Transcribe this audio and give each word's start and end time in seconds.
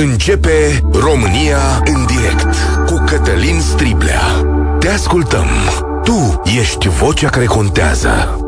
Începe 0.00 0.80
România 0.92 1.82
în 1.84 2.06
direct 2.06 2.54
cu 2.86 3.04
Cătălin 3.06 3.60
Striblea. 3.60 4.20
Te 4.78 4.88
ascultăm. 4.88 5.46
Tu 6.04 6.42
ești 6.58 6.88
vocea 6.88 7.28
care 7.28 7.44
contează. 7.44 8.40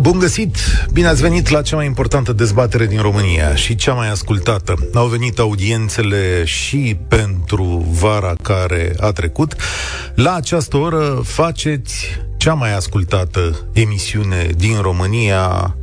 Bun 0.00 0.18
găsit! 0.18 0.56
Bine 0.92 1.06
ați 1.06 1.22
venit 1.22 1.48
la 1.48 1.62
cea 1.62 1.76
mai 1.76 1.86
importantă 1.86 2.32
dezbatere 2.32 2.86
din 2.86 3.00
România 3.00 3.54
și 3.54 3.74
cea 3.74 3.92
mai 3.92 4.10
ascultată. 4.10 4.74
Au 4.94 5.06
venit 5.06 5.38
audiențele 5.38 6.44
și 6.44 6.96
pentru 7.08 7.86
vara 7.90 8.34
care 8.42 8.94
a 9.00 9.12
trecut. 9.12 9.56
La 10.14 10.34
această 10.34 10.76
oră 10.76 11.20
faceți 11.24 12.06
cea 12.36 12.54
mai 12.54 12.74
ascultată 12.74 13.68
emisiune 13.72 14.50
din 14.56 14.78
România, 14.80 15.76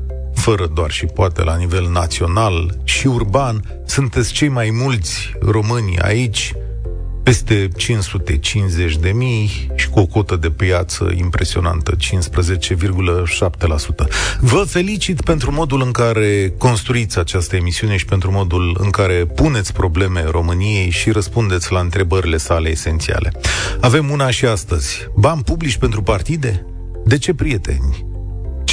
fără 0.45 0.67
doar 0.73 0.91
și 0.91 1.05
poate 1.05 1.43
la 1.43 1.55
nivel 1.55 1.89
național 1.91 2.77
și 2.83 3.07
urban. 3.07 3.81
Sunteți 3.85 4.33
cei 4.33 4.47
mai 4.47 4.69
mulți 4.69 5.33
români 5.41 5.99
aici 5.99 6.53
peste 7.23 7.67
550 7.77 8.97
de 8.97 9.09
mii 9.09 9.71
și 9.75 9.89
cu 9.89 9.99
o 9.99 10.05
cotă 10.05 10.35
de 10.35 10.49
piață 10.49 11.11
impresionantă, 11.15 11.95
15,7%. 11.95 11.97
Vă 14.39 14.63
felicit 14.67 15.21
pentru 15.21 15.51
modul 15.51 15.81
în 15.81 15.91
care 15.91 16.53
construiți 16.57 17.19
această 17.19 17.55
emisiune 17.55 17.97
și 17.97 18.05
pentru 18.05 18.31
modul 18.31 18.77
în 18.79 18.89
care 18.89 19.25
puneți 19.25 19.73
probleme 19.73 20.23
României 20.23 20.89
și 20.89 21.11
răspundeți 21.11 21.71
la 21.71 21.79
întrebările 21.79 22.37
sale 22.37 22.69
esențiale. 22.69 23.31
Avem 23.79 24.09
una 24.09 24.29
și 24.29 24.45
astăzi. 24.45 25.07
Bani 25.15 25.43
publici 25.43 25.77
pentru 25.77 26.01
partide? 26.01 26.65
De 27.05 27.17
ce 27.17 27.33
prieteni? 27.33 28.14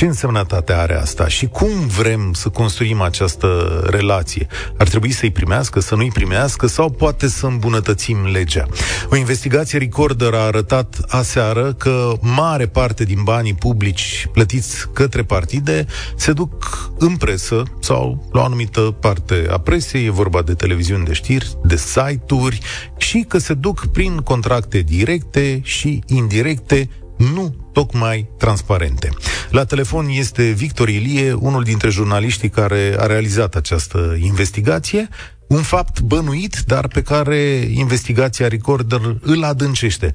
Ce 0.02 0.09
însemnătate 0.09 0.73
are 0.73 0.97
asta 0.97 1.29
și 1.29 1.47
cum 1.47 1.87
vrem 1.87 2.33
să 2.33 2.48
construim 2.48 3.01
această 3.01 3.80
relație? 3.91 4.47
Ar 4.78 4.88
trebui 4.88 5.11
să-i 5.11 5.30
primească, 5.30 5.80
să 5.80 5.95
nu-i 5.95 6.11
primească 6.11 6.66
sau 6.66 6.91
poate 6.91 7.28
să 7.28 7.47
îmbunătățim 7.47 8.16
legea? 8.33 8.66
O 9.11 9.16
investigație 9.16 9.78
Recorder 9.78 10.34
a 10.34 10.39
arătat 10.39 11.00
aseară 11.08 11.73
că 11.73 12.12
mare 12.20 12.67
parte 12.67 13.05
din 13.05 13.23
banii 13.23 13.55
publici 13.55 14.28
plătiți 14.33 14.89
către 14.92 15.23
partide 15.23 15.86
se 16.17 16.33
duc 16.33 16.91
în 16.98 17.17
presă 17.17 17.62
sau 17.80 18.28
la 18.33 18.41
o 18.41 18.45
anumită 18.45 18.80
parte 18.80 19.47
a 19.50 19.58
presei, 19.58 20.06
e 20.06 20.11
vorba 20.11 20.42
de 20.42 20.55
televiziuni 20.55 21.05
de 21.05 21.12
știri, 21.12 21.56
de 21.64 21.77
site-uri 21.77 22.61
și 22.97 23.25
că 23.28 23.39
se 23.39 23.55
duc 23.55 23.86
prin 23.86 24.17
contracte 24.17 24.78
directe 24.78 25.61
și 25.62 26.03
indirecte 26.06 26.89
nu 27.34 27.55
tocmai 27.73 28.28
transparente. 28.39 29.09
La 29.51 29.65
telefon 29.65 30.06
este 30.09 30.51
Victor 30.51 30.89
Ilie, 30.89 31.33
unul 31.33 31.62
dintre 31.62 31.89
jurnaliștii 31.89 32.48
care 32.48 32.97
a 32.98 33.06
realizat 33.06 33.55
această 33.55 34.17
investigație, 34.20 35.09
un 35.47 35.62
fapt 35.62 36.01
bănuit, 36.01 36.56
dar 36.67 36.89
pe 36.89 37.03
care 37.03 37.37
investigația 37.70 38.48
Recorder 38.48 39.01
îl 39.20 39.45
adâncește. 39.45 40.14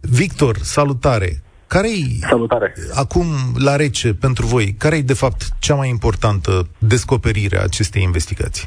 Victor, 0.00 0.58
salutare! 0.62 1.42
Care-i, 1.66 2.18
Salutare. 2.28 2.74
acum 2.94 3.26
la 3.54 3.76
rece 3.76 4.14
pentru 4.14 4.46
voi, 4.46 4.74
care 4.78 4.96
e 4.96 5.00
de 5.02 5.12
fapt 5.12 5.48
cea 5.58 5.74
mai 5.74 5.88
importantă 5.88 6.68
descoperire 6.78 7.58
a 7.58 7.62
acestei 7.62 8.02
investigații? 8.02 8.66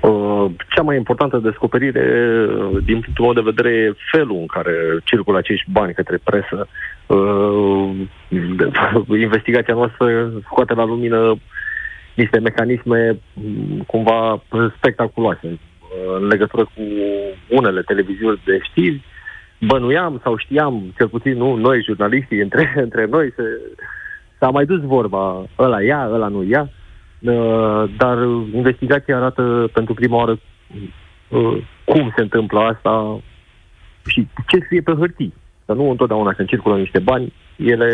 Uh, 0.00 0.50
cea 0.68 0.82
mai 0.82 0.96
importantă 0.96 1.38
descoperire, 1.38 2.04
uh, 2.48 2.84
din 2.84 3.00
punctul 3.00 3.24
meu 3.24 3.32
de 3.32 3.50
vedere, 3.50 3.74
e 3.74 3.94
felul 4.10 4.36
în 4.36 4.46
care 4.46 4.72
circulă 5.04 5.38
acești 5.38 5.70
bani 5.70 5.94
către 5.94 6.18
presă. 6.24 6.68
Uh, 7.06 7.90
investigația 9.26 9.74
noastră 9.74 10.32
scoate 10.44 10.74
la 10.74 10.84
lumină 10.84 11.38
niște 12.14 12.38
mecanisme 12.38 13.18
mm, 13.32 13.80
cumva 13.86 14.42
spectaculoase 14.76 15.58
în 16.18 16.26
legătură 16.26 16.62
cu 16.62 16.82
unele 17.48 17.82
televiziuni 17.82 18.40
de 18.44 18.58
știri. 18.62 19.02
Bănuiam 19.60 20.20
sau 20.22 20.36
știam, 20.36 20.92
cel 20.96 21.08
puțin 21.08 21.36
nu, 21.36 21.54
noi 21.54 21.82
jurnaliștii, 21.82 22.40
între, 22.46 22.72
între 22.76 23.06
noi, 23.06 23.32
se, 23.36 23.42
s-a 24.38 24.50
mai 24.50 24.64
dus 24.64 24.80
vorba, 24.80 25.46
ăla 25.58 25.82
ia, 25.82 26.08
ăla 26.12 26.28
nu 26.28 26.42
ia. 26.42 26.70
Uh, 27.18 27.90
dar 27.96 28.18
investigația 28.54 29.16
arată 29.16 29.68
pentru 29.72 29.94
prima 29.94 30.16
oară 30.16 30.38
uh, 31.28 31.64
cum 31.84 32.12
se 32.16 32.22
întâmplă 32.22 32.60
asta 32.60 33.20
și 34.06 34.28
ce 34.46 34.58
scrie 34.64 34.80
pe 34.80 34.92
hârtii. 34.92 35.34
Că 35.66 35.72
nu 35.72 35.90
întotdeauna 35.90 36.32
când 36.32 36.48
circulă 36.48 36.76
niște 36.76 36.98
bani, 36.98 37.32
ele, 37.56 37.90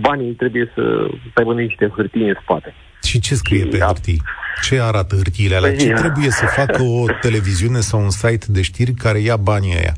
banii 0.00 0.32
trebuie 0.32 0.72
să 0.74 1.08
aibă 1.34 1.54
niște 1.54 1.92
hârtii 1.96 2.28
în 2.28 2.36
spate. 2.42 2.74
Și 3.02 3.20
ce 3.20 3.34
scrie 3.34 3.64
pe 3.64 3.78
hârtii? 3.78 4.22
Ce 4.62 4.80
arată 4.80 5.14
hârtiile 5.14 5.54
alea? 5.54 5.76
Ce 5.76 5.92
trebuie 5.92 6.30
să 6.30 6.46
facă 6.46 6.82
o 6.82 7.04
televiziune 7.20 7.78
sau 7.78 8.00
un 8.00 8.10
site 8.10 8.46
de 8.48 8.62
știri 8.62 8.92
care 8.92 9.18
ia 9.18 9.36
banii 9.36 9.74
ăia? 9.76 9.94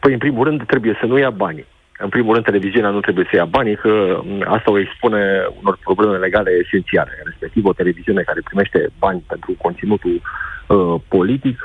Păi, 0.00 0.12
în 0.12 0.18
primul 0.18 0.44
rând, 0.44 0.66
trebuie 0.66 0.96
să 1.00 1.06
nu 1.06 1.18
ia 1.18 1.30
banii. 1.30 1.66
În 1.98 2.08
primul 2.08 2.32
rând, 2.32 2.44
televiziunea 2.44 2.90
nu 2.90 3.00
trebuie 3.00 3.26
să 3.30 3.36
ia 3.36 3.44
banii, 3.44 3.76
că 3.76 4.20
asta 4.44 4.70
o 4.70 4.78
expune 4.78 5.46
unor 5.60 5.78
probleme 5.82 6.16
legale 6.16 6.50
esențiale, 6.50 7.10
respectiv 7.24 7.64
o 7.64 7.72
televiziune 7.72 8.22
care 8.22 8.40
primește 8.44 8.88
bani 8.98 9.24
pentru 9.26 9.54
conținutul 9.58 10.20
uh, 10.66 11.00
politic 11.08 11.64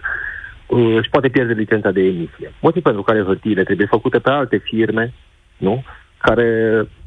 uh, 0.65 0.95
își 0.97 1.09
poate 1.09 1.29
pierde 1.29 1.53
licența 1.53 1.91
de 1.91 2.01
emisie. 2.01 2.53
Motiv 2.59 2.81
pentru 2.83 3.01
care 3.01 3.23
hârtiile 3.23 3.63
trebuie 3.63 3.87
făcute 3.87 4.19
pe 4.19 4.29
alte 4.29 4.57
firme, 4.57 5.13
nu? 5.57 5.83
Care 6.17 6.47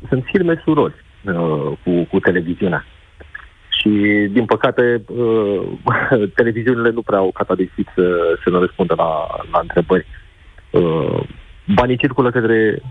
sunt 0.09 0.25
firme 0.25 0.61
surori 0.65 0.95
uh, 1.25 1.73
cu, 1.83 2.05
cu 2.11 2.19
televiziunea. 2.21 2.85
Și, 3.69 3.89
din 4.31 4.45
păcate, 4.45 5.03
uh, 5.07 5.63
televiziunile 6.39 6.91
nu 6.91 7.03
prea 7.03 7.19
au 7.19 7.31
catadexit 7.33 7.89
să, 7.95 8.37
să 8.45 8.51
ne 8.51 8.59
răspundă 8.59 8.95
la, 8.97 9.27
la 9.53 9.59
întrebări. 9.61 10.07
Uh, 10.71 11.21
banii 11.75 11.97
circulă 11.97 12.31
către 12.31 12.83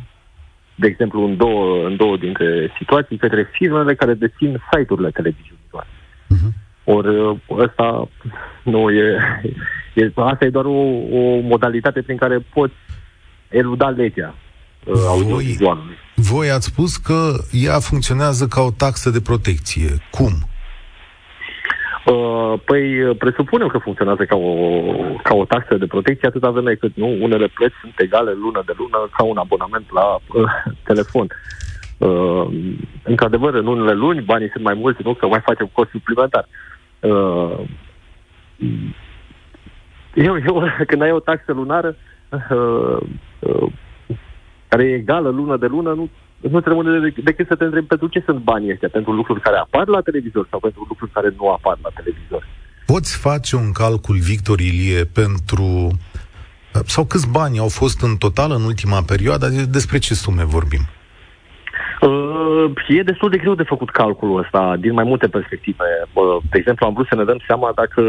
de 0.76 0.88
exemplu, 0.88 1.24
în 1.24 1.38
două, 1.38 1.86
în 1.88 1.96
două 1.96 2.18
dintre 2.18 2.72
situații, 2.78 3.18
către 3.18 3.50
firmele 3.52 3.96
care 3.96 4.14
dețin 4.14 4.62
site-urile 4.72 5.10
televiziunilor. 5.10 5.86
Uh-huh. 5.86 6.52
Ori 6.84 7.40
ăsta 7.50 8.10
nu 8.64 8.92
e, 8.92 9.18
e, 9.94 10.12
asta 10.16 10.46
e 10.46 10.50
doar 10.50 10.66
o, 10.66 10.80
o 11.12 11.40
modalitate 11.40 12.02
prin 12.02 12.18
care 12.18 12.40
poți 12.54 12.74
eluda 13.50 13.90
legea 13.90 14.36
uh, 14.86 14.94
audiovizualului. 15.08 15.96
Voi 16.16 16.50
ați 16.50 16.66
spus 16.66 16.98
că 16.98 17.32
ea 17.52 17.80
funcționează 17.80 18.48
ca 18.48 18.62
o 18.62 18.72
taxă 18.72 19.10
de 19.10 19.22
protecție. 19.22 19.90
Cum? 20.12 20.32
Uh, 22.06 22.60
păi 22.66 23.16
presupunem 23.16 23.68
că 23.68 23.78
funcționează 23.78 24.26
ca 24.26 24.36
o, 24.36 24.52
ca 25.24 25.36
o 25.36 25.46
taxă 25.46 25.78
de 25.78 25.88
protecție 25.88 26.28
atâta 26.28 26.50
vreme 26.50 26.74
cât 26.74 26.96
nu, 26.96 27.18
unele 27.22 27.48
plăți 27.48 27.76
sunt 27.82 27.94
egale 27.98 28.32
lună 28.32 28.64
de 28.66 28.74
lună 28.78 29.10
ca 29.18 29.24
un 29.24 29.38
abonament 29.38 29.92
la 29.92 30.20
uh, 30.34 30.52
telefon. 30.84 31.28
Uh, 31.98 32.48
într-adevăr, 33.04 33.54
în 33.54 33.68
unele 33.68 33.94
luni 33.94 34.22
banii 34.22 34.50
sunt 34.50 34.64
mai 34.64 34.74
mulți, 34.74 35.02
nu 35.04 35.14
că 35.14 35.28
mai 35.28 35.40
facem 35.40 35.70
cost 35.74 35.90
suplimentar. 35.90 36.48
Uh, 37.00 37.60
eu, 40.14 40.38
eu, 40.48 40.64
când 40.88 41.02
ai 41.02 41.12
o 41.12 41.20
taxă 41.20 41.52
lunară 41.52 41.96
uh, 42.30 42.98
uh, 43.40 43.72
care 44.68 44.84
e 44.84 44.94
egală 44.94 45.30
lună 45.30 45.58
de 45.58 45.68
lună, 45.68 45.94
nu 45.94 46.10
nu-ți 46.52 46.68
rămâne 46.68 47.14
decât 47.24 47.48
să 47.48 47.56
te 47.56 47.64
întrebi 47.64 47.88
pentru 47.88 48.08
ce 48.08 48.24
sunt 48.26 48.40
banii 48.40 48.72
ăștia, 48.72 48.90
pentru 48.92 49.12
lucruri 49.12 49.42
care 49.42 49.58
apar 49.58 49.88
la 49.88 50.02
televizor 50.02 50.48
sau 50.50 50.60
pentru 50.60 50.86
lucruri 50.88 51.12
care 51.12 51.34
nu 51.38 51.50
apar 51.50 51.78
la 51.82 51.90
televizor. 51.96 52.48
Poți 52.86 53.18
face 53.18 53.56
un 53.56 53.72
calcul, 53.72 54.18
Victor 54.18 54.60
Ilie, 54.60 55.04
pentru... 55.04 55.90
sau 56.86 57.06
câți 57.06 57.32
bani 57.32 57.60
au 57.60 57.68
fost 57.70 58.02
în 58.02 58.16
total 58.18 58.52
în 58.52 58.64
ultima 58.64 59.02
perioadă? 59.02 59.48
Despre 59.70 59.98
ce 59.98 60.14
sume 60.14 60.44
vorbim? 60.44 60.82
Uh, 62.02 62.72
e 62.88 63.02
destul 63.04 63.30
de 63.30 63.38
greu 63.38 63.56
de 63.56 63.64
făcut 63.64 63.90
calculul 63.90 64.40
ăsta 64.40 64.76
din 64.80 64.94
mai 64.94 65.04
multe 65.04 65.28
perspective. 65.28 65.84
Uh, 66.14 66.38
de 66.50 66.58
exemplu, 66.58 66.86
am 66.86 66.94
vrut 66.94 67.08
să 67.08 67.16
ne 67.16 67.24
dăm 67.24 67.40
seama 67.48 67.72
dacă 67.76 68.02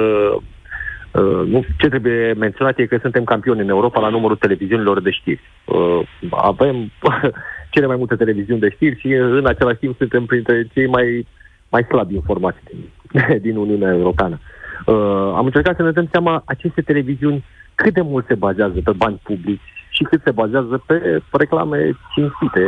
Uh, 1.15 1.47
nu, 1.47 1.65
ce 1.79 1.89
trebuie 1.89 2.33
menționat 2.33 2.79
e 2.79 2.87
că 2.87 2.99
suntem 3.03 3.25
campioni 3.25 3.61
în 3.61 3.69
Europa 3.69 4.01
la 4.01 4.09
numărul 4.09 4.37
televiziunilor 4.37 5.01
de 5.01 5.11
știri. 5.11 5.41
Uh, 5.65 6.01
avem 6.31 6.91
cele 7.75 7.87
mai 7.87 7.97
multe 7.97 8.17
televiziuni 8.17 8.61
de 8.61 8.71
știri 8.71 9.01
și 9.01 9.13
în 9.13 9.47
același 9.47 9.79
timp 9.79 9.97
suntem 9.97 10.25
printre 10.25 10.69
cei 10.75 10.87
mai, 10.87 11.27
mai 11.69 11.83
slabi 11.83 12.15
informați 12.15 12.59
din, 12.69 12.81
din 13.47 13.57
Uniunea 13.57 13.93
Europeană. 13.93 14.41
Uh, 14.87 15.33
am 15.39 15.45
încercat 15.45 15.77
să 15.77 15.83
ne 15.83 15.91
dăm 15.91 16.09
seama 16.11 16.43
aceste 16.45 16.81
televiziuni 16.81 17.45
cât 17.75 17.95
de 17.95 18.01
mult 18.01 18.27
se 18.27 18.35
bazează 18.35 18.81
pe 18.85 18.93
bani 18.97 19.21
publici 19.23 19.73
și 19.89 20.03
cât 20.03 20.21
se 20.25 20.31
bazează 20.31 20.83
pe 20.87 21.23
reclame 21.31 21.97
cinstite, 22.13 22.65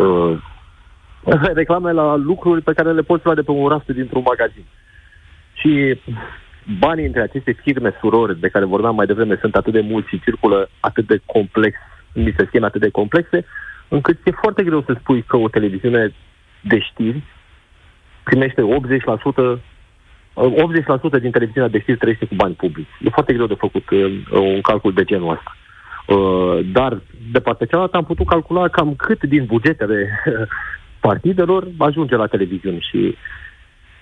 uh, 0.00 0.38
reclame 1.60 1.92
la 1.92 2.16
lucruri 2.16 2.62
pe 2.62 2.72
care 2.72 2.92
le 2.92 3.02
poți 3.02 3.24
lua 3.24 3.34
de 3.34 3.42
pe 3.42 3.50
un 3.50 3.68
raft 3.68 3.86
dintr-un 3.86 4.22
magazin. 4.24 4.64
Și 5.52 5.98
banii 6.78 7.06
între 7.06 7.20
aceste 7.20 7.52
firme 7.52 7.92
surori 8.00 8.40
de 8.40 8.48
care 8.48 8.64
vorbeam 8.64 8.94
mai 8.94 9.06
devreme 9.06 9.36
sunt 9.40 9.54
atât 9.56 9.72
de 9.72 9.80
mulți 9.80 10.08
și 10.08 10.20
circulă 10.20 10.68
atât 10.80 11.06
de 11.06 11.20
complex, 11.26 11.76
niște 12.12 12.44
scheme 12.46 12.66
atât 12.66 12.80
de 12.80 12.90
complexe, 12.90 13.44
încât 13.92 14.18
e 14.24 14.30
foarte 14.30 14.62
greu 14.62 14.82
să 14.82 14.96
spui 15.00 15.22
că 15.22 15.36
o 15.36 15.48
televiziune 15.48 16.14
de 16.60 16.78
știri 16.78 17.22
primește 18.22 18.62
80% 19.56 19.60
80% 20.34 21.20
din 21.20 21.30
televiziunea 21.30 21.70
de 21.70 21.80
știri 21.80 21.98
trăiește 21.98 22.26
cu 22.26 22.34
bani 22.34 22.54
publici. 22.54 22.96
E 23.04 23.10
foarte 23.10 23.32
greu 23.32 23.46
de 23.46 23.54
făcut 23.54 23.90
uh, 23.90 24.22
un 24.30 24.60
calcul 24.60 24.92
de 24.92 25.04
genul 25.04 25.30
ăsta. 25.30 25.56
Uh, 26.06 26.58
dar, 26.72 27.00
de 27.32 27.40
partea 27.40 27.66
cealaltă, 27.66 27.96
am 27.96 28.04
putut 28.04 28.26
calcula 28.26 28.68
cam 28.68 28.94
cât 28.94 29.22
din 29.22 29.44
bugetele 29.44 30.08
partidelor 31.06 31.68
ajunge 31.78 32.16
la 32.16 32.26
televiziune 32.26 32.78
și, 32.78 33.16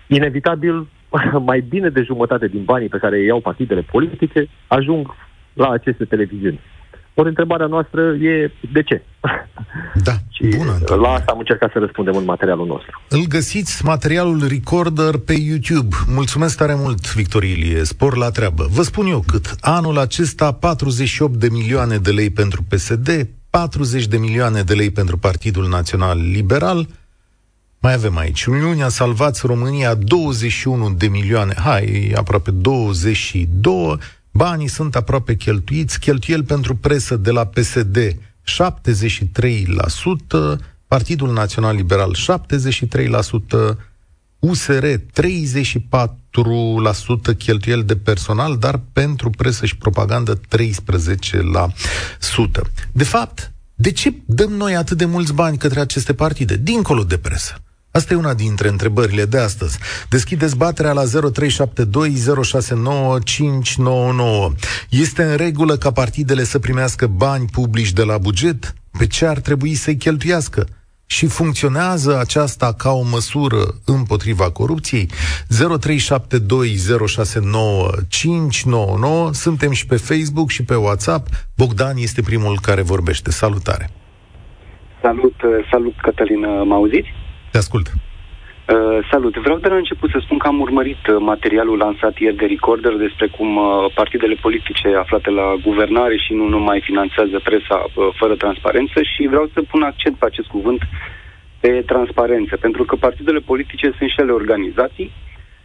inevitabil, 0.07 0.87
mai 1.51 1.61
bine 1.61 1.89
de 1.89 2.03
jumătate 2.03 2.47
din 2.49 2.65
banii 2.65 2.89
pe 2.89 2.99
care 2.99 3.17
îi 3.17 3.27
iau 3.27 3.41
partidele 3.41 3.81
politice 3.81 4.49
ajung 4.67 5.15
la 5.53 5.71
aceste 5.71 6.05
televiziuni. 6.05 6.61
Ori 7.21 7.29
întrebarea 7.29 7.67
noastră 7.67 8.01
e 8.01 8.53
de 8.73 8.83
ce? 8.83 9.03
Da, 9.95 10.13
și 10.35 10.43
bună 10.57 10.73
întrebare. 10.73 11.01
La 11.01 11.09
asta 11.09 11.33
am 11.33 11.39
încercat 11.39 11.71
să 11.73 11.79
răspundem 11.79 12.17
în 12.17 12.25
materialul 12.25 12.67
nostru. 12.67 13.03
Îl 13.09 13.25
găsiți 13.29 13.85
materialul 13.85 14.47
Recorder 14.49 15.19
pe 15.19 15.33
YouTube. 15.33 15.97
Mulțumesc 16.07 16.57
tare 16.57 16.75
mult, 16.77 17.15
Victorilie. 17.15 17.85
Spor 17.85 18.17
la 18.17 18.31
treabă. 18.31 18.67
Vă 18.71 18.83
spun 18.83 19.07
eu 19.07 19.23
cât. 19.27 19.55
Anul 19.61 19.99
acesta 19.99 20.53
48 20.53 21.35
de 21.35 21.49
milioane 21.51 21.97
de 21.97 22.11
lei 22.11 22.31
pentru 22.31 22.63
PSD, 22.69 23.29
40 23.51 24.07
de 24.07 24.17
milioane 24.17 24.63
de 24.63 24.75
lei 24.75 24.91
pentru 24.91 25.17
Partidul 25.19 25.69
Național 25.69 26.19
Liberal, 26.33 26.87
mai 27.81 27.93
avem 27.93 28.17
aici. 28.17 28.45
Uniunea 28.45 28.89
Salvați 28.89 29.47
România, 29.47 29.95
21 29.95 30.91
de 30.91 31.07
milioane, 31.07 31.55
hai, 31.57 32.13
aproape 32.17 32.51
22, 32.51 33.99
Banii 34.41 34.69
sunt 34.69 34.97
aproape 34.97 35.37
cheltuiți, 35.37 35.99
cheltuieli 35.99 36.43
pentru 36.43 36.77
presă 36.77 37.17
de 37.17 37.31
la 37.31 37.47
PSD 37.47 37.99
73%, 37.99 38.19
Partidul 40.87 41.33
Național 41.33 41.77
Liberal 41.77 42.17
73%, 43.73 43.77
USR 44.39 44.85
34% 44.85 44.97
cheltuieli 47.39 47.85
de 47.85 47.97
personal, 47.97 48.59
dar 48.59 48.81
pentru 48.93 49.31
presă 49.31 49.67
și 49.67 49.77
propagandă 49.77 50.41
13%. 50.41 50.41
De 52.93 53.05
fapt, 53.05 53.53
de 53.75 53.93
ce 53.93 54.15
dăm 54.25 54.53
noi 54.53 54.77
atât 54.77 54.97
de 54.97 55.05
mulți 55.05 55.33
bani 55.33 55.59
către 55.59 55.81
aceste 55.81 56.15
partide, 56.15 56.57
dincolo 56.57 57.05
de 57.05 57.19
presă? 57.19 57.63
Asta 57.93 58.15
e 58.15 58.17
una 58.17 58.35
dintre 58.35 58.69
întrebările 58.69 59.25
de 59.25 59.39
astăzi. 59.39 59.79
Deschid 60.09 60.39
dezbaterea 60.39 60.93
la 60.93 61.03
0372069599. 61.05 61.09
Este 64.91 65.23
în 65.23 65.37
regulă 65.37 65.77
ca 65.77 65.91
partidele 65.91 66.43
să 66.43 66.59
primească 66.59 67.07
bani 67.07 67.47
publici 67.53 67.93
de 67.93 68.03
la 68.03 68.19
buget? 68.19 68.75
Pe 68.99 69.07
ce 69.07 69.27
ar 69.27 69.39
trebui 69.39 69.75
să-i 69.75 69.97
cheltuiască? 69.97 70.67
Și 71.07 71.27
funcționează 71.27 72.19
aceasta 72.19 72.75
ca 72.79 72.91
o 72.91 73.03
măsură 73.03 73.75
împotriva 73.85 74.51
corupției? 74.51 75.07
0372069599. 75.07 75.13
Suntem 79.31 79.71
și 79.71 79.87
pe 79.87 79.97
Facebook 79.97 80.51
și 80.51 80.63
pe 80.65 80.75
WhatsApp. 80.75 81.29
Bogdan 81.57 81.97
este 81.97 82.23
primul 82.23 82.59
care 82.63 82.83
vorbește. 82.83 83.31
Salutare! 83.31 83.91
Salut, 85.03 85.35
salut 85.71 86.01
Cătălin, 86.01 86.41
mă 86.41 86.75
auziți? 86.75 87.09
Te 87.51 87.59
ascult. 87.59 87.87
Uh, 87.89 88.99
salut. 89.11 89.37
Vreau 89.37 89.59
de 89.59 89.69
la 89.69 89.77
început 89.77 90.11
să 90.11 90.19
spun 90.23 90.39
că 90.39 90.47
am 90.47 90.61
urmărit 90.61 91.07
uh, 91.07 91.17
materialul 91.19 91.79
lansat 91.79 92.19
ieri 92.19 92.37
de 92.37 92.47
Recorder 92.47 92.93
despre 92.93 93.27
cum 93.27 93.57
uh, 93.57 93.65
partidele 93.95 94.35
politice 94.35 94.89
aflate 94.99 95.31
la 95.31 95.55
guvernare 95.63 96.17
și 96.17 96.33
nu 96.33 96.49
numai 96.49 96.81
finanțează 96.81 97.41
presa 97.45 97.79
uh, 97.85 98.09
fără 98.19 98.35
transparență 98.35 99.03
și 99.03 99.27
vreau 99.27 99.51
să 99.55 99.63
pun 99.71 99.83
accent 99.83 100.17
pe 100.17 100.25
acest 100.25 100.49
cuvânt 100.49 100.83
pe 101.61 101.83
transparență, 101.87 102.57
pentru 102.57 102.85
că 102.85 102.97
partidele 102.97 103.39
politice 103.39 103.95
sunt 103.99 104.11
și 104.11 104.21
ele 104.21 104.33
organizații 104.33 105.13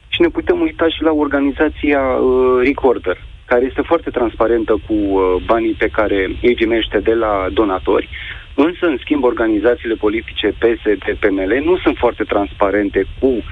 și 0.08 0.22
ne 0.22 0.28
putem 0.28 0.60
uita 0.62 0.88
și 0.90 1.02
la 1.02 1.12
organizația 1.12 2.02
uh, 2.02 2.62
Recorder, 2.64 3.18
care 3.46 3.66
este 3.66 3.82
foarte 3.82 4.10
transparentă 4.10 4.74
cu 4.88 4.94
uh, 4.94 5.44
banii 5.46 5.74
pe 5.74 5.88
care 5.88 6.20
îi 6.42 6.56
primește 6.56 7.00
de 7.00 7.14
la 7.14 7.48
donatori. 7.52 8.10
Însă, 8.56 8.86
în 8.86 8.98
schimb, 9.00 9.24
organizațiile 9.24 9.96
politice 9.96 10.48
PSD, 10.48 11.18
PNL 11.20 11.62
nu 11.64 11.78
sunt 11.78 11.98
foarte 11.98 12.24
transparente 12.24 13.06
cu 13.20 13.44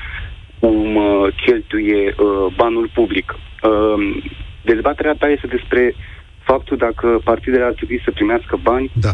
cum 0.60 0.96
uh, 0.96 1.28
cheltuie 1.46 2.16
uh, 2.18 2.54
banul 2.56 2.90
public. 2.94 3.36
Uh, 3.36 4.22
dezbaterea 4.62 5.16
ta 5.20 5.28
este 5.28 5.48
despre 5.48 5.96
faptul 6.44 6.78
dacă 6.78 7.22
partidele 7.24 7.64
ar 7.64 7.74
trebui 7.74 8.02
să 8.04 8.12
primească 8.12 8.60
bani 8.64 8.92
da. 8.94 9.12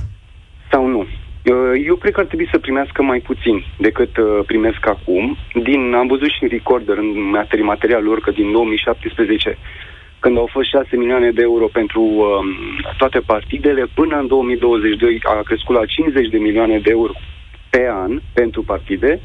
sau 0.72 0.88
nu. 0.88 1.00
Uh, 1.00 1.82
eu 1.86 1.96
cred 1.96 2.14
că 2.14 2.20
ar 2.20 2.26
trebui 2.26 2.48
să 2.52 2.60
primească 2.60 3.02
mai 3.02 3.20
puțin 3.20 3.66
decât 3.78 4.18
uh, 4.18 4.40
primesc 4.46 4.88
acum. 4.88 5.38
Din, 5.64 5.94
am 5.94 6.08
văzut 6.08 6.30
și 6.30 6.44
în 6.44 6.50
recorder, 6.50 6.98
în 6.98 7.64
materialul 7.64 8.08
lor, 8.08 8.20
că 8.20 8.32
din 8.32 8.52
2017 8.52 9.58
când 10.20 10.38
au 10.38 10.50
fost 10.52 10.70
6 10.70 10.96
milioane 10.96 11.32
de 11.32 11.42
euro 11.42 11.68
pentru 11.68 12.02
um, 12.02 12.46
toate 12.98 13.20
partidele, 13.20 13.86
până 13.94 14.18
în 14.18 14.28
2022 14.28 15.20
a 15.24 15.42
crescut 15.44 15.76
la 15.76 15.86
50 15.86 16.30
de 16.30 16.38
milioane 16.38 16.80
de 16.80 16.90
euro 16.90 17.14
pe 17.70 17.88
an 17.92 18.22
pentru 18.34 18.64
partide. 18.64 19.20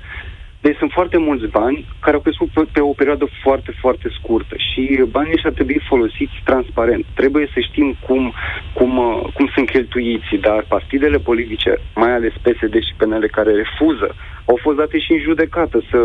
Deci 0.65 0.77
sunt 0.77 0.93
foarte 0.93 1.19
mulți 1.19 1.47
bani 1.47 1.87
care 2.01 2.17
au 2.17 2.23
crescut 2.23 2.49
pe, 2.49 2.63
pe 2.73 2.81
o 2.81 2.93
perioadă 3.01 3.27
foarte, 3.43 3.73
foarte 3.81 4.09
scurtă 4.19 4.55
și 4.69 5.03
banii 5.11 5.33
ăștia 5.33 5.51
ar 5.51 5.55
trebui 5.55 5.81
folosiți 5.89 6.41
transparent. 6.45 7.05
Trebuie 7.15 7.47
să 7.55 7.61
știm 7.61 7.97
cum, 8.07 8.33
cum, 8.73 8.99
uh, 8.99 9.33
cum 9.35 9.51
sunt 9.55 9.71
cheltuiți, 9.71 10.35
dar 10.41 10.65
partidele 10.69 11.19
politice, 11.19 11.79
mai 11.95 12.13
ales 12.13 12.33
PSD 12.43 12.75
și 12.75 12.95
PNL, 12.97 13.29
care 13.31 13.53
refuză 13.53 14.15
au 14.45 14.59
fost 14.63 14.77
date 14.77 14.99
și 14.99 15.13
în 15.13 15.19
judecată 15.19 15.83
să 15.91 15.99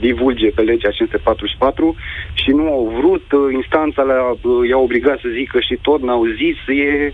divulge 0.00 0.50
pe 0.50 0.62
legea 0.62 0.90
544 0.90 1.96
și 2.32 2.50
nu 2.50 2.66
au 2.72 2.92
vrut, 3.00 3.26
instanța 3.52 4.02
le-a, 4.02 4.24
i-a 4.68 4.78
obligat 4.78 5.18
să 5.18 5.28
zică 5.32 5.60
și 5.60 5.78
tot 5.82 6.02
n-au 6.02 6.24
zis, 6.24 6.56
e, 6.66 7.12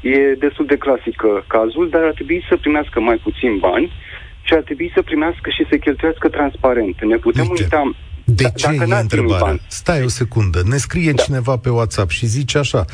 e 0.00 0.34
destul 0.38 0.66
de 0.66 0.76
clasică 0.76 1.44
cazul, 1.46 1.88
dar 1.88 2.02
ar 2.02 2.12
trebui 2.12 2.44
să 2.48 2.56
primească 2.56 3.00
mai 3.00 3.16
puțin 3.16 3.58
bani 3.58 3.92
și 4.46 4.52
ar 4.54 4.62
trebui 4.62 4.90
să 4.94 5.02
primească 5.02 5.50
și 5.56 5.66
să 5.70 5.76
cheltuiască 5.76 6.28
transparent. 6.28 6.96
Ne 7.04 7.16
putem 7.16 7.46
Uite. 7.48 7.62
uita... 7.62 7.96
De 8.26 8.42
da, 8.42 8.48
ce 8.48 8.76
dacă 8.76 8.90
e 8.90 9.00
întrebarea? 9.00 9.58
Stai 9.66 10.02
o 10.02 10.08
secundă. 10.08 10.62
Ne 10.64 10.76
scrie 10.76 11.12
da. 11.12 11.22
cineva 11.22 11.56
pe 11.56 11.70
WhatsApp 11.70 12.10
și 12.10 12.26
zice 12.26 12.58
așa. 12.58 12.84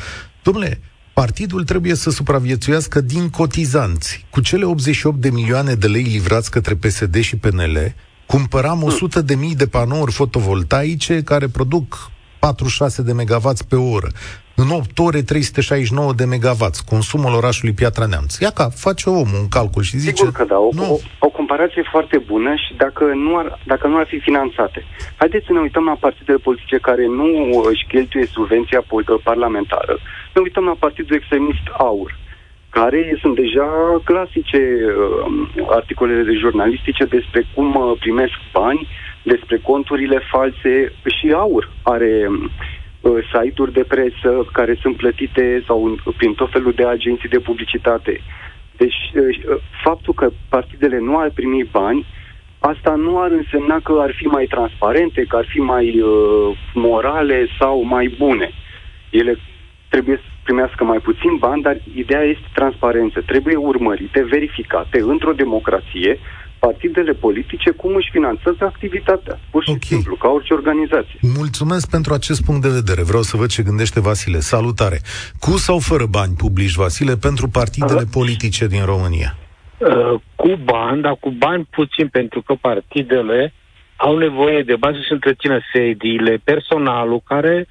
Domnule, 0.43 0.79
Partidul 1.13 1.63
trebuie 1.63 1.95
să 1.95 2.09
supraviețuiască 2.09 3.01
din 3.01 3.29
cotizanți. 3.29 4.25
Cu 4.29 4.41
cele 4.41 4.65
88 4.65 5.17
de 5.17 5.29
milioane 5.29 5.73
de 5.73 5.87
lei 5.87 6.03
livrați 6.03 6.51
către 6.51 6.75
PSD 6.75 7.19
și 7.19 7.35
PNL, 7.35 7.93
cumpăram 8.25 8.83
100 8.83 9.17
hmm. 9.17 9.27
de 9.27 9.35
mii 9.35 9.55
de 9.55 9.67
panouri 9.67 10.11
fotovoltaice 10.11 11.21
care 11.23 11.47
produc 11.47 12.11
46 12.39 13.01
de 13.01 13.13
megawatts 13.13 13.61
pe 13.61 13.75
oră. 13.75 14.07
În 14.63 14.69
8 14.69 14.99
ore 14.99 15.21
369 15.21 16.13
de 16.13 16.25
megawatts, 16.25 16.79
consumul 16.79 17.33
orașului 17.41 17.73
Piatra 17.73 18.05
Neamț. 18.05 18.37
Ia 18.37 18.51
ca, 18.59 18.65
face 18.85 19.09
omul 19.09 19.39
un 19.41 19.49
calcul 19.57 19.83
și 19.89 19.97
zice... 19.97 20.15
Sigur 20.15 20.31
că 20.31 20.45
da, 20.53 20.57
o, 20.57 20.69
nu. 20.73 20.83
o, 20.93 20.97
o 21.27 21.29
comparație 21.29 21.83
foarte 21.91 22.17
bună 22.17 22.51
și 22.63 22.71
dacă 22.83 23.03
nu, 23.25 23.37
ar, 23.37 23.59
dacă 23.65 23.87
nu 23.87 23.97
ar 23.97 24.07
fi 24.07 24.19
finanțate. 24.19 24.85
Haideți 25.15 25.45
să 25.45 25.53
ne 25.53 25.59
uităm 25.59 25.83
la 25.83 25.97
partidele 26.05 26.37
politice 26.37 26.77
care 26.77 27.05
nu 27.05 27.27
își 27.71 27.85
cheltuie 27.87 28.25
subvenția 28.25 28.83
parlamentară. 29.23 29.93
Ne 30.33 30.41
uităm 30.41 30.63
la 30.63 30.75
partidul 30.79 31.15
extremist 31.15 31.65
AUR, 31.77 32.11
care 32.69 33.17
sunt 33.21 33.35
deja 33.35 33.69
clasice 34.03 34.61
uh, 34.61 35.65
articolele 35.69 36.23
de 36.23 36.39
jurnalistice 36.43 37.05
despre 37.05 37.45
cum 37.53 37.75
uh, 37.75 37.97
primesc 37.99 38.37
bani, 38.51 38.87
despre 39.23 39.57
conturile 39.57 40.19
false 40.31 40.93
și 41.15 41.31
AUR 41.33 41.71
are 41.81 42.27
uh, 42.29 42.49
site-uri 43.33 43.73
de 43.73 43.83
presă 43.83 44.47
care 44.53 44.77
sunt 44.81 44.95
plătite 44.95 45.63
sau 45.67 45.95
prin 46.17 46.33
tot 46.33 46.51
felul 46.51 46.71
de 46.71 46.85
agenții 46.85 47.29
de 47.29 47.39
publicitate. 47.39 48.21
Deci, 48.77 49.11
uh, 49.15 49.57
faptul 49.83 50.13
că 50.13 50.29
partidele 50.49 50.99
nu 50.99 51.17
ar 51.17 51.29
primi 51.29 51.63
bani, 51.71 52.05
asta 52.59 52.95
nu 52.95 53.19
ar 53.19 53.31
însemna 53.31 53.79
că 53.83 53.97
ar 53.99 54.13
fi 54.15 54.25
mai 54.25 54.45
transparente, 54.45 55.25
că 55.27 55.35
ar 55.35 55.45
fi 55.45 55.59
mai 55.59 55.99
uh, 55.99 56.57
morale 56.73 57.47
sau 57.59 57.81
mai 57.83 58.15
bune. 58.17 58.51
Ele 59.09 59.37
trebuie 59.89 60.15
să 60.15 60.29
primească 60.43 60.83
mai 60.83 60.97
puțin 60.99 61.35
bani, 61.39 61.61
dar 61.61 61.77
ideea 61.95 62.21
este 62.23 62.47
transparență. 62.53 63.21
Trebuie 63.21 63.55
urmărite, 63.55 64.23
verificate 64.23 64.99
într-o 65.01 65.33
democrație 65.33 66.19
partidele 66.65 67.13
politice 67.13 67.69
cum 67.71 67.95
își 67.95 68.09
finanțează 68.11 68.63
activitatea, 68.65 69.39
pur 69.51 69.63
și 69.63 69.69
okay. 69.69 69.81
simplu, 69.81 70.15
ca 70.15 70.27
orice 70.27 70.53
organizație. 70.53 71.17
Mulțumesc 71.21 71.89
pentru 71.89 72.13
acest 72.13 72.41
punct 72.45 72.61
de 72.61 72.77
vedere. 72.79 73.01
Vreau 73.11 73.21
să 73.29 73.37
văd 73.37 73.49
ce 73.49 73.63
gândește 73.69 73.99
Vasile. 73.99 74.39
Salutare! 74.39 74.99
Cu 75.39 75.51
sau 75.65 75.77
fără 75.79 76.05
bani 76.17 76.33
publici, 76.43 76.79
Vasile, 76.83 77.15
pentru 77.27 77.47
partidele 77.59 78.05
uh, 78.05 78.11
politice 78.17 78.67
din 78.67 78.83
România? 78.93 79.31
Uh, 79.77 80.13
cu 80.35 80.51
bani, 80.63 81.01
dar 81.01 81.15
cu 81.19 81.29
bani 81.45 81.67
puțin, 81.77 82.07
pentru 82.07 82.41
că 82.41 82.53
partidele 82.61 83.53
au 83.95 84.17
nevoie 84.17 84.61
de 84.63 84.75
bani 84.75 84.95
să-și 84.95 85.11
întrețină 85.17 85.59
sediile, 85.73 86.41
personalul 86.43 87.21
care 87.31 87.67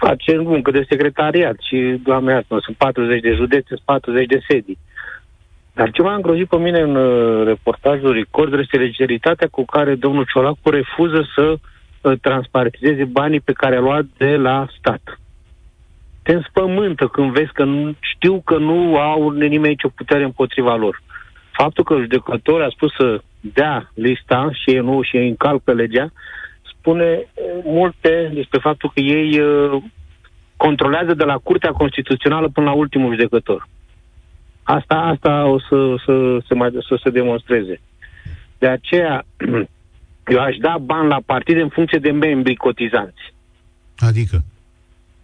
face 0.00 0.36
muncă 0.36 0.70
de 0.70 0.86
secretariat 0.88 1.56
și, 1.68 2.00
doamne 2.02 2.32
iartă, 2.32 2.58
sunt 2.64 2.76
40 2.76 3.20
de 3.20 3.32
județe, 3.32 3.74
40 3.84 4.26
de 4.26 4.40
sedii. 4.48 4.78
Dar 5.78 5.90
ce 5.90 6.02
m-a 6.02 6.14
îngrozit 6.14 6.48
pe 6.48 6.56
mine 6.56 6.80
în 6.80 6.94
uh, 6.96 7.46
reportajul 7.46 8.12
Record 8.12 8.58
este 8.58 8.76
legeritatea 8.76 9.48
cu 9.50 9.64
care 9.64 9.94
domnul 9.94 10.26
Ciolacu 10.32 10.70
refuză 10.70 11.28
să 11.34 11.56
uh, 11.56 12.18
transpartizeze 12.20 13.04
banii 13.04 13.40
pe 13.40 13.52
care 13.52 13.76
a 13.76 13.80
luat 13.80 14.04
de 14.16 14.36
la 14.36 14.66
stat. 14.78 15.20
Te 16.22 16.32
înspământă 16.32 17.06
când 17.06 17.32
vezi 17.32 17.52
că 17.52 17.64
nu, 17.64 17.94
știu 18.00 18.40
că 18.44 18.56
nu 18.56 18.96
au 18.96 19.30
nimeni 19.30 19.68
nicio 19.68 19.88
putere 19.88 20.24
împotriva 20.24 20.76
lor. 20.76 21.02
Faptul 21.50 21.84
că 21.84 21.94
judecătorul 21.98 22.64
a 22.64 22.70
spus 22.70 22.92
să 22.98 23.20
dea 23.40 23.90
lista 23.94 24.50
și 24.52 24.70
ei 24.70 24.80
nu 24.80 25.02
și 25.02 25.16
ei 25.16 25.28
încalcă 25.28 25.72
legea, 25.72 26.12
spune 26.62 27.26
multe 27.64 28.30
despre 28.34 28.58
faptul 28.62 28.90
că 28.94 29.00
ei 29.00 29.40
uh, 29.40 29.82
controlează 30.56 31.14
de 31.14 31.24
la 31.24 31.36
Curtea 31.36 31.70
Constituțională 31.70 32.48
până 32.48 32.66
la 32.66 32.76
ultimul 32.76 33.10
judecător. 33.10 33.66
Asta, 34.76 34.94
asta 34.94 35.46
o 35.46 35.58
să, 35.58 35.94
să, 36.04 36.38
să, 36.46 36.54
mai, 36.54 36.70
să 36.88 37.00
se 37.02 37.10
demonstreze. 37.10 37.80
De 38.58 38.66
aceea, 38.66 39.26
eu 40.34 40.40
aș 40.40 40.56
da 40.56 40.76
bani 40.80 41.08
la 41.08 41.20
partide 41.26 41.60
în 41.60 41.68
funcție 41.68 41.98
de 41.98 42.10
membri 42.10 42.54
cotizanți. 42.54 43.34
Adică? 43.98 44.44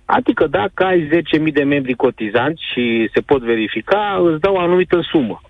Adică 0.05 0.47
dacă 0.47 0.85
ai 0.85 1.09
10.000 1.47 1.53
de 1.53 1.63
membri 1.63 1.95
cotizanți 1.95 2.63
și 2.73 3.11
se 3.15 3.21
pot 3.21 3.43
verifica, 3.43 4.21
îți 4.33 4.41
dau 4.41 4.55
o 4.55 4.61
anumită 4.61 5.01
sumă. 5.11 5.41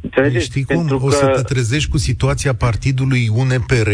Înțelegeți? 0.00 0.44
Știi 0.44 0.64
cum? 0.64 0.76
Pentru 0.76 0.96
o 0.96 1.10
să 1.10 1.26
te 1.26 1.42
trezești 1.42 1.90
cu 1.90 1.98
situația 1.98 2.54
partidului 2.54 3.28
UNPR, 3.28 3.90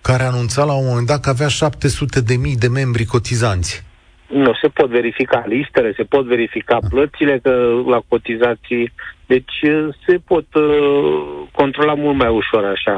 care 0.00 0.22
anunța 0.22 0.64
la 0.64 0.72
un 0.72 0.86
moment 0.86 1.06
dat 1.06 1.20
că 1.20 1.28
avea 1.28 1.48
700 1.48 2.20
de 2.20 2.36
mii 2.36 2.56
de 2.56 2.68
membri 2.68 3.04
cotizanți. 3.04 3.84
Nu, 4.26 4.52
se 4.60 4.68
pot 4.68 4.88
verifica 4.90 5.44
listele, 5.46 5.92
se 5.96 6.02
pot 6.02 6.24
verifica 6.24 6.74
ah. 6.76 6.86
plățile 6.88 7.38
că, 7.42 7.82
la 7.86 8.00
cotizații, 8.08 8.92
deci 9.26 9.62
uh, 9.62 9.94
se 10.06 10.18
pot 10.26 10.54
uh, 10.54 11.42
controla 11.52 11.94
mult 11.94 12.16
mai 12.16 12.28
ușor 12.28 12.64
așa 12.64 12.94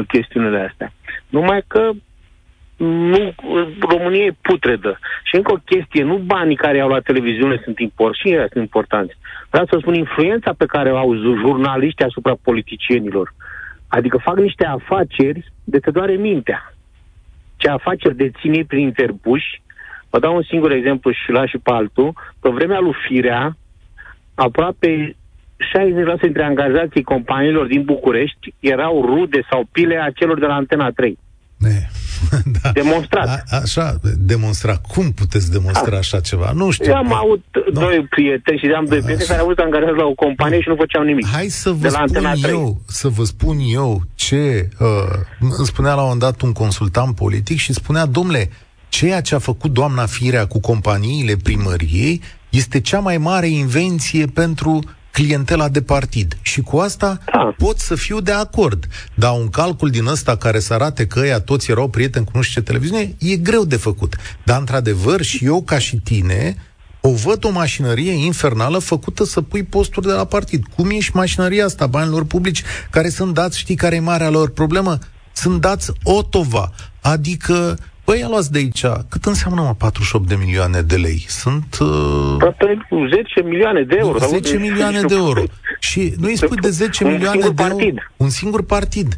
chestiunile 0.00 0.68
astea. 0.70 0.92
Numai 1.28 1.64
că 1.66 1.90
nu, 2.84 3.34
România 3.80 4.24
e 4.24 4.36
putredă. 4.40 4.98
Și 5.24 5.36
încă 5.36 5.52
o 5.52 5.62
chestie, 5.64 6.02
nu 6.02 6.16
banii 6.16 6.56
care 6.56 6.80
au 6.80 6.88
la 6.88 7.00
televiziune 7.00 7.60
sunt 7.64 7.78
importanți, 7.78 8.20
și 8.20 8.28
ei 8.28 8.46
sunt 8.50 8.64
importanți. 8.64 9.16
Vreau 9.50 9.66
să 9.66 9.76
spun 9.80 9.94
influența 9.94 10.52
pe 10.52 10.66
care 10.66 10.92
o 10.92 10.96
au 10.96 11.14
jurnaliștii 11.16 12.04
asupra 12.04 12.34
politicienilor. 12.42 13.34
Adică 13.88 14.16
fac 14.16 14.36
niște 14.36 14.66
afaceri 14.66 15.52
de 15.64 15.78
te 15.78 15.90
doare 15.90 16.12
mintea. 16.12 16.74
Ce 17.56 17.68
afaceri 17.68 18.16
dețin 18.16 18.52
ei 18.52 18.64
prin 18.64 18.80
interpuși. 18.80 19.62
Vă 20.12 20.18
dau 20.18 20.34
un 20.36 20.42
singur 20.42 20.70
exemplu 20.72 21.10
și 21.10 21.30
la 21.30 21.46
și 21.46 21.58
pe 21.58 21.70
altul. 21.70 22.12
Pe 22.40 22.48
vremea 22.48 22.80
lui 22.80 22.94
Firea, 23.06 23.56
aproape 24.34 25.16
60% 26.16 26.20
dintre 26.20 26.44
angajații 26.44 27.02
companiilor 27.02 27.66
din 27.66 27.82
București 27.84 28.54
erau 28.60 29.04
rude 29.06 29.40
sau 29.50 29.68
pile 29.72 29.96
a 29.96 30.10
celor 30.10 30.38
de 30.38 30.46
la 30.46 30.54
Antena 30.54 30.90
3. 30.90 31.18
Ne. 31.58 31.88
da. 32.62 32.70
Demonstrat. 32.72 33.26
A, 33.26 33.56
așa, 33.62 33.94
demonstra. 34.16 34.76
Cum 34.76 35.12
puteți 35.12 35.50
demonstra 35.50 35.90
da. 35.90 35.96
așa 35.96 36.20
ceva? 36.20 36.50
Nu 36.54 36.70
știu. 36.70 36.90
Eu 36.90 36.96
am 36.96 37.12
avut 37.12 37.44
no. 37.72 37.80
doi 37.80 38.06
prieteni 38.10 38.58
și 38.58 38.66
am 38.66 38.84
doi 38.84 38.96
așa. 38.96 39.04
prieteni 39.04 39.28
care 39.28 39.40
au 39.40 39.46
avut 39.46 39.58
angajați 39.58 39.96
la 39.96 40.04
o 40.04 40.14
companie 40.14 40.60
și 40.60 40.68
nu 40.68 40.76
făceau 40.76 41.02
nimic. 41.02 41.26
Hai 41.26 41.46
să 41.46 41.70
vă 41.70 41.88
spun 41.88 42.24
eu, 42.48 42.80
să 42.86 43.08
vă 43.08 43.24
spun 43.24 43.56
eu 43.72 44.00
ce 44.14 44.68
uh, 44.78 44.88
îmi 45.40 45.66
spunea 45.66 45.94
la 45.94 46.02
un 46.02 46.02
moment 46.02 46.20
dat 46.20 46.40
un 46.40 46.52
consultant 46.52 47.14
politic 47.14 47.58
și 47.58 47.72
spunea, 47.72 48.06
domnule, 48.06 48.50
ceea 48.92 49.20
ce 49.20 49.34
a 49.34 49.38
făcut 49.38 49.72
doamna 49.72 50.06
Firea 50.06 50.46
cu 50.46 50.60
companiile 50.60 51.36
primăriei 51.36 52.20
este 52.50 52.80
cea 52.80 52.98
mai 52.98 53.18
mare 53.18 53.48
invenție 53.48 54.26
pentru 54.26 54.80
clientela 55.10 55.68
de 55.68 55.82
partid. 55.82 56.36
Și 56.42 56.60
cu 56.60 56.76
asta 56.76 57.18
da. 57.32 57.54
pot 57.58 57.78
să 57.78 57.94
fiu 57.94 58.20
de 58.20 58.32
acord. 58.32 58.86
Dar 59.14 59.32
un 59.38 59.48
calcul 59.48 59.90
din 59.90 60.06
ăsta 60.06 60.36
care 60.36 60.58
să 60.58 60.74
arate 60.74 61.06
că 61.06 61.26
ea 61.26 61.40
toți 61.40 61.70
erau 61.70 61.88
prieteni 61.88 62.24
cu 62.24 62.30
nu 62.34 62.42
știu 62.42 62.60
ce 62.60 62.66
televiziune, 62.66 63.14
e 63.18 63.36
greu 63.36 63.64
de 63.64 63.76
făcut. 63.76 64.16
Dar, 64.44 64.58
într-adevăr, 64.58 65.22
și 65.22 65.44
eu, 65.44 65.62
ca 65.62 65.78
și 65.78 65.96
tine, 65.96 66.56
o 67.00 67.12
văd 67.12 67.44
o 67.44 67.50
mașinărie 67.50 68.12
infernală 68.12 68.78
făcută 68.78 69.24
să 69.24 69.40
pui 69.40 69.62
posturi 69.62 70.06
de 70.06 70.12
la 70.12 70.24
partid. 70.24 70.64
Cum 70.76 70.90
e 70.90 70.98
și 70.98 71.10
mașinăria 71.14 71.64
asta, 71.64 71.86
banilor 71.86 72.24
publici, 72.24 72.62
care 72.90 73.08
sunt 73.08 73.34
dați, 73.34 73.58
știi 73.58 73.74
care 73.74 73.94
e 73.94 74.00
marea 74.00 74.30
lor 74.30 74.50
problemă? 74.50 74.98
Sunt 75.32 75.60
dați 75.60 75.92
otova, 76.02 76.72
adică 77.00 77.78
Păi, 78.04 78.18
ia 78.18 78.28
luați 78.28 78.52
de 78.52 78.58
aici. 78.58 78.84
Cât 79.08 79.24
înseamnă, 79.24 79.60
mă, 79.60 79.74
48 79.78 80.28
de 80.28 80.34
milioane 80.34 80.80
de 80.80 80.96
lei? 80.96 81.24
Sunt... 81.28 81.78
Uh... 81.80 82.36
10 83.08 83.42
milioane 83.44 83.82
de 83.82 83.96
euro. 83.98 84.18
10 84.18 84.56
milioane 84.56 85.00
de 85.00 85.14
euro. 85.14 85.42
Și 85.78 86.14
nu 86.18 86.26
îi 86.26 86.36
spui 86.36 86.56
de 86.56 86.70
10 86.70 87.04
milioane 87.04 87.48
de 87.48 87.62
euro... 87.62 87.76
Un 88.16 88.28
singur 88.28 88.64
partid 88.64 89.16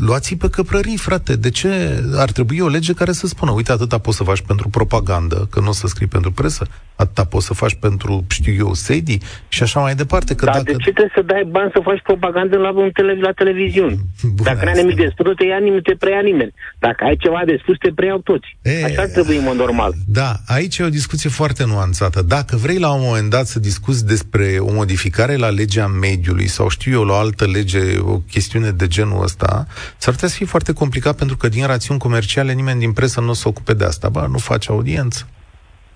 luați 0.00 0.34
pe 0.34 0.48
căprării, 0.50 0.96
frate. 0.96 1.36
De 1.36 1.50
ce 1.50 2.02
ar 2.16 2.30
trebui 2.30 2.58
o 2.58 2.68
lege 2.68 2.92
care 2.92 3.12
să 3.12 3.26
spună, 3.26 3.50
uite, 3.50 3.72
atâta 3.72 3.98
poți 3.98 4.16
să 4.16 4.24
faci 4.24 4.40
pentru 4.40 4.68
propagandă, 4.68 5.46
că 5.50 5.60
nu 5.60 5.68
o 5.68 5.72
să 5.72 5.86
scrii 5.86 6.06
pentru 6.06 6.32
presă, 6.32 6.66
atâta 6.96 7.24
poți 7.24 7.46
să 7.46 7.54
faci 7.54 7.74
pentru, 7.74 8.24
știu 8.28 8.52
eu, 8.52 8.74
sedi 8.74 9.18
și 9.48 9.62
așa 9.62 9.80
mai 9.80 9.94
departe. 9.94 10.34
Că 10.34 10.44
Dar 10.44 10.54
dacă... 10.54 10.72
de 10.72 10.72
ce 10.72 10.90
trebuie 10.90 11.12
să 11.14 11.22
dai 11.22 11.44
bani 11.50 11.70
să 11.74 11.80
faci 11.82 12.02
propagandă 12.02 12.56
la, 12.56 12.70
un 12.70 12.90
tele, 12.92 13.14
la 13.20 13.32
televiziune? 13.32 13.94
Bun, 14.22 14.44
dacă 14.44 14.64
nu 14.64 14.70
ai 14.70 14.82
nimic 14.82 14.96
de 14.96 15.08
spus, 15.12 15.34
te, 15.36 15.44
ia 15.44 15.58
nimeni, 15.58 15.82
te 15.82 15.94
preia 15.94 16.20
nimeni. 16.20 16.52
Dacă 16.78 17.04
ai 17.04 17.16
ceva 17.16 17.42
de 17.46 17.58
spus, 17.62 17.76
te 17.78 17.90
preiau 17.94 18.18
toți. 18.18 18.56
E, 18.62 18.84
așa 18.84 19.00
ar 19.00 19.08
trebui 19.08 19.36
în 19.36 19.44
mod 19.44 19.56
normal. 19.56 19.92
Da, 20.06 20.32
aici 20.46 20.78
e 20.78 20.84
o 20.84 20.88
discuție 20.88 21.30
foarte 21.30 21.64
nuanțată. 21.66 22.22
Dacă 22.22 22.56
vrei 22.56 22.78
la 22.78 22.92
un 22.92 23.02
moment 23.02 23.30
dat 23.30 23.46
să 23.46 23.58
discuți 23.60 24.06
despre 24.06 24.56
o 24.58 24.72
modificare 24.72 25.36
la 25.36 25.48
legea 25.48 25.86
mediului 25.86 26.46
sau 26.46 26.68
știu 26.68 26.92
eu, 26.92 27.04
la 27.04 27.12
o 27.12 27.16
altă 27.16 27.46
lege, 27.46 27.98
o 27.98 28.18
chestiune 28.18 28.70
de 28.70 28.86
genul 28.86 29.22
ăsta, 29.22 29.66
s-ar 29.96 30.14
putea 30.14 30.28
să 30.28 30.36
fie 30.36 30.46
foarte 30.46 30.72
complicat 30.72 31.16
pentru 31.16 31.36
că 31.36 31.48
din 31.48 31.66
rațiuni 31.66 32.00
comerciale 32.00 32.52
nimeni 32.52 32.78
din 32.78 32.92
presă 32.92 33.20
nu 33.20 33.30
o 33.30 33.32
să 33.32 33.48
ocupe 33.48 33.74
de 33.74 33.84
asta. 33.84 34.08
Ba, 34.08 34.26
nu 34.26 34.38
face 34.38 34.70
audiență. 34.70 35.28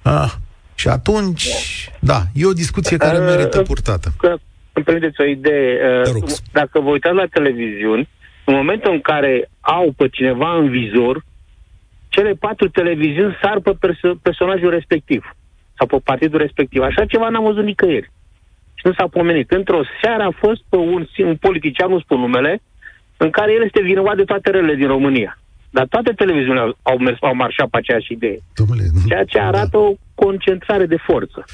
Ah. 0.02 0.32
Și 0.74 0.88
atunci, 0.88 1.48
da, 2.00 2.20
e 2.34 2.46
o 2.46 2.52
discuție 2.52 2.96
care 2.96 3.18
uh, 3.18 3.24
merită 3.24 3.62
purtată. 3.62 4.08
Că, 4.18 4.36
îmi 4.72 4.84
permiteți 4.84 5.20
o 5.20 5.24
idee. 5.24 5.78
Uh, 6.04 6.22
dacă 6.52 6.80
vă 6.80 6.90
uitați 6.90 7.16
la 7.16 7.26
televiziuni, 7.26 8.08
în 8.44 8.54
momentul 8.54 8.92
în 8.92 9.00
care 9.00 9.50
au 9.60 9.92
pe 9.96 10.08
cineva 10.08 10.56
în 10.56 10.70
vizor, 10.70 11.24
cele 12.08 12.32
patru 12.32 12.68
televiziuni 12.68 13.38
sar 13.42 13.60
pe 13.60 13.72
perso- 13.72 14.18
personajul 14.22 14.70
respectiv 14.70 15.36
sau 15.76 15.86
pe 15.86 15.96
partidul 16.04 16.38
respectiv. 16.38 16.82
Așa 16.82 17.04
ceva 17.06 17.28
n-am 17.28 17.44
văzut 17.44 17.64
nicăieri. 17.64 18.10
Și 18.74 18.86
nu 18.86 18.92
s-a 18.92 19.06
pomenit. 19.06 19.50
Într-o 19.50 19.80
seară 20.02 20.22
a 20.22 20.36
fost 20.38 20.62
pe 20.68 20.76
un, 20.76 21.06
un 21.18 21.36
politician, 21.36 21.90
nu 21.90 22.00
spun 22.00 22.20
numele, 22.20 22.62
în 23.16 23.30
care 23.30 23.52
el 23.52 23.62
este 23.64 23.80
vinovat 23.82 24.16
de 24.16 24.24
toate 24.24 24.50
relele 24.50 24.74
din 24.74 24.86
România. 24.86 25.38
Dar 25.70 25.86
toate 25.86 26.12
televiziunile 26.12 26.76
au, 26.82 26.98
mers, 26.98 27.18
au 27.20 27.34
marșat 27.34 27.68
pe 27.68 27.76
aceeași 27.76 28.12
idee. 28.12 28.38
Domnule, 28.54 28.84
ceea 29.08 29.24
ce 29.24 29.38
arată 29.38 29.76
da. 29.76 29.78
o 29.78 29.94
concentrare 30.14 30.86
de 30.86 30.96
forță. 31.06 31.44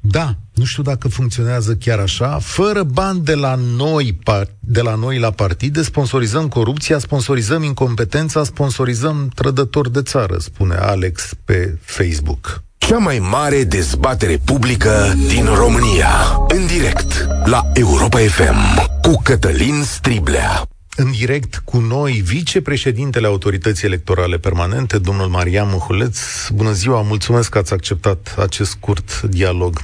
Da, 0.00 0.30
nu 0.54 0.64
știu 0.64 0.82
dacă 0.82 1.08
funcționează 1.08 1.74
chiar 1.74 1.98
așa. 1.98 2.38
Fără 2.40 2.82
bani 2.82 3.20
de 3.20 3.34
la 3.34 3.54
noi, 3.76 4.18
de 4.60 4.80
la 4.80 4.94
noi 4.94 5.18
la 5.18 5.30
partide, 5.30 5.82
sponsorizăm 5.82 6.48
corupția, 6.48 6.98
sponsorizăm 6.98 7.62
incompetența, 7.62 8.44
sponsorizăm 8.44 9.30
trădători 9.34 9.92
de 9.92 10.02
țară, 10.02 10.36
spune 10.38 10.74
Alex 10.74 11.34
pe 11.44 11.78
Facebook. 11.80 12.62
Cea 12.76 12.98
mai 12.98 13.18
mare 13.30 13.64
dezbatere 13.64 14.38
publică 14.44 15.14
din 15.28 15.44
România. 15.44 16.08
În 16.48 16.66
direct 16.66 17.26
la 17.44 17.62
Europa 17.74 18.18
FM 18.18 18.88
cu 19.02 19.20
Cătălin 19.22 19.82
Striblea 19.82 20.68
în 21.00 21.10
direct 21.10 21.62
cu 21.64 21.78
noi 21.78 22.12
vicepreședintele 22.12 23.26
Autorității 23.26 23.86
Electorale 23.86 24.38
Permanente, 24.38 24.98
domnul 24.98 25.26
Marian 25.26 25.68
Muhuleț. 25.68 26.48
Bună 26.48 26.70
ziua, 26.70 27.02
mulțumesc 27.02 27.50
că 27.50 27.58
ați 27.58 27.72
acceptat 27.72 28.34
acest 28.38 28.70
scurt 28.70 29.20
dialog. 29.22 29.78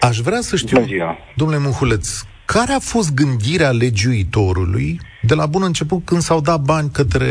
Aș 0.00 0.18
vrea 0.18 0.40
să 0.40 0.56
știu, 0.56 0.86
domnule 1.36 1.60
Muhuleț, 1.60 2.22
care 2.44 2.72
a 2.72 2.78
fost 2.78 3.14
gândirea 3.14 3.70
legiuitorului 3.70 5.00
de 5.22 5.34
la 5.34 5.46
bun 5.46 5.62
început 5.62 6.04
când 6.04 6.20
s-au 6.20 6.40
dat 6.40 6.60
bani 6.60 6.90
către 6.90 7.26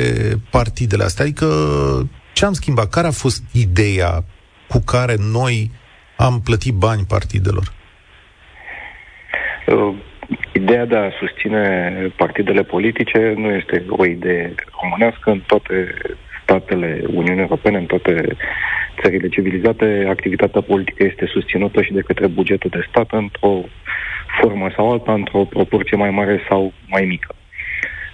partidele 0.51 1.03
astea? 1.03 1.25
Adică 1.25 1.47
ce 2.33 2.45
am 2.45 2.53
schimbat? 2.53 2.89
Care 2.89 3.07
a 3.07 3.11
fost 3.11 3.43
ideea 3.51 4.23
cu 4.67 4.79
care 4.79 5.15
noi 5.19 5.71
am 6.17 6.41
plătit 6.41 6.73
bani 6.73 7.05
partidelor? 7.07 7.73
Uh 9.67 10.09
Ideea 10.53 10.85
de 10.85 10.95
a 10.95 11.11
susține 11.19 11.63
partidele 12.15 12.63
politice 12.63 13.33
nu 13.37 13.49
este 13.49 13.85
o 13.89 14.05
idee 14.05 14.53
românească 14.81 15.31
în 15.31 15.41
toate 15.47 15.93
statele 16.43 17.03
Uniunii 17.13 17.41
Europene, 17.41 17.77
în 17.77 17.85
toate 17.85 18.35
țările 19.01 19.27
civilizate, 19.27 20.05
activitatea 20.09 20.61
politică 20.61 21.03
este 21.03 21.25
susținută 21.25 21.81
și 21.81 21.93
de 21.93 22.01
către 22.01 22.27
bugetul 22.27 22.69
de 22.69 22.85
stat 22.89 23.11
într-o 23.11 23.63
formă 24.39 24.69
sau 24.75 24.91
alta, 24.91 25.13
într-o 25.13 25.43
proporție 25.43 25.97
mai 25.97 26.09
mare 26.09 26.39
sau 26.49 26.73
mai 26.87 27.05
mică. 27.05 27.35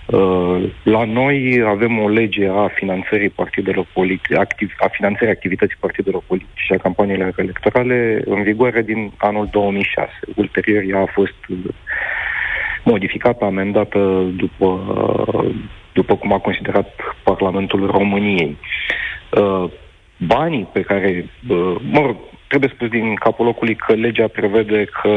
Uh, 0.08 0.64
la 0.84 1.04
noi 1.06 1.64
avem 1.66 2.00
o 2.00 2.10
lege 2.10 2.48
a 2.48 2.68
finanțării 2.68 3.30
partidelor 3.30 3.86
politice, 3.94 4.36
activ, 4.36 4.74
a 4.80 4.88
finanțării 4.88 5.34
activității 5.34 5.78
partidelor 5.80 6.24
politice 6.28 6.62
și 6.66 6.74
a 6.74 6.78
campaniilor 6.78 7.34
electorale 7.36 8.22
în 8.26 8.44
vigoare 8.44 8.82
din 8.82 9.12
anul 9.18 9.48
2006. 9.52 10.10
Ulterior 10.36 10.84
ea 10.88 11.02
a 11.02 11.12
fost 11.14 11.36
modificată, 12.84 13.46
amendată 13.46 14.32
după 14.36 14.68
după 16.00 16.16
cum 16.16 16.34
a 16.34 16.40
considerat 16.40 16.90
Parlamentul 17.24 17.92
României. 17.98 18.58
Uh, 19.32 19.70
banii 20.18 20.68
pe 20.74 20.82
care, 20.82 21.30
uh, 21.50 21.76
mă 21.92 22.02
rog, 22.06 22.16
trebuie 22.48 22.72
spus 22.74 22.88
din 22.90 23.16
capul 23.16 23.46
locului 23.46 23.76
că 23.76 23.94
legea 23.94 24.28
prevede 24.28 24.86
că 25.02 25.14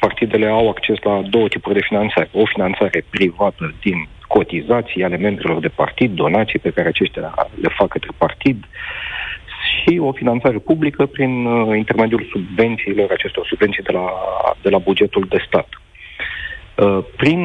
partidele 0.00 0.46
au 0.46 0.68
acces 0.68 0.98
la 1.02 1.22
două 1.30 1.48
tipuri 1.48 1.74
de 1.74 1.86
finanțare. 1.88 2.28
O 2.32 2.44
finanțare 2.44 3.04
privată 3.10 3.74
din 3.80 4.08
cotizații 4.36 5.04
ale 5.04 5.16
membrilor 5.16 5.60
de 5.60 5.68
partid, 5.68 6.10
donații 6.10 6.58
pe 6.58 6.70
care 6.70 6.88
aceștia 6.88 7.34
le 7.60 7.68
fac 7.78 7.88
către 7.88 8.10
partid 8.18 8.58
și 9.70 9.98
o 9.98 10.12
finanțare 10.12 10.58
publică 10.58 11.06
prin 11.06 11.44
uh, 11.46 11.76
intermediul 11.76 12.28
subvențiilor, 12.32 13.10
acestor 13.10 13.46
subvenții 13.46 13.82
de 13.82 13.92
la, 13.92 14.06
de 14.62 14.68
la 14.68 14.78
bugetul 14.78 15.26
de 15.28 15.44
stat. 15.46 15.68
Uh, 16.74 16.98
prin 17.16 17.42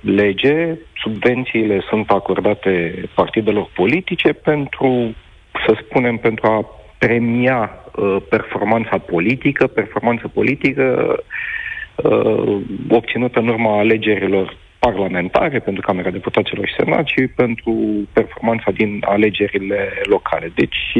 lege, 0.00 0.78
subvențiile 1.02 1.80
sunt 1.88 2.10
acordate 2.10 2.72
partidelor 3.14 3.70
politice 3.74 4.32
pentru, 4.32 5.14
să 5.66 5.72
spunem, 5.84 6.16
pentru 6.16 6.46
a 6.46 6.66
premia 6.98 7.60
uh, 7.70 8.16
performanța 8.28 8.98
politică, 8.98 9.66
performanță 9.66 10.28
politică 10.28 10.84
uh, 11.96 12.56
obținută 12.88 13.38
în 13.38 13.48
urma 13.48 13.78
alegerilor 13.78 14.56
parlamentare, 14.80 15.58
pentru 15.58 15.82
Camera 15.82 16.10
Deputaților 16.10 16.66
și 16.66 16.74
Senat 16.74 17.06
și 17.06 17.26
pentru 17.26 17.72
performanța 18.12 18.70
din 18.70 19.02
alegerile 19.04 19.80
locale. 20.02 20.52
Deci 20.54 20.92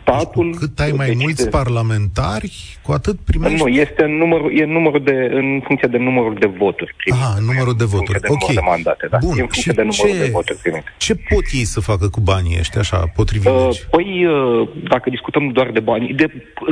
statul... 0.00 0.50
Deci, 0.50 0.60
cât 0.60 0.78
ai 0.78 0.92
mai 0.96 1.06
decide... 1.06 1.24
mulți 1.24 1.48
parlamentari, 1.48 2.78
cu 2.82 2.92
atât 2.92 3.16
primești... 3.20 3.62
Nu, 3.62 3.68
este 3.68 4.02
în, 4.04 4.16
numărul, 4.16 4.58
e 4.60 4.64
numărul 4.64 5.02
de, 5.02 5.28
în 5.32 5.60
funcție 5.66 5.88
de 5.88 5.98
numărul 5.98 6.34
de 6.34 6.46
voturi 6.46 6.94
primite. 6.96 7.24
Aha, 7.24 7.38
numărul 7.40 7.74
de 7.82 7.84
voturi, 7.84 8.20
de 8.20 8.26
ok. 8.30 8.52
de 8.54 8.60
mandate, 8.60 9.06
da. 9.10 9.18
Bun, 9.20 9.36
e 9.38 9.40
în 9.40 9.46
funcție 9.46 9.72
de 9.72 9.82
numărul 9.82 10.16
ce, 10.16 10.24
de 10.24 10.30
voturi 10.32 10.58
primite. 10.58 10.94
Ce 10.96 11.14
pot 11.14 11.44
ei 11.52 11.64
să 11.64 11.80
facă 11.80 12.08
cu 12.08 12.20
banii 12.20 12.56
ăștia, 12.58 12.80
așa, 12.80 12.98
potrivit 13.14 13.48
uh, 13.48 13.68
Păi, 13.90 14.26
uh, 14.26 14.68
dacă 14.88 15.10
discutăm 15.10 15.48
doar 15.48 15.70
de 15.70 15.80
bani, 15.80 16.14
de, 16.14 16.26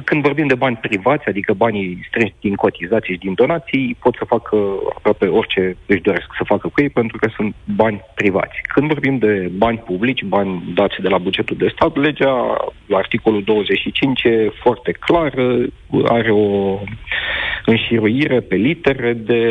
când 0.05 0.23
vorbim 0.23 0.47
de 0.47 0.55
bani 0.55 0.77
privați, 0.77 1.29
adică 1.29 1.53
banii 1.53 2.07
strânși 2.09 2.35
din 2.41 2.55
cotizații 2.55 3.13
și 3.13 3.25
din 3.27 3.35
donații, 3.35 3.97
pot 4.01 4.15
să 4.19 4.25
facă 4.25 4.57
aproape 4.97 5.27
orice 5.27 5.77
își 5.87 6.01
doresc 6.01 6.27
să 6.39 6.45
facă 6.45 6.69
cu 6.69 6.81
ei, 6.83 6.89
pentru 6.89 7.17
că 7.17 7.29
sunt 7.37 7.55
bani 7.65 8.01
privați. 8.15 8.57
Când 8.75 8.87
vorbim 8.87 9.19
de 9.19 9.51
bani 9.57 9.79
publici, 9.79 10.23
bani 10.23 10.73
dați 10.75 11.01
de 11.03 11.09
la 11.09 11.19
bugetul 11.19 11.57
de 11.57 11.73
stat, 11.75 11.97
legea, 11.97 12.35
la 12.87 12.99
articolul 13.07 13.43
25 13.43 14.23
e 14.23 14.51
foarte 14.63 14.93
clar, 14.93 15.33
are 16.05 16.31
o 16.31 16.79
înșiruire 17.65 18.41
pe 18.41 18.55
litere 18.55 19.13
de 19.13 19.43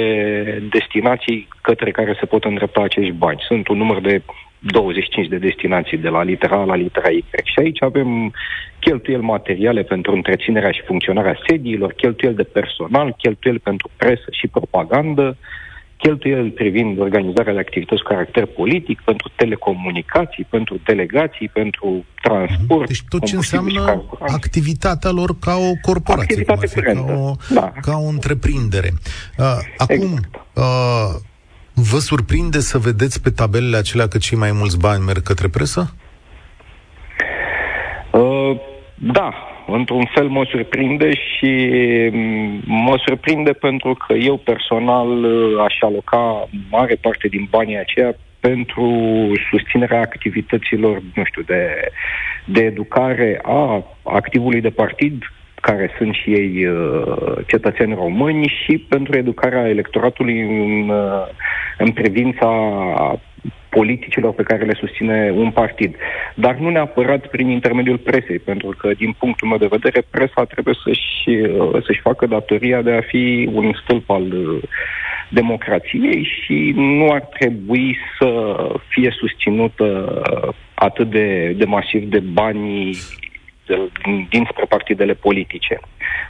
destinații 0.70 1.48
către 1.62 1.92
care 1.92 2.18
se 2.20 2.26
pot 2.26 2.44
îndrepta 2.44 2.82
acești 2.82 3.12
bani. 3.12 3.40
Sunt 3.48 3.68
un 3.68 3.78
număr 3.78 4.00
de 4.02 4.22
25 4.60 5.28
de 5.28 5.38
destinații 5.38 5.98
de 5.98 6.10
la 6.10 6.24
litera 6.24 6.60
A 6.60 6.64
la 6.64 6.76
litera 6.76 7.10
Y. 7.10 7.24
Și 7.44 7.60
aici 7.60 7.82
avem 7.82 8.34
cheltuieli 8.80 9.24
materiale 9.24 9.84
pentru 9.84 10.12
întreținerea 10.14 10.72
și 10.72 10.82
funcționarea 10.86 11.40
sediilor, 11.48 11.94
cheltuieli 11.94 12.36
de 12.36 12.44
personal, 12.44 13.16
cheltuieli 13.18 13.60
pentru 13.60 13.90
presă 13.98 14.30
și 14.32 14.48
propagandă, 14.48 15.38
cheltuieli 16.06 16.52
privind 16.52 17.00
organizarea 17.00 17.54
de 17.54 17.60
activități 17.60 18.02
cu 18.02 18.08
caracter 18.08 18.46
politic, 18.46 19.02
pentru 19.02 19.32
telecomunicații, 19.36 20.44
pentru 20.50 20.80
delegații, 20.86 21.50
pentru 21.50 22.06
transport. 22.22 22.88
Deci 22.88 23.04
tot 23.10 23.26
ce 23.26 23.36
înseamnă 23.36 24.04
activitatea 24.20 25.12
lor 25.12 25.40
ca 25.40 25.56
o 25.56 25.72
corporație, 25.82 26.46
Activitate 26.46 26.82
ca, 26.82 27.14
o, 27.14 27.36
da. 27.54 27.74
ca 27.82 27.98
o 27.98 28.08
întreprindere. 28.08 28.92
Uh, 29.38 29.46
acum, 29.78 29.96
exact. 29.96 30.36
uh, 30.54 31.22
vă 31.74 31.98
surprinde 31.98 32.60
să 32.60 32.78
vedeți 32.78 33.22
pe 33.22 33.30
tabelele 33.30 33.78
acelea 33.78 34.08
că 34.08 34.18
cei 34.18 34.38
mai 34.38 34.52
mulți 34.52 34.80
bani 34.80 35.04
merg 35.04 35.22
către 35.24 35.48
presă? 35.48 35.94
Uh, 38.12 38.58
da, 38.96 39.34
într-un 39.68 40.06
fel 40.14 40.28
mă 40.28 40.46
surprinde 40.50 41.10
și 41.14 41.70
mm, 42.12 42.62
mă 42.66 42.96
surprinde 43.06 43.52
pentru 43.52 43.98
că 44.08 44.14
eu 44.14 44.38
personal 44.38 45.24
uh, 45.24 45.64
aș 45.64 45.76
aloca 45.80 46.50
mare 46.70 46.96
parte 47.02 47.28
din 47.28 47.48
banii 47.50 47.78
aceia 47.78 48.16
pentru 48.40 48.88
susținerea 49.50 50.00
activităților, 50.00 51.02
nu 51.16 51.24
știu, 51.24 51.42
de, 51.42 51.92
de 52.46 52.62
educare 52.62 53.40
a 53.44 53.84
activului 54.04 54.62
de 54.62 54.70
partid, 54.70 55.24
care 55.62 55.90
sunt 55.98 56.14
și 56.14 56.30
ei 56.30 56.66
uh, 56.66 57.38
cetățeni 57.48 57.94
români, 57.94 58.54
și 58.64 58.78
pentru 58.78 59.18
educarea 59.18 59.70
electoratului 59.70 60.42
în, 60.42 60.90
uh, 60.90 61.28
în 61.78 61.92
privința 61.92 62.50
politicilor 63.70 64.34
pe 64.34 64.44
care 64.44 64.66
le 64.66 64.78
susține 64.80 65.32
un 65.36 65.52
partid. 65.52 65.96
Dar 66.36 66.56
nu 66.56 66.70
neapărat 66.70 67.28
prin 67.28 67.50
intermediul 67.50 67.98
presei, 67.98 68.40
pentru 68.40 68.70
că, 68.78 68.90
din 68.98 69.16
punctul 69.20 69.48
meu 69.48 69.58
de 69.58 69.74
vedere, 69.76 70.08
presa 70.10 70.44
trebuie 70.44 70.76
să-și, 70.84 71.30
uh, 71.30 71.84
să-și 71.86 72.02
facă 72.02 72.26
datoria 72.26 72.82
de 72.82 72.92
a 72.92 73.02
fi 73.02 73.50
un 73.54 73.74
stâlp 73.84 74.10
al 74.10 74.32
uh, 74.32 74.64
democrației 75.30 76.28
și 76.42 76.74
nu 76.76 77.10
ar 77.12 77.22
trebui 77.22 77.98
să 78.20 78.56
fie 78.88 79.14
susținută 79.20 80.22
atât 80.74 81.10
de, 81.10 81.56
de 81.58 81.66
masiv 81.66 82.04
de 82.10 82.20
banii 82.20 82.98
dinspre 84.30 84.66
partidele 84.70 85.14
politice. 85.14 85.80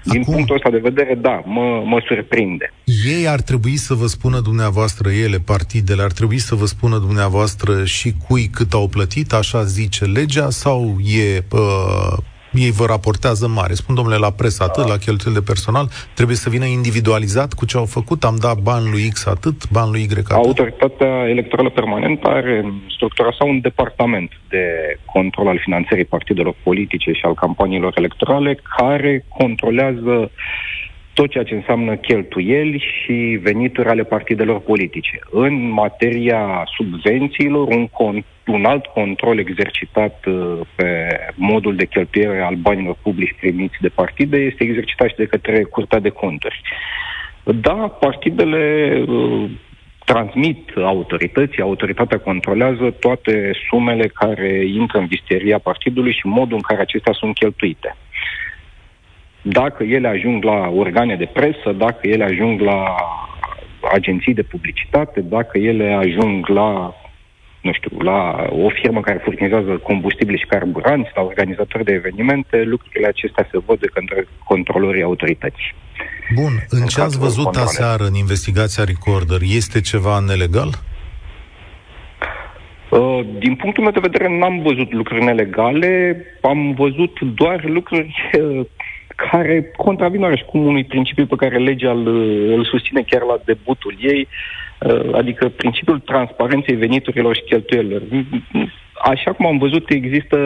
Din 0.04 0.22
Acum, 0.22 0.34
punctul 0.34 0.56
ăsta 0.56 0.70
de 0.70 0.78
vedere, 0.78 1.16
da, 1.16 1.42
mă, 1.46 1.84
mă 1.86 2.02
surprinde. 2.08 2.74
Ei 3.06 3.28
ar 3.28 3.42
trebui 3.42 3.78
să 3.78 3.94
vă 3.94 4.06
spună 4.06 4.40
dumneavoastră, 4.40 5.10
ele, 5.10 5.38
partidele, 5.38 6.02
ar 6.02 6.12
trebui 6.12 6.38
să 6.38 6.56
vă 6.56 6.66
spună 6.66 6.98
dumneavoastră 6.98 7.86
și 7.86 8.14
cui 8.28 8.48
cât 8.48 8.74
au 8.74 8.88
plătit, 8.88 9.34
așa 9.34 9.64
zice 9.64 10.06
legea, 10.06 10.50
sau 10.50 10.96
e 11.00 11.44
uh, 11.52 12.18
ei 12.58 12.72
vă 12.72 12.86
raportează 12.86 13.48
mare. 13.48 13.74
Spun, 13.74 13.96
domnule, 13.96 14.18
la 14.18 14.32
presă 14.32 14.64
atât, 14.64 14.88
la 14.88 14.98
cheltuieli 14.98 15.40
de 15.40 15.46
personal, 15.52 15.88
trebuie 16.14 16.38
să 16.38 16.50
vină 16.50 16.66
individualizat 16.66 17.54
cu 17.54 17.66
ce 17.66 17.78
au 17.78 17.86
făcut, 17.86 18.24
am 18.24 18.36
dat 18.40 18.58
bani 18.58 18.90
lui 18.90 19.10
X 19.10 19.26
atât, 19.26 19.70
bani 19.72 19.92
lui 19.92 20.02
Y 20.02 20.10
atât. 20.18 20.32
Autoritatea 20.32 21.14
electorală 21.30 21.70
permanentă 21.70 22.28
are 22.28 22.74
structura 22.96 23.32
sa 23.38 23.44
un 23.44 23.60
departament 23.62 24.32
de 24.50 24.66
control 25.14 25.48
al 25.48 25.60
finanțării 25.64 26.06
partidelor 26.06 26.56
politice 26.64 27.12
și 27.12 27.26
al 27.26 27.34
campaniilor 27.34 27.94
electorale 27.96 28.60
care 28.78 29.26
controlează 29.38 30.32
tot 31.16 31.30
ceea 31.30 31.44
ce 31.44 31.54
înseamnă 31.54 31.96
cheltuieli 31.96 32.84
și 32.94 33.40
venituri 33.42 33.90
ale 33.90 34.04
partidelor 34.04 34.60
politice. 34.60 35.20
În 35.32 35.70
materia 35.70 36.64
subvențiilor, 36.76 37.68
un, 37.68 37.88
con- 37.88 38.26
un 38.46 38.66
alt 38.66 38.86
control 38.86 39.40
exercitat 39.40 40.26
uh, 40.26 40.60
pe 40.76 40.90
modul 41.36 41.76
de 41.76 41.86
cheltuiere 41.86 42.42
al 42.42 42.56
banilor 42.56 42.98
publici 43.02 43.36
primiți 43.40 43.76
de 43.82 43.88
partide 43.88 44.38
este 44.38 44.64
exercitat 44.64 45.10
și 45.10 45.16
de 45.16 45.26
către 45.26 45.64
Curtea 45.64 46.00
de 46.00 46.10
Conturi. 46.10 46.62
Da, 47.44 47.98
partidele 48.00 48.64
uh, 49.08 49.50
transmit 50.06 50.72
autorității, 50.76 51.62
autoritatea 51.62 52.20
controlează 52.20 52.96
toate 53.00 53.52
sumele 53.70 54.08
care 54.08 54.66
intră 54.66 55.00
în 55.00 55.06
visteria 55.06 55.60
partidului 55.60 56.14
și 56.14 56.28
modul 56.28 56.56
în 56.56 56.62
care 56.62 56.82
acestea 56.82 57.14
sunt 57.14 57.36
cheltuite 57.36 57.96
dacă 59.48 59.84
ele 59.84 60.08
ajung 60.08 60.44
la 60.44 60.70
organe 60.76 61.16
de 61.16 61.30
presă, 61.34 61.72
dacă 61.78 62.08
ele 62.08 62.24
ajung 62.24 62.62
la 62.62 62.96
agenții 63.94 64.34
de 64.34 64.44
publicitate, 64.44 65.22
dacă 65.22 65.58
ele 65.58 65.94
ajung 65.94 66.48
la 66.48 66.96
nu 67.62 67.74
știu, 67.74 67.98
la 68.00 68.48
o 68.50 68.70
firmă 68.70 69.02
care 69.02 69.22
furnizează 69.24 69.72
combustibil 69.72 70.38
și 70.38 70.46
carburanți, 70.46 71.12
la 71.16 71.22
organizatori 71.22 71.84
de 71.84 71.94
evenimente, 71.94 72.64
lucrurile 72.64 73.08
acestea 73.08 73.48
se 73.52 73.58
văd 73.66 73.80
de 73.80 73.90
către 73.94 74.28
controlorii 74.44 75.04
autorității. 75.04 75.74
Bun, 76.36 76.54
în, 76.70 76.80
în 76.82 76.86
ce 76.86 77.02
ați 77.02 77.18
văzut 77.18 77.44
controle. 77.44 77.68
aseară 77.68 78.04
în 78.04 78.14
investigația 78.14 78.84
Recorder, 78.84 79.40
este 79.42 79.82
ceva 79.82 80.20
nelegal? 80.20 80.70
Uh, 82.90 83.26
din 83.40 83.56
punctul 83.56 83.84
meu 83.84 83.92
de 83.92 84.08
vedere, 84.10 84.38
n-am 84.38 84.62
văzut 84.62 84.94
lucruri 84.94 85.24
nelegale, 85.24 86.16
am 86.42 86.74
văzut 86.74 87.20
doar 87.22 87.64
lucruri 87.64 88.16
uh, 88.40 88.66
care 89.16 89.72
contravin 89.78 90.36
cu 90.46 90.58
unui 90.58 90.84
principiu 90.84 91.26
pe 91.26 91.36
care 91.36 91.58
legea 91.58 91.92
îl, 91.92 92.08
îl 92.52 92.66
susține 92.66 93.02
chiar 93.02 93.22
la 93.22 93.40
debutul 93.46 93.96
ei, 94.00 94.28
uh, 94.80 95.14
adică 95.14 95.50
principiul 95.50 96.00
transparenței 96.00 96.76
veniturilor 96.76 97.36
și 97.36 97.42
cheltuielilor. 97.42 98.02
Așa 98.94 99.32
cum 99.32 99.46
am 99.46 99.58
văzut, 99.58 99.90
există 99.90 100.38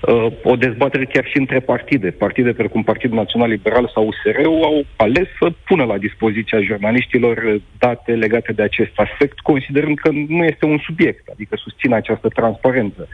uh, 0.00 0.26
o 0.42 0.56
dezbatere 0.56 1.04
chiar 1.04 1.24
și 1.24 1.38
între 1.38 1.60
partide. 1.60 2.10
Partide 2.10 2.52
precum 2.52 2.82
Partidul 2.82 3.16
Național 3.16 3.48
Liberal 3.48 3.90
sau 3.94 4.06
USR-ul 4.06 4.62
au 4.62 4.84
ales 4.96 5.28
să 5.40 5.52
pună 5.64 5.84
la 5.84 5.98
dispoziția 5.98 6.60
jurnaliștilor 6.60 7.60
date 7.78 8.12
legate 8.12 8.52
de 8.52 8.62
acest 8.62 8.92
aspect, 8.94 9.38
considerând 9.38 9.98
că 9.98 10.10
nu 10.28 10.44
este 10.44 10.64
un 10.64 10.78
subiect, 10.78 11.28
adică 11.28 11.56
susține 11.56 11.94
această 11.94 12.28
transparență. 12.28 13.08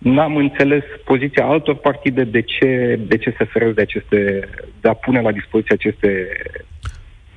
N-am 0.00 0.36
înțeles 0.36 0.82
poziția 1.04 1.44
altor 1.44 1.76
partide 1.76 2.24
de 2.24 2.40
ce, 2.42 2.98
de 3.06 3.16
ce 3.16 3.34
se 3.38 3.44
feresc 3.44 3.74
de 3.74 3.80
aceste, 3.80 4.48
de 4.80 4.88
a 4.88 4.92
pune 4.92 5.20
la 5.20 5.32
dispoziție 5.32 5.74
aceste 5.74 6.28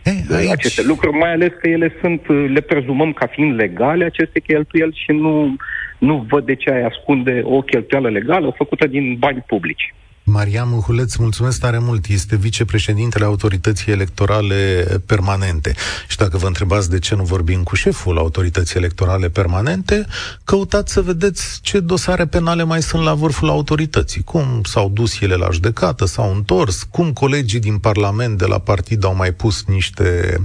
e, 0.03 0.35
aici... 0.35 0.51
aceste 0.51 0.81
lucruri, 0.81 1.17
mai 1.17 1.31
ales 1.31 1.51
că 1.61 1.69
ele 1.69 1.93
sunt, 2.01 2.27
le 2.27 2.61
prezumăm 2.61 3.13
ca 3.13 3.27
fiind 3.27 3.55
legale 3.55 4.05
aceste 4.05 4.39
cheltuieli 4.39 5.01
și 5.05 5.11
nu, 5.11 5.55
nu 5.97 6.25
văd 6.29 6.45
de 6.45 6.55
ce 6.55 6.69
ai 6.69 6.83
ascunde 6.83 7.41
o 7.43 7.61
cheltuială 7.61 8.09
legală 8.09 8.53
făcută 8.57 8.87
din 8.87 9.15
bani 9.15 9.43
publici. 9.47 9.93
Maria 10.25 10.63
Mâhuleț, 10.63 11.15
mulțumesc 11.15 11.59
tare 11.59 11.79
mult. 11.79 12.07
Este 12.07 12.35
vicepreședintele 12.35 13.25
Autorității 13.25 13.91
Electorale 13.91 14.85
Permanente. 15.05 15.75
Și 16.07 16.17
dacă 16.17 16.37
vă 16.37 16.47
întrebați 16.47 16.89
de 16.89 16.99
ce 16.99 17.15
nu 17.15 17.23
vorbim 17.23 17.63
cu 17.63 17.75
șeful 17.75 18.17
Autorității 18.17 18.79
Electorale 18.79 19.29
Permanente, 19.29 20.05
căutați 20.43 20.93
să 20.93 21.01
vedeți 21.01 21.59
ce 21.61 21.79
dosare 21.79 22.25
penale 22.25 22.63
mai 22.63 22.81
sunt 22.81 23.03
la 23.03 23.13
vârful 23.13 23.49
autorității. 23.49 24.23
Cum 24.23 24.61
s-au 24.63 24.89
dus 24.89 25.19
ele 25.19 25.35
la 25.35 25.49
judecată, 25.51 26.05
s-au 26.05 26.33
întors, 26.35 26.83
cum 26.83 27.13
colegii 27.13 27.59
din 27.59 27.77
Parlament 27.77 28.37
de 28.37 28.45
la 28.45 28.59
partid 28.59 29.03
au 29.03 29.15
mai 29.15 29.31
pus 29.31 29.63
niște, 29.67 30.37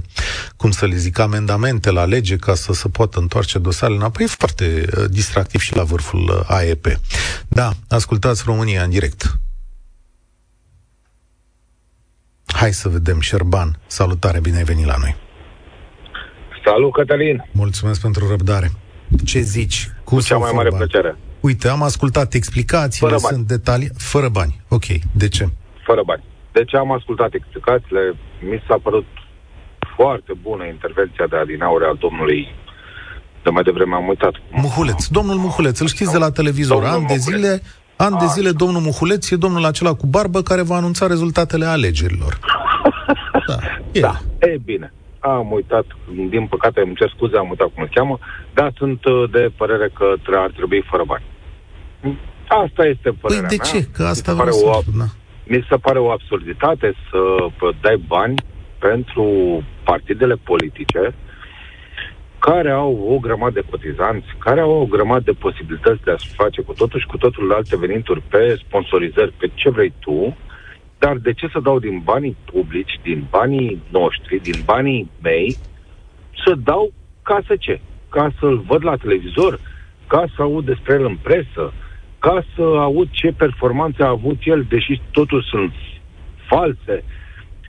cum 0.57 0.71
să 0.71 0.85
le 0.85 0.95
zic, 0.95 1.19
amendamente 1.19 1.91
la 1.91 2.05
lege 2.05 2.35
ca 2.35 2.55
să 2.55 2.73
se 2.73 2.89
poată 2.89 3.19
întoarce 3.19 3.59
dosarele 3.59 3.97
înapoi. 3.97 4.25
E 4.25 4.27
foarte 4.27 4.85
uh, 4.97 5.05
distractiv 5.09 5.61
și 5.61 5.75
la 5.75 5.83
vârful 5.83 6.35
uh, 6.39 6.55
AEP. 6.55 6.99
Da, 7.47 7.73
ascultați 7.87 8.43
România 8.45 8.83
în 8.83 8.89
direct. 8.89 9.39
Hai 12.59 12.71
să 12.73 12.89
vedem, 12.89 13.19
Șerban, 13.19 13.79
salutare, 13.87 14.39
bine 14.39 14.57
ai 14.57 14.63
venit 14.63 14.85
la 14.85 14.95
noi. 14.99 15.15
Salut, 16.65 16.93
Cătălin! 16.93 17.43
Mulțumesc 17.51 18.01
pentru 18.01 18.27
răbdare. 18.27 18.69
Ce 19.25 19.39
zici? 19.39 19.89
Cu, 20.03 20.15
Cu 20.15 20.21
cea 20.21 20.37
mai 20.37 20.51
mare 20.53 20.69
bani? 20.69 20.83
plăcere. 20.83 21.17
Uite, 21.39 21.67
am 21.67 21.81
ascultat 21.81 22.33
explicațiile, 22.33 23.09
fără 23.09 23.33
sunt 23.33 23.47
detalii, 23.47 23.89
fără 23.97 24.29
bani. 24.29 24.61
Ok, 24.67 24.85
de 25.11 25.27
ce? 25.27 25.49
Fără 25.85 26.01
bani. 26.05 26.23
De 26.51 26.63
ce 26.63 26.77
am 26.77 26.91
ascultat 26.91 27.33
explicațiile? 27.33 28.15
Mi 28.49 28.63
s-a 28.67 28.77
părut 28.83 29.07
foarte 29.95 30.33
bună 30.41 30.65
intervenția 30.65 31.27
de 31.29 31.35
adinaure 31.35 31.85
al 31.85 31.97
domnului 31.99 32.47
de 33.43 33.49
mai 33.49 33.63
devreme 33.63 33.95
am 33.95 34.07
uitat. 34.07 34.33
Muhuleț, 34.51 35.05
domnul 35.07 35.35
Muhuleț, 35.35 35.79
îl 35.79 35.87
știți 35.87 36.11
de 36.11 36.17
la 36.17 36.31
televizor, 36.31 36.83
ani 36.85 37.05
de 37.05 37.15
zile 37.15 37.61
An 38.05 38.17
de 38.17 38.25
zile, 38.25 38.51
domnul 38.51 38.81
Muhuleț 38.81 39.29
e 39.29 39.35
domnul 39.35 39.65
acela 39.65 39.93
cu 39.93 40.05
barbă 40.05 40.41
care 40.41 40.61
va 40.61 40.75
anunța 40.75 41.07
rezultatele 41.07 41.65
alegerilor. 41.65 42.33
Da, 43.47 43.57
e. 43.91 43.99
da. 43.99 44.19
e 44.39 44.57
bine. 44.65 44.93
Am 45.19 45.51
uitat, 45.51 45.85
din 46.29 46.47
păcate 46.47 46.81
îmi 46.81 46.95
cer 46.95 47.11
scuze, 47.15 47.37
am 47.37 47.49
uitat 47.49 47.67
cum 47.73 47.83
se 47.83 47.89
cheamă, 47.93 48.19
dar 48.53 48.73
sunt 48.77 49.05
uh, 49.05 49.31
de 49.31 49.51
părere 49.57 49.89
că 49.93 50.13
ar 50.31 50.51
trebui 50.55 50.83
fără 50.89 51.03
bani. 51.05 51.23
Asta 52.47 52.83
este 52.85 53.09
părerea 53.21 53.47
păi 53.47 53.57
de 53.57 53.63
mea. 53.63 53.81
ce? 53.81 53.87
Că 53.95 54.03
asta 54.03 54.33
vreau 54.33 54.51
să 54.51 54.65
o, 54.65 54.79
da. 54.97 55.05
Mi 55.43 55.65
se 55.69 55.75
pare 55.75 55.99
o 55.99 56.11
absurditate 56.11 56.93
să 57.09 57.19
dai 57.81 58.03
bani 58.07 58.35
pentru 58.79 59.25
partidele 59.83 60.35
politice 60.35 61.15
care 62.39 62.71
au 62.71 63.07
o 63.13 63.19
grămadă 63.19 63.53
de 63.53 63.67
cotizanți, 63.69 64.27
care 64.37 64.59
au 64.59 64.71
o 64.71 64.85
grămadă 64.85 65.23
de 65.25 65.37
posibilități 65.39 66.03
de 66.03 66.11
a-și 66.11 66.33
face 66.33 66.61
cu 66.61 66.73
totul 66.73 66.99
și 66.99 67.05
cu 67.05 67.17
totul 67.17 67.53
alte 67.53 67.77
venituri 67.77 68.21
pe 68.21 68.59
sponsorizări, 68.65 69.33
pe 69.37 69.51
ce 69.53 69.69
vrei 69.69 69.93
tu, 69.99 70.37
dar 70.97 71.17
de 71.17 71.33
ce 71.33 71.47
să 71.47 71.59
dau 71.59 71.79
din 71.79 72.01
banii 72.03 72.37
publici, 72.51 72.99
din 73.03 73.25
banii 73.29 73.81
noștri, 73.89 74.39
din 74.41 74.61
banii 74.65 75.09
mei, 75.21 75.57
să 76.45 76.55
dau 76.63 76.91
ca 77.23 77.39
să 77.47 77.55
ce? 77.55 77.79
Ca 78.09 78.31
să-l 78.39 78.57
văd 78.67 78.83
la 78.83 78.95
televizor, 78.95 79.59
ca 80.07 80.25
să 80.35 80.41
aud 80.41 80.65
despre 80.65 80.93
el 80.93 81.05
în 81.05 81.17
presă, 81.21 81.73
ca 82.19 82.43
să 82.55 82.61
aud 82.61 83.07
ce 83.11 83.33
performanțe 83.37 84.03
a 84.03 84.07
avut 84.07 84.37
el, 84.43 84.65
deși 84.69 85.01
totul 85.11 85.41
sunt 85.41 85.73
false, 86.47 87.03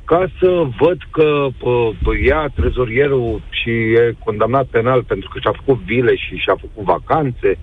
ca 0.05 0.31
să 0.39 0.67
văd 0.79 0.99
că 1.11 1.47
uh, 1.61 1.91
ia 2.27 2.53
trezorierul 2.55 3.43
și 3.61 3.71
e 3.71 4.17
condamnat 4.25 4.67
penal 4.67 5.03
pentru 5.03 5.29
că 5.33 5.39
și-a 5.39 5.53
făcut 5.65 5.83
vile 5.85 6.17
și 6.17 6.37
și-a 6.37 6.57
făcut 6.61 6.85
vacanțe, 6.85 7.59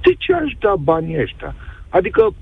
de 0.00 0.14
ce 0.18 0.34
aș 0.34 0.52
da 0.58 0.74
banii 0.78 1.20
ăștia? 1.20 1.54
Adică, 1.88 2.34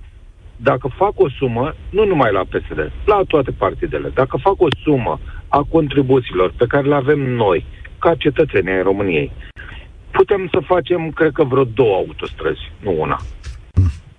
dacă 0.56 0.90
fac 0.96 1.12
o 1.14 1.28
sumă, 1.28 1.74
nu 1.90 2.04
numai 2.04 2.32
la 2.32 2.44
PSD, 2.50 2.92
la 3.04 3.20
toate 3.26 3.50
partidele, 3.50 4.08
dacă 4.14 4.36
fac 4.36 4.60
o 4.60 4.66
sumă 4.82 5.20
a 5.48 5.66
contribuțiilor 5.70 6.54
pe 6.56 6.66
care 6.66 6.88
le 6.88 6.94
avem 6.94 7.20
noi, 7.20 7.64
ca 7.98 8.14
cetățenii 8.14 8.72
ai 8.72 8.82
României, 8.82 9.32
putem 10.10 10.48
să 10.52 10.58
facem, 10.66 11.10
cred 11.10 11.32
că, 11.32 11.44
vreo 11.44 11.64
două 11.64 11.94
autostrăzi, 11.96 12.72
nu 12.80 13.00
una. 13.00 13.20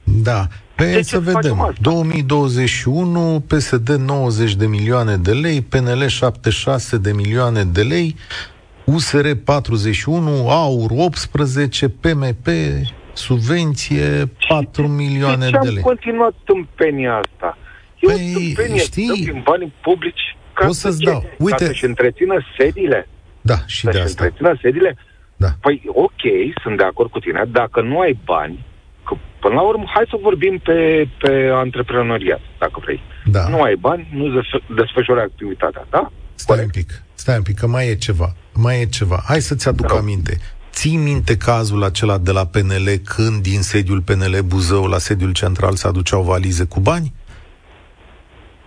Da. 0.04 0.48
Pe 0.76 0.91
de 0.91 1.02
să 1.02 1.19
vedem. 1.19 1.62
Asta? 1.62 1.74
2021, 1.82 3.43
PSD 3.48 3.89
90 3.89 4.56
de 4.56 4.67
milioane 4.67 5.17
de 5.17 5.32
lei, 5.32 5.62
PNL 5.62 6.08
76 6.08 6.98
de 6.98 7.12
milioane 7.12 7.63
de 7.63 7.82
lei, 7.82 8.15
USR 8.86 9.28
41, 9.46 10.50
AUR 10.50 10.91
18, 10.91 11.89
PMP, 11.89 12.48
subvenție 13.13 14.32
4 14.48 14.88
milioane 14.88 15.50
de, 15.50 15.58
de 15.62 15.67
lei. 15.67 15.76
am 15.76 15.82
continuat 15.82 16.34
tâmpenia 16.43 17.13
asta? 17.17 17.58
Eu 18.00 18.10
păi, 18.10 18.78
știi, 18.78 19.24
din 19.24 19.41
banii 19.43 19.74
publici 19.82 20.38
ca 20.54 20.67
o 20.67 20.72
să-ți 20.72 20.98
să 20.98 21.04
dau. 21.04 21.24
Uite. 21.38 21.58
Ca 21.58 21.65
să-și 21.65 21.86
întrețină 21.86 22.36
sediile. 22.58 23.08
Da, 23.41 23.56
și 23.65 23.80
să 23.80 23.91
de 23.91 24.00
asta. 24.00 24.24
întrețină 24.24 24.58
sediile. 24.62 24.98
Da. 25.36 25.48
Păi, 25.62 25.82
ok, 25.88 26.22
sunt 26.62 26.78
de 26.78 26.84
acord 26.84 27.10
cu 27.10 27.19
tine. 27.19 27.43
Dacă 27.52 27.82
nu 27.82 28.00
ai 28.00 28.19
bani, 28.26 28.65
Că, 29.06 29.15
până 29.39 29.54
la 29.54 29.62
urmă, 29.62 29.84
hai 29.93 30.04
să 30.10 30.17
vorbim 30.22 30.60
pe, 30.63 31.08
pe 31.19 31.50
antreprenoriat, 31.54 32.41
dacă 32.60 32.80
vrei. 32.84 33.02
Da. 33.26 33.48
Nu 33.50 33.62
ai 33.62 33.76
bani, 33.76 34.08
nu 34.12 34.43
desfășori 34.76 35.19
activitatea, 35.19 35.86
da? 35.89 36.12
Stai 36.36 36.56
Corect. 36.56 36.76
un 36.76 36.82
pic, 36.82 37.04
stai 37.15 37.36
un 37.36 37.41
pic, 37.41 37.60
că 37.60 37.67
mai 37.67 37.88
e 37.88 37.96
ceva. 37.96 38.36
Mai 38.54 38.82
e 38.82 38.86
ceva. 38.86 39.24
Hai 39.26 39.41
să-ți 39.41 39.67
aduc 39.67 39.88
da. 39.88 39.93
aminte. 39.93 40.39
Ții 40.72 40.96
minte 40.96 41.38
cazul 41.38 41.84
acela 41.84 42.17
de 42.17 42.32
la 42.32 42.46
PNL 42.46 43.02
când 43.04 43.41
din 43.41 43.62
sediul 43.62 44.02
PNL 44.02 44.41
Buzău 44.46 44.86
la 44.86 44.98
sediul 44.98 45.32
central 45.32 45.76
se 45.76 45.88
aduceau 45.88 46.22
valize 46.22 46.63
cu 46.63 46.80
bani? 46.80 47.13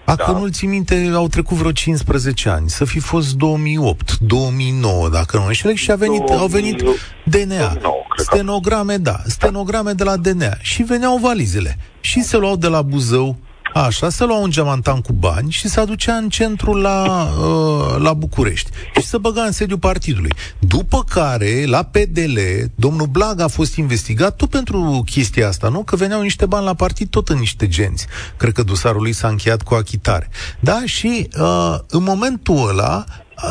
Dacă 0.06 0.32
da. 0.32 0.38
nu-l 0.38 0.50
ții 0.50 0.68
minte, 0.68 1.10
au 1.14 1.28
trecut 1.28 1.56
vreo 1.56 1.72
15 1.72 2.48
ani. 2.48 2.70
Să 2.70 2.84
fi 2.84 2.98
fost 2.98 3.34
2008, 3.34 4.18
2009, 4.18 5.08
dacă 5.08 5.36
nu 5.36 5.46
înșel, 5.46 5.74
și 5.74 5.90
a 5.90 5.96
venit, 5.96 6.18
2000, 6.18 6.40
au 6.40 6.46
venit 6.46 6.76
DNA. 7.24 7.56
2009, 7.56 7.94
stenograme, 8.16 8.96
da, 8.96 9.20
stenograme 9.26 9.92
de 9.92 10.04
la 10.04 10.16
DNA. 10.16 10.56
Și 10.60 10.82
veneau 10.82 11.18
valizele. 11.18 11.78
Și 12.00 12.22
se 12.22 12.36
luau 12.36 12.56
de 12.56 12.66
la 12.66 12.82
Buzău 12.82 13.36
Așa, 13.74 14.08
se 14.08 14.24
lua 14.24 14.38
un 14.38 14.50
geamantan 14.50 15.00
cu 15.00 15.12
bani 15.12 15.50
și 15.50 15.68
se 15.68 15.80
aducea 15.80 16.14
în 16.14 16.28
centru 16.28 16.72
la, 16.72 17.28
uh, 17.40 17.96
la 17.98 18.12
București 18.12 18.70
și 18.94 19.06
se 19.06 19.18
băga 19.18 19.42
în 19.42 19.52
sediul 19.52 19.78
partidului. 19.78 20.32
După 20.58 21.04
care, 21.04 21.64
la 21.66 21.82
PDL, 21.82 22.38
domnul 22.74 23.06
Blag 23.06 23.40
a 23.40 23.48
fost 23.48 23.76
investigat 23.76 24.36
tot 24.36 24.50
pentru 24.50 25.02
chestia 25.10 25.48
asta, 25.48 25.68
nu? 25.68 25.82
Că 25.82 25.96
veneau 25.96 26.20
niște 26.22 26.46
bani 26.46 26.64
la 26.64 26.74
partid 26.74 27.08
tot 27.08 27.28
în 27.28 27.38
niște 27.38 27.68
genți. 27.68 28.06
Cred 28.36 28.52
că 28.52 28.62
dosarul 28.62 29.02
lui 29.02 29.12
s-a 29.12 29.28
încheiat 29.28 29.62
cu 29.62 29.74
achitare. 29.74 30.30
Da? 30.60 30.82
Și 30.84 31.28
uh, 31.40 31.74
în 31.88 32.02
momentul 32.02 32.68
ăla 32.68 33.04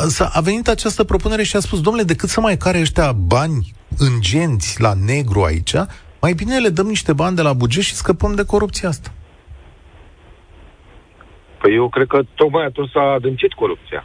uh, 0.08 0.28
a 0.32 0.40
venit 0.40 0.68
această 0.68 1.04
propunere 1.04 1.42
și 1.42 1.56
a 1.56 1.60
spus, 1.60 1.80
domnule, 1.80 2.04
decât 2.04 2.28
să 2.28 2.40
mai 2.40 2.56
care 2.56 2.80
ăștia 2.80 3.12
bani 3.12 3.74
în 3.96 4.12
genți 4.20 4.80
la 4.80 4.94
negru 5.04 5.42
aici, 5.42 5.74
mai 6.20 6.32
bine 6.32 6.58
le 6.58 6.68
dăm 6.68 6.86
niște 6.86 7.12
bani 7.12 7.36
de 7.36 7.42
la 7.42 7.52
buget 7.52 7.82
și 7.82 7.94
scăpăm 7.94 8.34
de 8.34 8.42
corupția 8.42 8.88
asta. 8.88 9.12
Păi 11.58 11.74
eu 11.74 11.88
cred 11.88 12.06
că 12.06 12.22
tocmai 12.34 12.64
atunci 12.64 12.90
s-a 12.90 13.10
adâncit 13.12 13.52
corupția. 13.52 14.04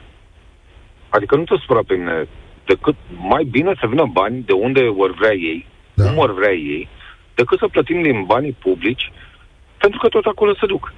Adică 1.09 1.35
nu 1.35 1.43
te 1.43 1.55
supăra 1.59 1.79
pe 1.87 1.95
mine, 1.95 2.27
decât 2.65 2.95
mai 3.17 3.43
bine 3.43 3.73
să 3.79 3.87
vină 3.87 4.05
bani 4.11 4.43
de 4.43 4.53
unde 4.53 4.81
ori 4.81 5.13
vrea 5.13 5.33
ei, 5.33 5.67
da. 5.93 6.03
cum 6.03 6.17
ori 6.17 6.33
vrea 6.33 6.53
ei, 6.53 6.87
decât 7.35 7.59
să 7.59 7.67
plătim 7.67 8.01
din 8.01 8.23
banii 8.23 8.51
publici, 8.51 9.11
pentru 9.77 9.99
că 9.99 10.07
tot 10.07 10.25
acolo 10.25 10.53
se 10.55 10.65
duc. 10.65 10.93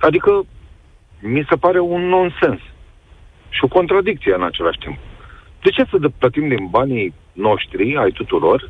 Adică 0.00 0.46
mi 1.20 1.46
se 1.48 1.56
pare 1.56 1.80
un 1.80 2.08
nonsens 2.08 2.60
și 3.48 3.64
o 3.64 3.68
contradicție 3.68 4.34
în 4.34 4.42
același 4.42 4.78
timp. 4.78 4.98
De 5.62 5.70
ce 5.70 5.84
să 5.90 6.10
plătim 6.18 6.48
din 6.48 6.66
banii 6.70 7.14
noștri, 7.32 7.96
ai 7.96 8.10
tuturor, 8.10 8.68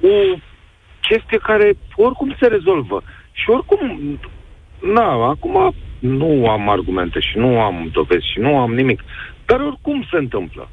o 0.00 0.38
chestie 1.00 1.38
care 1.38 1.76
oricum 1.96 2.36
se 2.40 2.46
rezolvă 2.46 3.02
și 3.32 3.50
oricum 3.50 4.18
Na, 4.94 5.28
acum 5.28 5.74
nu 5.98 6.48
am 6.48 6.68
argumente 6.68 7.20
și 7.20 7.38
nu 7.38 7.60
am 7.60 7.90
dovezi 7.92 8.32
și 8.32 8.38
nu 8.38 8.58
am 8.58 8.74
nimic. 8.74 9.00
Dar 9.46 9.60
oricum 9.60 10.06
se 10.10 10.16
întâmplă. 10.18 10.70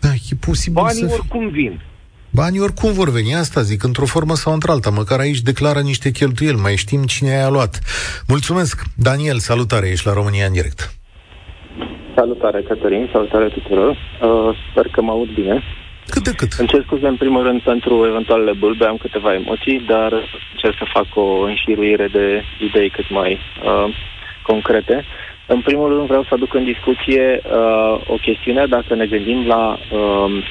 Da, 0.00 0.08
e 0.30 0.34
posibil 0.40 0.82
Banii 0.82 1.08
să 1.08 1.16
oricum 1.18 1.48
vin. 1.48 1.80
Banii 2.30 2.60
oricum 2.60 2.92
vor 2.92 3.10
veni, 3.10 3.34
asta 3.34 3.60
zic, 3.60 3.82
într-o 3.82 4.04
formă 4.04 4.34
sau 4.34 4.52
într-alta. 4.52 4.90
Măcar 4.90 5.18
aici 5.18 5.40
declară 5.40 5.80
niște 5.80 6.10
cheltuieli, 6.10 6.60
mai 6.60 6.76
știm 6.76 7.02
cine 7.02 7.30
i-a 7.30 7.48
luat. 7.48 7.78
Mulțumesc! 8.28 8.82
Daniel, 8.96 9.38
salutare, 9.38 9.88
ești 9.88 10.06
la 10.06 10.12
România 10.12 10.46
în 10.46 10.52
direct. 10.52 10.94
Salutare, 12.14 12.62
Cătălin, 12.62 13.08
salutare 13.12 13.48
tuturor. 13.48 13.90
Uh, 13.90 14.56
sper 14.70 14.86
că 14.92 15.02
mă 15.02 15.10
aud 15.10 15.34
bine. 15.34 15.62
Cât 16.10 16.22
de 16.22 16.32
cât. 16.36 16.52
Îmi 16.52 16.68
cer 16.68 16.82
scuze 16.82 17.06
în 17.06 17.16
primul 17.16 17.42
rând 17.42 17.60
pentru 17.60 18.06
eventualele 18.06 18.52
bulbe, 18.52 18.84
am 18.84 18.96
câteva 18.96 19.34
emoții, 19.34 19.80
dar 19.80 20.12
încerc 20.52 20.76
să 20.78 20.92
fac 20.92 21.06
o 21.14 21.42
înșiruire 21.42 22.06
de 22.06 22.42
idei 22.58 22.90
cât 22.90 23.10
mai 23.10 23.38
uh, 23.64 23.94
concrete. 24.42 25.04
În 25.46 25.60
primul 25.60 25.88
rând 25.88 26.06
vreau 26.06 26.22
să 26.22 26.34
aduc 26.34 26.54
în 26.54 26.64
discuție 26.64 27.40
uh, 27.42 28.00
o 28.06 28.14
chestiune, 28.14 28.66
dacă 28.66 28.94
ne 28.94 29.06
gândim 29.06 29.46
la 29.46 29.78
uh, 29.92 30.44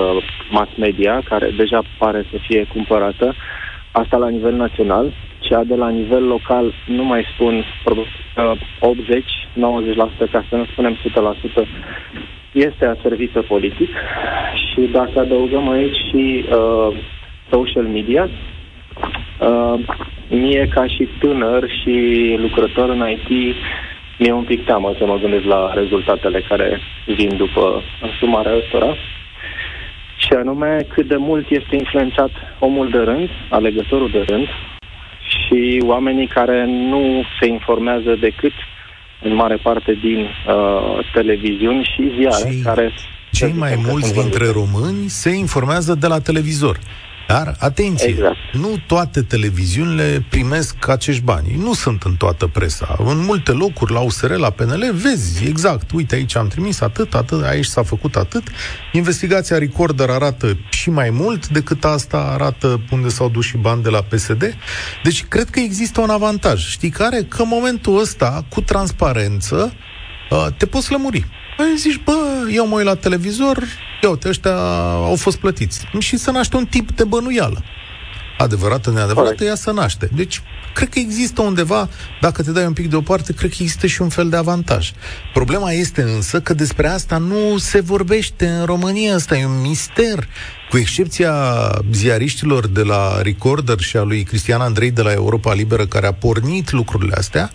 uh, 0.00 0.24
mass 0.50 0.70
media, 0.76 1.20
care 1.24 1.50
deja 1.50 1.82
pare 1.98 2.26
să 2.30 2.36
fie 2.46 2.64
cumpărată, 2.72 3.34
asta 3.92 4.16
la 4.16 4.28
nivel 4.28 4.54
național, 4.54 5.12
cea 5.38 5.64
de 5.64 5.74
la 5.74 5.88
nivel 5.88 6.24
local, 6.24 6.74
nu 6.86 7.04
mai 7.04 7.22
spun 7.34 7.54
uh, 7.56 8.58
80-90%, 10.26 10.30
ca 10.30 10.44
să 10.48 10.56
nu 10.56 10.64
spunem 10.64 10.96
100%, 10.96 11.66
este 12.56 12.86
aservită 12.86 13.42
politic 13.42 13.90
și 14.54 14.80
dacă 14.92 15.18
adăugăm 15.18 15.68
aici 15.68 15.96
și 15.96 16.44
uh, 16.50 16.96
social 17.50 17.82
media, 17.82 18.28
uh, 19.40 19.80
mie 20.28 20.68
ca 20.74 20.86
și 20.86 21.08
tânăr 21.18 21.70
și 21.82 21.94
lucrător 22.38 22.88
în 22.88 23.08
IT, 23.08 23.56
mi-e 24.18 24.32
un 24.32 24.44
pic 24.44 24.64
teamă 24.64 24.94
să 24.98 25.06
mă 25.06 25.18
gândesc 25.20 25.44
la 25.44 25.72
rezultatele 25.74 26.40
care 26.48 26.80
vin 27.06 27.36
după 27.36 27.82
însumarea 28.02 28.56
ăstora. 28.56 28.94
Și 30.16 30.32
anume 30.32 30.86
cât 30.88 31.06
de 31.06 31.16
mult 31.16 31.50
este 31.50 31.76
influențat 31.76 32.30
omul 32.58 32.90
de 32.90 32.98
rând, 32.98 33.28
alegătorul 33.50 34.10
de 34.10 34.24
rând, 34.26 34.48
și 35.20 35.82
oamenii 35.86 36.26
care 36.26 36.64
nu 36.66 37.22
se 37.40 37.46
informează 37.46 38.14
decât 38.20 38.52
în 39.22 39.34
mare 39.34 39.56
parte 39.62 39.92
din 39.92 40.18
uh, 40.18 41.10
televiziuni 41.12 41.84
și 41.94 42.12
ziare 42.18 42.50
cei, 42.50 42.60
care... 42.62 42.92
Cei 43.32 43.52
mai 43.52 43.74
mulți 43.86 44.12
dintre 44.12 44.50
români 44.50 45.08
se 45.08 45.30
informează 45.30 45.94
de 45.94 46.06
la 46.06 46.20
televizor. 46.20 46.78
Dar, 47.26 47.56
atenție, 47.58 48.08
exact. 48.08 48.36
nu 48.52 48.82
toate 48.86 49.22
televiziunile 49.22 50.26
primesc 50.30 50.88
acești 50.88 51.22
bani. 51.22 51.54
Nu 51.58 51.74
sunt 51.74 52.02
în 52.02 52.14
toată 52.14 52.46
presa. 52.46 52.96
În 52.98 53.24
multe 53.24 53.52
locuri, 53.52 53.92
la 53.92 54.00
USR, 54.00 54.30
la 54.30 54.50
PNL, 54.50 54.90
vezi 54.92 55.46
exact, 55.46 55.90
uite, 55.90 56.14
aici 56.14 56.36
am 56.36 56.48
trimis 56.48 56.80
atât, 56.80 57.14
atât, 57.14 57.44
aici 57.44 57.64
s-a 57.64 57.82
făcut 57.82 58.16
atât. 58.16 58.42
Investigația 58.92 59.58
Recorder 59.58 60.10
arată 60.10 60.58
și 60.70 60.90
mai 60.90 61.10
mult 61.10 61.48
decât 61.48 61.84
asta 61.84 62.18
arată 62.18 62.80
unde 62.90 63.08
s-au 63.08 63.28
dus 63.28 63.44
și 63.44 63.56
bani 63.56 63.82
de 63.82 63.88
la 63.88 64.02
PSD. 64.02 64.56
Deci, 65.02 65.24
cred 65.24 65.50
că 65.50 65.60
există 65.60 66.00
un 66.00 66.10
avantaj. 66.10 66.68
Știi 66.68 66.90
care? 66.90 67.22
Că 67.28 67.42
în 67.42 67.48
momentul 67.48 67.98
ăsta, 67.98 68.44
cu 68.48 68.60
transparență, 68.60 69.72
uh, 70.30 70.46
te 70.56 70.66
poți 70.66 70.90
lămuri. 70.90 71.26
Păi 71.56 71.74
zici, 71.76 72.00
bă, 72.04 72.48
eu 72.50 72.66
mă 72.66 72.76
uit 72.76 72.84
la 72.84 72.94
televizor, 72.94 73.64
ia 74.02 74.08
uite, 74.08 74.28
ăștia 74.28 74.56
au 74.94 75.16
fost 75.16 75.36
plătiți. 75.36 75.86
Și 75.98 76.16
să 76.16 76.30
naște 76.30 76.56
un 76.56 76.64
tip 76.64 76.90
de 76.90 77.04
bănuială. 77.04 77.64
Adevărată, 78.38 78.90
neadevărată, 78.90 79.44
ea 79.44 79.54
să 79.54 79.70
naște. 79.70 80.08
Deci, 80.14 80.42
cred 80.74 80.88
că 80.88 80.98
există 80.98 81.42
undeva, 81.42 81.88
dacă 82.20 82.42
te 82.42 82.50
dai 82.50 82.64
un 82.64 82.72
pic 82.72 82.88
deoparte, 82.88 83.32
cred 83.32 83.50
că 83.50 83.56
există 83.60 83.86
și 83.86 84.02
un 84.02 84.08
fel 84.08 84.28
de 84.28 84.36
avantaj. 84.36 84.92
Problema 85.32 85.72
este 85.72 86.02
însă 86.02 86.40
că 86.40 86.54
despre 86.54 86.88
asta 86.88 87.18
nu 87.18 87.58
se 87.58 87.80
vorbește 87.80 88.46
în 88.48 88.64
România, 88.64 89.14
asta 89.14 89.36
e 89.36 89.44
un 89.44 89.60
mister. 89.60 90.28
Cu 90.70 90.78
excepția 90.78 91.34
ziariștilor 91.92 92.66
de 92.66 92.82
la 92.82 93.22
Recorder 93.22 93.78
și 93.78 93.96
a 93.96 94.02
lui 94.02 94.22
Cristian 94.22 94.60
Andrei 94.60 94.90
de 94.90 95.02
la 95.02 95.12
Europa 95.12 95.54
Liberă, 95.54 95.86
care 95.86 96.06
a 96.06 96.12
pornit 96.12 96.70
lucrurile 96.70 97.14
astea, 97.14 97.50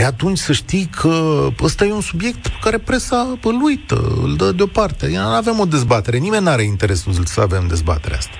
E 0.00 0.04
atunci 0.04 0.36
să 0.36 0.52
știi 0.52 0.86
că 1.00 1.14
ăsta 1.68 1.84
e 1.84 1.92
un 1.92 2.08
subiect 2.12 2.42
pe 2.48 2.60
care 2.64 2.78
presa 2.78 3.20
îl 3.50 3.58
uită, 3.62 3.96
îl 4.24 4.32
dă 4.36 4.48
deoparte. 4.56 5.06
Nu 5.28 5.38
avem 5.42 5.58
o 5.64 5.72
dezbatere, 5.76 6.16
nimeni 6.16 6.44
nu 6.44 6.50
are 6.56 6.62
interesul 6.62 7.12
să 7.12 7.40
avem 7.40 7.64
dezbaterea 7.74 8.16
asta. 8.16 8.36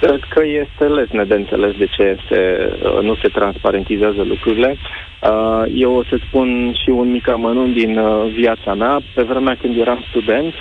Cred 0.00 0.20
că 0.34 0.42
este 0.62 0.84
lesne 0.84 1.24
de 1.24 1.34
înțeles 1.34 1.72
de 1.82 1.86
ce 1.94 2.02
este, 2.16 2.38
uh, 2.82 3.02
nu 3.02 3.14
se 3.22 3.28
transparentizează 3.28 4.22
lucrurile. 4.22 4.76
Uh, 4.76 5.62
eu 5.74 5.92
o 5.94 6.04
să 6.04 6.16
spun 6.26 6.74
și 6.82 6.90
un 6.90 7.10
mic 7.10 7.28
amănunt 7.28 7.74
din 7.74 7.98
uh, 7.98 8.32
viața 8.40 8.74
mea. 8.74 9.00
Pe 9.14 9.22
vremea 9.22 9.56
când 9.60 9.78
eram 9.78 10.04
student, 10.10 10.54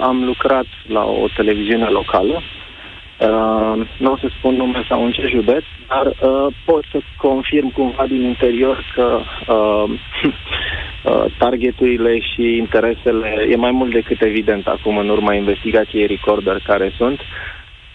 am 0.00 0.24
lucrat 0.24 0.66
la 0.86 1.04
o 1.04 1.26
televiziune 1.36 1.88
locală 1.88 2.42
Uh, 3.20 3.86
nu 3.96 4.12
o 4.12 4.16
să 4.16 4.28
spun 4.38 4.54
nume 4.54 4.84
sau 4.88 5.04
în 5.04 5.10
ce 5.10 5.26
județ, 5.26 5.62
dar 5.88 6.06
uh, 6.06 6.54
pot 6.64 6.84
să 6.90 6.98
confirm 7.16 7.72
cumva 7.72 8.06
din 8.06 8.22
interior 8.22 8.92
că 8.94 9.20
uh, 9.48 9.90
uh, 11.04 11.24
targeturile 11.38 12.18
și 12.20 12.56
interesele 12.56 13.46
e 13.50 13.56
mai 13.56 13.70
mult 13.70 13.92
decât 13.92 14.22
evident 14.22 14.66
acum 14.66 14.96
în 14.96 15.08
urma 15.08 15.34
investigației 15.34 16.06
Recorder 16.06 16.60
care 16.66 16.92
sunt. 16.96 17.20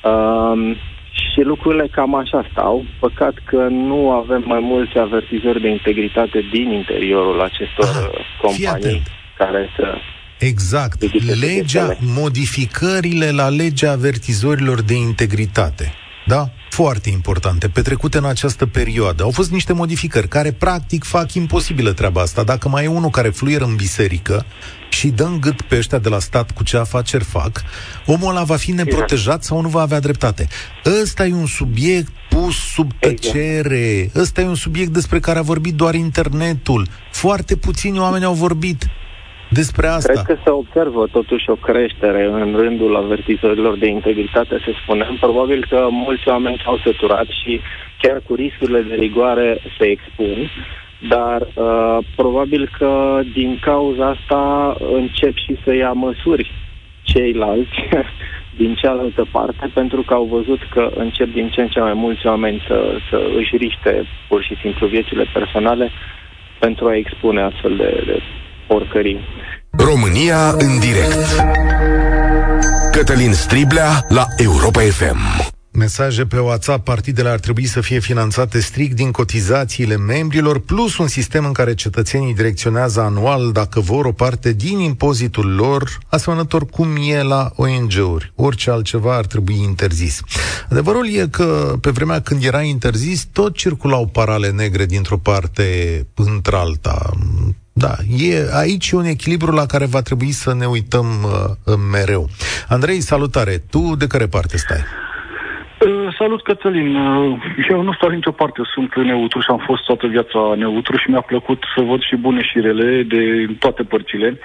Uh, 0.04 0.78
și 1.12 1.42
lucrurile 1.42 1.88
cam 1.92 2.16
așa 2.16 2.46
stau. 2.52 2.86
Păcat 3.00 3.34
că 3.46 3.68
nu 3.70 4.12
avem 4.12 4.44
mai 4.46 4.60
mulți 4.60 4.98
avertizări 4.98 5.62
de 5.62 5.70
integritate 5.70 6.46
din 6.52 6.72
interiorul 6.72 7.42
acestor 7.42 7.86
Aha, 7.86 8.10
companii 8.42 9.02
care 9.38 9.70
să 9.76 9.98
Exact. 10.40 11.04
Legea, 11.40 11.98
modificările 12.00 13.32
la 13.32 13.50
legea 13.50 13.92
avertizorilor 13.92 14.82
de 14.82 14.94
integritate. 14.94 15.94
Da? 16.28 16.50
Foarte 16.70 17.10
importante, 17.10 17.68
petrecute 17.68 18.18
în 18.18 18.26
această 18.26 18.66
perioadă. 18.66 19.24
Au 19.24 19.32
fost 19.32 19.52
niște 19.52 19.74
modificări 19.74 20.28
care 20.28 20.52
practic 20.52 21.04
fac 21.04 21.34
imposibilă 21.34 21.94
treaba 21.94 22.22
asta. 22.22 22.44
Dacă 22.44 22.70
mai 22.70 22.84
e 22.84 22.88
unul 22.88 23.10
care 23.10 23.30
fluieră 23.30 23.66
în 23.66 23.76
biserică 23.76 24.46
și 24.90 25.08
dă 25.08 25.24
în 25.24 25.40
gât 25.40 25.62
pe 25.62 25.78
ăștia 25.78 25.98
de 25.98 26.10
la 26.10 26.20
stat 26.20 26.52
cu 26.52 26.64
ce 26.64 26.78
afaceri 26.78 27.24
fac, 27.24 27.64
omul 28.06 28.30
ăla 28.30 28.44
va 28.44 28.56
fi 28.56 28.72
neprotejat 28.72 29.44
sau 29.44 29.62
nu 29.62 29.68
va 29.68 29.82
avea 29.82 30.00
dreptate. 30.00 30.48
Ăsta 31.02 31.26
e 31.26 31.34
un 31.34 31.46
subiect 31.46 32.12
pus 32.30 32.56
sub 32.74 32.92
tăcere. 33.00 34.12
Ăsta 34.16 34.42
e 34.42 34.46
un 34.46 34.56
subiect 34.56 34.92
despre 34.92 35.20
care 35.20 35.40
a 35.40 35.42
vorbit 35.42 35.74
doar 35.74 35.96
internetul. 35.96 36.88
Foarte 37.12 37.56
puțini 37.56 38.00
oameni 38.00 38.24
au 38.24 38.34
vorbit 38.34 38.88
despre 39.50 39.88
asta. 39.88 40.14
Cred 40.14 40.26
că 40.26 40.38
se 40.44 40.50
observă 40.50 41.08
totuși 41.12 41.50
o 41.50 41.56
creștere 41.56 42.26
în 42.26 42.56
rândul 42.56 42.96
avertizorilor 42.96 43.78
de 43.78 43.88
integritate, 43.88 44.58
să 44.66 44.72
spunem. 44.84 45.18
Probabil 45.20 45.66
că 45.70 45.88
mulți 45.92 46.28
oameni 46.28 46.62
s-au 46.64 46.78
săturat 46.78 47.28
și 47.44 47.62
chiar 47.98 48.22
cu 48.28 48.36
riscurile 48.36 48.82
de 48.82 48.96
rigoare 48.96 49.62
se 49.78 49.86
expun, 49.86 50.50
dar 51.10 51.42
uh, 51.42 51.98
probabil 52.16 52.70
că 52.78 53.20
din 53.34 53.60
cauza 53.62 54.08
asta 54.08 54.76
încep 54.94 55.36
și 55.36 55.58
să 55.64 55.76
ia 55.76 55.92
măsuri 55.92 56.52
ceilalți 57.04 57.88
din 58.62 58.76
cealaltă 58.76 59.28
parte, 59.32 59.70
pentru 59.74 60.02
că 60.02 60.14
au 60.14 60.26
văzut 60.26 60.60
că 60.70 60.92
încep 60.96 61.34
din 61.34 61.50
ce 61.50 61.62
în 61.62 61.68
ce 61.68 61.80
mai 61.80 61.94
mulți 61.94 62.28
oameni 62.28 62.64
să, 62.68 62.98
să 63.10 63.22
își 63.38 63.58
riște 63.58 64.06
pur 64.28 64.44
și 64.44 64.58
simplu 64.62 64.88
viețile 64.88 65.26
personale 65.34 65.92
pentru 66.60 66.88
a 66.88 66.96
expune 66.96 67.42
astfel 67.42 67.76
de, 67.76 68.04
de 68.06 68.22
porcării. 68.70 69.20
România 69.72 70.50
în 70.50 70.80
direct 70.80 71.26
Cătălin 72.92 73.34
Striblea 73.34 74.06
la 74.10 74.26
Europa 74.38 74.80
FM 74.80 75.18
Mesaje 75.72 76.26
pe 76.26 76.40
WhatsApp, 76.40 76.84
partidele 76.84 77.30
ar 77.30 77.40
trebui 77.40 77.66
să 77.66 77.82
fie 77.82 78.00
finanțate 78.00 78.60
strict 78.60 78.96
din 78.96 79.12
cotizațiile 79.12 79.98
membrilor, 79.98 80.60
plus 80.60 80.98
un 80.98 81.08
sistem 81.08 81.46
în 81.46 81.52
care 81.52 81.74
cetățenii 81.74 82.34
direcționează 82.34 83.02
anual, 83.02 83.52
dacă 83.52 83.80
vor, 83.80 84.06
o 84.06 84.12
parte 84.12 84.54
din 84.54 84.80
impozitul 84.80 85.56
lor, 85.56 85.98
asemănător 86.08 86.66
cum 86.66 86.88
e 87.08 87.22
la 87.22 87.52
ONG-uri. 87.56 88.32
Orice 88.36 88.72
altceva 88.72 89.16
ar 89.16 89.26
trebui 89.26 89.62
interzis. 89.64 90.22
Adevărul 90.70 91.08
e 91.08 91.28
că 91.32 91.76
pe 91.82 91.90
vremea 91.90 92.22
când 92.22 92.44
era 92.44 92.62
interzis, 92.62 93.28
tot 93.32 93.56
circulau 93.56 94.06
parale 94.06 94.50
negre 94.50 94.86
dintr-o 94.86 95.18
parte 95.18 95.68
într-alta 96.16 97.12
da, 97.86 97.94
e 98.30 98.32
aici 98.64 98.92
un 98.92 99.06
echilibru 99.06 99.52
la 99.52 99.66
care 99.66 99.86
va 99.86 100.02
trebui 100.02 100.32
să 100.32 100.54
ne 100.54 100.66
uităm 100.66 101.08
uh, 101.24 101.76
mereu. 101.92 102.24
Andrei, 102.68 103.00
salutare! 103.12 103.56
Tu 103.74 103.82
de 104.02 104.08
care 104.08 104.28
parte 104.28 104.58
stai? 104.58 104.84
Uh, 105.86 106.16
salut, 106.18 106.42
Cătălin. 106.44 106.96
Uh, 106.96 107.40
eu 107.70 107.82
nu 107.82 107.94
stau 107.94 108.10
nicio 108.10 108.32
parte, 108.32 108.62
sunt 108.74 108.96
neutru 108.96 109.40
și 109.40 109.50
am 109.50 109.64
fost 109.66 109.84
toată 109.84 110.08
viața 110.08 110.40
neutru 110.58 110.98
și 110.98 111.10
mi-a 111.10 111.22
plăcut 111.22 111.64
să 111.76 111.82
văd 111.90 112.02
și 112.02 112.16
bune 112.16 112.42
și 112.42 112.60
rele 112.60 113.04
de 113.04 113.22
toate 113.60 113.84
părțile. 113.84 114.40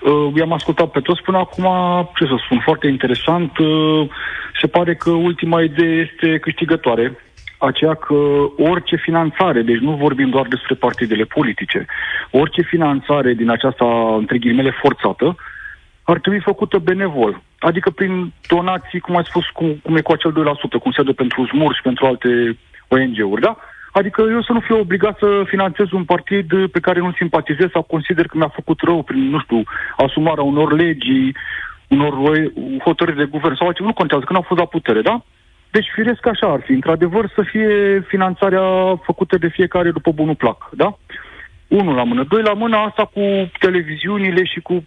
Uh, 0.00 0.32
i-am 0.38 0.52
ascultat 0.52 0.90
pe 0.90 1.00
toți 1.00 1.22
până 1.22 1.38
acum, 1.38 1.66
ce 2.16 2.24
să 2.24 2.36
spun, 2.44 2.60
foarte 2.64 2.86
interesant. 2.86 3.58
Uh, 3.58 4.08
se 4.60 4.66
pare 4.66 4.94
că 4.94 5.10
ultima 5.10 5.62
idee 5.62 6.08
este 6.08 6.38
câștigătoare 6.38 7.25
aceea 7.58 7.94
că 7.94 8.14
orice 8.58 8.96
finanțare, 8.96 9.62
deci 9.62 9.78
nu 9.78 9.92
vorbim 9.92 10.30
doar 10.30 10.46
despre 10.46 10.74
partidele 10.74 11.24
politice, 11.24 11.86
orice 12.30 12.62
finanțare 12.62 13.32
din 13.34 13.50
aceasta, 13.50 14.14
între 14.18 14.38
ghilimele, 14.38 14.70
forțată, 14.82 15.36
ar 16.02 16.18
trebui 16.18 16.40
făcută 16.40 16.78
benevol. 16.78 17.42
Adică 17.58 17.90
prin 17.90 18.32
donații, 18.48 19.00
cum 19.00 19.16
ai 19.16 19.24
spus, 19.24 19.46
cum, 19.48 19.80
cum 19.82 19.96
e 19.96 20.00
cu 20.00 20.12
acel 20.12 20.32
2%, 20.32 20.80
cum 20.80 20.92
se 20.92 21.02
dă 21.02 21.12
pentru 21.12 21.46
SMUR 21.46 21.74
și 21.74 21.82
pentru 21.82 22.06
alte 22.06 22.58
ONG-uri, 22.88 23.40
da? 23.40 23.56
Adică 23.92 24.20
eu 24.30 24.42
să 24.42 24.52
nu 24.52 24.60
fiu 24.60 24.78
obligat 24.78 25.18
să 25.18 25.42
finanțez 25.46 25.90
un 25.92 26.04
partid 26.04 26.68
pe 26.72 26.80
care 26.80 26.98
nu 26.98 27.12
simpatizez 27.12 27.70
sau 27.70 27.82
consider 27.82 28.26
că 28.26 28.36
mi-a 28.36 28.48
făcut 28.48 28.80
rău 28.80 29.02
prin, 29.02 29.30
nu 29.30 29.38
știu, 29.40 29.62
asumarea 29.96 30.42
unor 30.42 30.72
legi, 30.72 31.32
unor 31.88 32.14
hotărâri 32.84 33.16
de 33.16 33.24
guvern 33.24 33.54
sau 33.56 33.66
altceva, 33.66 33.88
nu 33.88 33.94
contează, 33.94 34.24
că 34.24 34.32
nu 34.32 34.38
au 34.38 34.44
fost 34.48 34.60
la 34.60 34.66
putere, 34.66 35.00
da? 35.00 35.24
Deci, 35.76 35.90
firesc 35.94 36.26
așa 36.26 36.46
ar 36.52 36.60
fi, 36.64 36.72
într-adevăr, 36.72 37.32
să 37.34 37.42
fie 37.42 38.00
finanțarea 38.06 38.96
făcută 39.02 39.36
de 39.38 39.48
fiecare 39.48 39.90
după 39.90 40.10
bunul 40.12 40.34
plac, 40.34 40.68
da? 40.72 40.98
Unul 41.68 41.94
la 41.94 42.02
mână. 42.02 42.24
Doi 42.28 42.42
la 42.42 42.52
mână, 42.52 42.76
asta 42.76 43.04
cu 43.04 43.50
televiziunile 43.58 44.44
și 44.44 44.60
cu 44.60 44.84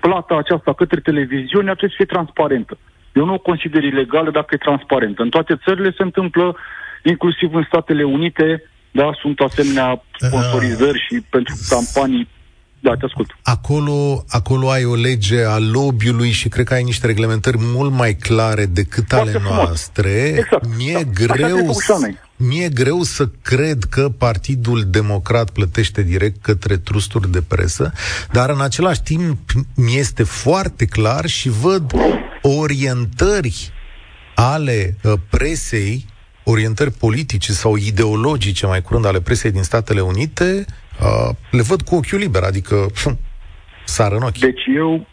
plata 0.00 0.36
aceasta 0.36 0.72
către 0.72 1.00
televiziune 1.00 1.70
ar 1.70 1.76
trebui 1.76 1.94
să 1.96 2.02
fie 2.02 2.14
transparentă. 2.14 2.78
Eu 3.12 3.24
nu 3.24 3.34
o 3.34 3.38
consider 3.38 3.82
ilegală 3.82 4.30
dacă 4.30 4.54
e 4.54 4.66
transparentă. 4.68 5.22
În 5.22 5.28
toate 5.28 5.60
țările 5.64 5.90
se 5.96 6.02
întâmplă, 6.02 6.56
inclusiv 7.02 7.54
în 7.54 7.64
Statele 7.66 8.02
Unite, 8.02 8.70
da, 8.90 9.10
sunt 9.20 9.40
asemenea 9.40 10.02
sponsorizări 10.16 11.04
și 11.06 11.22
pentru 11.30 11.54
campanii 11.68 12.28
da, 12.82 12.96
te 12.96 13.04
ascult. 13.04 13.30
Acolo, 13.42 14.24
acolo 14.28 14.70
ai 14.70 14.84
o 14.84 14.94
lege 14.94 15.44
a 15.44 15.58
lobby-ului 15.58 16.30
și 16.30 16.48
cred 16.48 16.66
că 16.66 16.74
ai 16.74 16.82
niște 16.82 17.06
reglementări 17.06 17.56
mult 17.60 17.92
mai 17.92 18.14
clare 18.14 18.66
decât 18.66 19.04
Foarte 19.08 19.28
ale 19.28 19.38
frumos. 19.38 19.56
noastre. 19.64 20.10
Exact. 20.10 20.76
Mi-e 20.76 20.92
da. 20.92 21.10
greu 21.24 21.74
mi-e 22.36 22.68
greu 22.68 23.02
să 23.02 23.28
cred 23.42 23.84
că 23.84 24.08
Partidul 24.08 24.84
Democrat 24.86 25.50
plătește 25.50 26.02
direct 26.02 26.42
către 26.42 26.76
trusturi 26.76 27.30
de 27.30 27.42
presă, 27.42 27.92
dar 28.32 28.50
în 28.50 28.60
același 28.60 29.02
timp 29.02 29.38
mi 29.74 29.96
este 29.96 30.22
foarte 30.22 30.84
clar 30.84 31.26
și 31.26 31.48
văd 31.48 31.92
orientări 32.42 33.70
ale 34.34 34.96
uh, 35.02 35.12
presei, 35.30 36.06
orientări 36.44 36.90
politice 36.90 37.52
sau 37.52 37.76
ideologice, 37.76 38.66
mai 38.66 38.82
curând, 38.82 39.06
ale 39.06 39.20
presei 39.20 39.50
din 39.50 39.62
Statele 39.62 40.00
Unite, 40.00 40.64
uh, 40.68 40.74
le 41.50 41.62
văd 41.62 41.82
cu 41.82 41.94
ochiul 41.94 42.18
liber, 42.18 42.42
adică 42.42 42.76
sară 43.84 44.14
în 44.14 44.22
ochi. 44.22 44.38
Deci 44.38 44.64
eu 44.74 45.06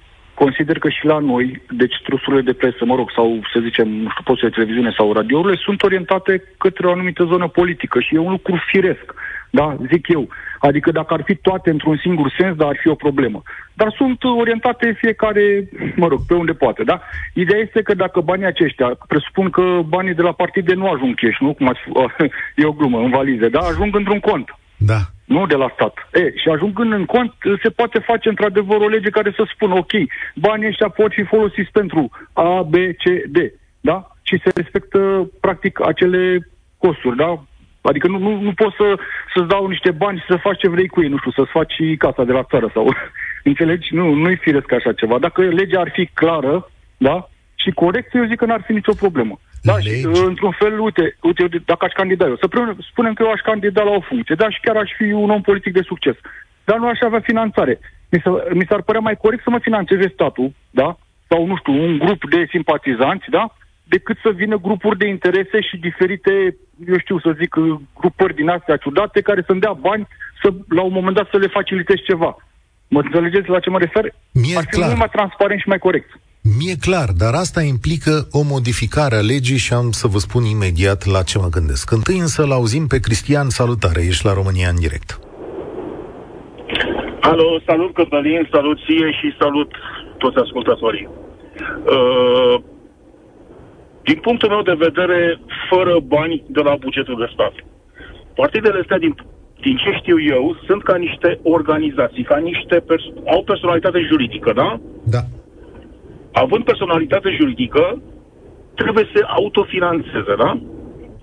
consider 0.43 0.77
că 0.79 0.89
și 0.89 1.05
la 1.05 1.19
noi, 1.19 1.61
deci 1.81 1.95
trusurile 2.03 2.41
de 2.41 2.53
presă, 2.61 2.81
mă 2.85 2.95
rog, 2.95 3.09
sau 3.15 3.27
să 3.53 3.59
zicem, 3.67 3.87
nu 3.87 4.09
știu, 4.09 4.23
posturile 4.23 4.49
de 4.49 4.55
televiziune 4.55 4.93
sau 4.97 5.13
radiourile, 5.13 5.55
sunt 5.65 5.83
orientate 5.83 6.43
către 6.57 6.87
o 6.87 6.91
anumită 6.91 7.23
zonă 7.23 7.47
politică 7.47 7.99
și 7.99 8.15
e 8.15 8.27
un 8.27 8.31
lucru 8.31 8.55
firesc. 8.71 9.07
Da, 9.49 9.77
zic 9.91 10.07
eu. 10.07 10.29
Adică 10.59 10.91
dacă 10.91 11.13
ar 11.13 11.21
fi 11.25 11.35
toate 11.35 11.69
într-un 11.69 11.97
singur 12.05 12.33
sens, 12.39 12.55
dar 12.55 12.67
ar 12.67 12.77
fi 12.81 12.87
o 12.87 13.01
problemă. 13.05 13.41
Dar 13.73 13.93
sunt 13.97 14.23
orientate 14.23 14.97
fiecare, 14.97 15.69
mă 15.95 16.07
rog, 16.07 16.19
pe 16.27 16.33
unde 16.33 16.53
poate, 16.53 16.83
da? 16.83 17.01
Ideea 17.33 17.59
este 17.59 17.81
că 17.81 17.93
dacă 17.93 18.19
banii 18.19 18.45
aceștia, 18.45 18.97
presupun 19.07 19.49
că 19.49 19.63
banii 19.85 20.13
de 20.13 20.21
la 20.21 20.31
partide 20.31 20.73
nu 20.73 20.87
ajung 20.87 21.15
cash, 21.15 21.39
nu? 21.39 21.53
Cum 21.53 21.67
ați, 21.67 21.79
e 22.61 22.65
o 22.65 22.71
glumă, 22.71 22.99
în 22.99 23.09
valize, 23.09 23.49
da? 23.49 23.59
Ajung 23.59 23.95
într-un 23.95 24.19
cont. 24.19 24.55
Da 24.77 25.01
nu 25.33 25.45
de 25.45 25.55
la 25.55 25.69
stat. 25.73 25.93
E, 26.13 26.37
și 26.41 26.49
ajungând 26.49 26.91
în 26.93 27.05
cont, 27.05 27.33
se 27.63 27.69
poate 27.69 27.99
face 27.99 28.29
într-adevăr 28.29 28.79
o 28.81 28.87
lege 28.87 29.09
care 29.09 29.31
să 29.35 29.43
spună, 29.53 29.73
ok, 29.75 29.91
banii 30.35 30.67
ăștia 30.67 30.89
pot 30.89 31.11
fi 31.13 31.23
folosiți 31.23 31.71
pentru 31.71 32.09
A, 32.33 32.61
B, 32.61 32.73
C, 32.73 33.03
D, 33.35 33.37
da? 33.79 33.97
Și 34.21 34.41
se 34.43 34.51
respectă, 34.55 35.29
practic, 35.39 35.85
acele 35.85 36.47
costuri, 36.77 37.15
da? 37.15 37.43
Adică 37.81 38.07
nu, 38.07 38.17
nu, 38.17 38.41
nu 38.41 38.53
poți 38.53 38.75
să, 38.75 38.95
să-ți 39.33 39.47
dau 39.47 39.67
niște 39.67 39.91
bani 39.91 40.19
și 40.19 40.25
să 40.29 40.35
faci 40.35 40.59
ce 40.59 40.69
vrei 40.69 40.87
cu 40.87 41.01
ei, 41.01 41.09
nu 41.09 41.17
știu, 41.17 41.31
să-ți 41.31 41.51
faci 41.51 41.75
casa 41.97 42.23
de 42.23 42.31
la 42.31 42.43
țară 42.43 42.69
sau... 42.73 42.93
Înțelegi? 43.43 43.93
Nu, 43.93 44.13
nu-i 44.13 44.35
firesc 44.35 44.71
așa 44.71 44.93
ceva. 44.93 45.19
Dacă 45.19 45.41
legea 45.41 45.79
ar 45.79 45.89
fi 45.93 46.05
clară, 46.13 46.69
da? 46.97 47.29
Și 47.55 47.71
corect, 47.71 48.15
eu 48.15 48.25
zic 48.25 48.37
că 48.37 48.45
n-ar 48.45 48.63
fi 48.65 48.71
nicio 48.73 48.93
problemă. 48.93 49.39
Da, 49.61 49.79
și, 49.79 50.05
uh, 50.05 50.21
într-un 50.25 50.51
fel, 50.59 50.79
uite, 50.79 51.15
uite, 51.21 51.47
dacă 51.65 51.85
aș 51.85 51.91
candida 51.91 52.25
eu, 52.25 52.35
să 52.35 52.47
spunem 52.91 53.13
că 53.13 53.23
eu 53.23 53.31
aș 53.31 53.39
candida 53.41 53.83
la 53.83 53.91
o 53.91 54.01
funcție, 54.01 54.35
da, 54.35 54.49
și 54.49 54.59
chiar 54.59 54.75
aș 54.75 54.91
fi 54.97 55.11
un 55.11 55.29
om 55.29 55.41
politic 55.41 55.73
de 55.73 55.81
succes, 55.81 56.15
dar 56.63 56.77
nu 56.77 56.87
aș 56.87 56.99
avea 57.01 57.19
finanțare. 57.19 57.79
Mi, 58.09 58.19
s- 58.23 58.53
mi 58.53 58.65
s-ar 58.69 58.81
părea 58.81 59.01
mai 59.01 59.15
corect 59.15 59.43
să 59.43 59.49
mă 59.49 59.59
finanțeze 59.59 60.09
statul, 60.13 60.51
da, 60.69 60.97
sau, 61.27 61.45
nu 61.45 61.55
știu, 61.57 61.73
un 61.73 61.97
grup 61.97 62.29
de 62.29 62.45
simpatizanți, 62.49 63.29
da, 63.29 63.55
decât 63.83 64.17
să 64.23 64.29
vină 64.31 64.57
grupuri 64.57 64.97
de 64.97 65.07
interese 65.07 65.61
și 65.61 65.77
diferite, 65.77 66.55
eu 66.87 66.97
știu 66.99 67.19
să 67.19 67.35
zic, 67.39 67.55
grupări 67.99 68.35
din 68.35 68.49
astea 68.49 68.77
ciudate 68.77 69.21
care 69.21 69.43
să-mi 69.45 69.59
dea 69.59 69.73
bani 69.73 70.07
să, 70.41 70.53
la 70.69 70.81
un 70.81 70.91
moment 70.93 71.15
dat 71.15 71.27
să 71.31 71.37
le 71.37 71.47
facilitez 71.47 71.95
ceva. 71.95 72.35
Mă 72.87 72.99
înțelegeți 72.99 73.49
la 73.49 73.59
ce 73.59 73.69
mă 73.69 73.77
refer? 73.79 74.13
Mie 74.31 74.57
Ar 74.57 74.63
fi 74.63 74.69
clar. 74.69 74.87
mult 74.87 74.97
mai 74.99 75.09
transparent 75.11 75.59
și 75.59 75.67
mai 75.67 75.77
corect. 75.79 76.09
Mie 76.43 76.75
clar, 76.79 77.09
dar 77.17 77.33
asta 77.33 77.61
implică 77.61 78.27
o 78.31 78.41
modificare 78.53 79.15
a 79.15 79.27
legii 79.33 79.63
și 79.65 79.73
am 79.73 79.91
să 79.91 80.07
vă 80.07 80.17
spun 80.17 80.43
imediat 80.43 81.05
la 81.05 81.21
ce 81.23 81.37
mă 81.37 81.49
gândesc. 81.57 81.91
Întâi 81.91 82.17
însă 82.17 82.45
l 82.45 82.51
auzim 82.51 82.87
pe 82.87 82.99
Cristian. 82.99 83.49
Salutare, 83.49 84.01
ești 84.01 84.25
la 84.25 84.33
România 84.33 84.69
în 84.69 84.79
direct. 84.85 85.19
Alo, 87.21 87.59
salut 87.65 87.93
Cătălin, 87.93 88.47
salut 88.51 88.77
ție 88.85 89.11
și 89.19 89.37
salut 89.39 89.71
toți 90.17 90.37
ascultătorii. 90.37 91.07
Uh, 91.95 92.55
din 94.03 94.19
punctul 94.19 94.49
meu 94.49 94.61
de 94.61 94.83
vedere, 94.87 95.39
fără 95.69 95.99
bani 95.99 96.43
de 96.47 96.61
la 96.61 96.75
bugetul 96.75 97.17
de 97.19 97.31
stat. 97.33 97.53
Partidele 98.35 98.79
astea, 98.79 98.97
din, 98.97 99.15
din 99.61 99.75
ce 99.83 99.91
știu 99.99 100.17
eu, 100.35 100.57
sunt 100.65 100.83
ca 100.83 100.95
niște 100.95 101.39
organizații, 101.43 102.23
ca 102.23 102.37
niște 102.37 102.75
pers- 102.87 103.13
au 103.33 103.43
personalitate 103.43 103.99
juridică, 104.09 104.51
da? 104.53 104.79
Da 105.03 105.21
având 106.31 106.63
personalitate 106.63 107.29
juridică, 107.39 108.01
trebuie 108.75 109.09
să 109.13 109.25
autofinanțeze, 109.27 110.33
da? 110.37 110.59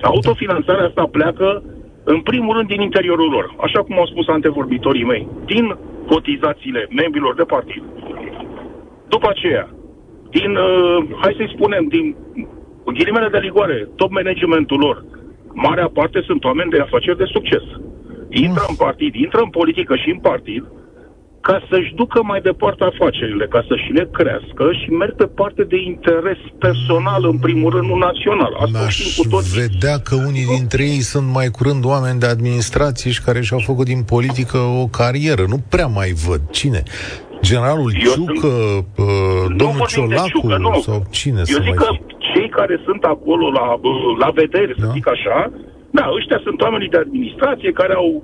Autofinanțarea 0.01 0.87
asta 0.87 1.09
pleacă, 1.11 1.63
în 2.05 2.21
primul 2.21 2.57
rând, 2.57 2.69
din 2.69 2.81
interiorul 2.81 3.31
lor, 3.31 3.55
așa 3.61 3.83
cum 3.83 3.99
au 3.99 4.07
spus 4.07 4.29
antevorbitorii 4.29 5.05
mei, 5.05 5.29
din 5.45 5.77
cotizațiile 6.07 6.89
membrilor 6.91 7.35
de 7.35 7.43
partid. 7.43 7.83
După 9.09 9.29
aceea, 9.29 9.69
din, 10.31 10.51
uh, 10.57 11.05
hai 11.21 11.35
să-i 11.37 11.53
spunem, 11.55 11.85
din 11.89 12.17
ghilimele 12.85 13.29
de 13.29 13.39
ligoare, 13.39 13.89
top 13.97 14.11
managementul 14.11 14.79
lor, 14.79 15.05
marea 15.53 15.89
parte 15.93 16.21
sunt 16.27 16.45
oameni 16.45 16.71
de 16.71 16.81
afaceri 16.81 17.17
de 17.17 17.25
succes. 17.25 17.63
Intră 18.29 18.65
în 18.69 18.75
partid, 18.75 19.15
intră 19.15 19.41
în 19.43 19.51
politică 19.51 19.97
și 19.97 20.11
în 20.11 20.19
partid, 20.19 20.65
ca 21.49 21.57
să-și 21.71 21.95
ducă 21.95 22.19
mai 22.23 22.41
departe 22.41 22.85
afacerile, 22.85 23.47
ca 23.47 23.65
să-și 23.69 23.93
le 23.99 24.09
crească 24.13 24.65
și 24.81 24.89
merg 24.91 25.15
pe 25.17 25.27
parte 25.41 25.63
de 25.73 25.79
interes 25.93 26.41
personal, 26.59 27.23
în 27.33 27.39
primul 27.39 27.71
rând, 27.75 27.89
nu 27.89 27.97
național. 27.97 28.53
Asta 28.65 28.79
Aș 28.87 28.95
știm 28.95 29.23
cu 29.23 29.29
toții. 29.29 29.61
vedea 29.61 29.97
că 30.09 30.15
unii 30.15 30.47
dintre 30.57 30.83
ei 30.83 31.03
sunt 31.13 31.27
mai 31.39 31.49
curând 31.57 31.85
oameni 31.85 32.19
de 32.19 32.27
administrație 32.27 33.11
și 33.11 33.23
care 33.23 33.41
și-au 33.41 33.63
făcut 33.71 33.87
din 33.93 34.03
politică 34.15 34.59
o 34.83 34.87
carieră. 34.99 35.45
Nu 35.49 35.59
prea 35.75 35.87
mai 35.99 36.11
văd. 36.27 36.41
Cine? 36.51 36.83
Generalul 37.49 37.91
Eu 38.05 38.13
Ciucă, 38.15 38.49
sunt... 38.49 38.87
uh, 38.97 39.57
domnul 39.63 39.87
Ciolacu 39.93 40.29
Ciucă, 40.29 40.57
nu. 40.57 40.81
sau 40.87 40.99
cine 41.11 41.43
Eu 41.55 41.63
zic 41.69 41.75
că 41.75 41.89
cei 42.33 42.49
care 42.49 42.81
sunt 42.85 43.03
acolo 43.15 43.51
la, 43.59 43.67
la 44.19 44.31
vedere, 44.43 44.73
da? 44.79 44.85
să 44.85 44.91
zic 44.97 45.09
așa, 45.09 45.51
da, 45.91 46.05
ăștia 46.19 46.41
sunt 46.47 46.61
oamenii 46.61 46.89
de 46.95 46.97
administrație 47.07 47.73
care 47.81 47.95
au 47.95 48.23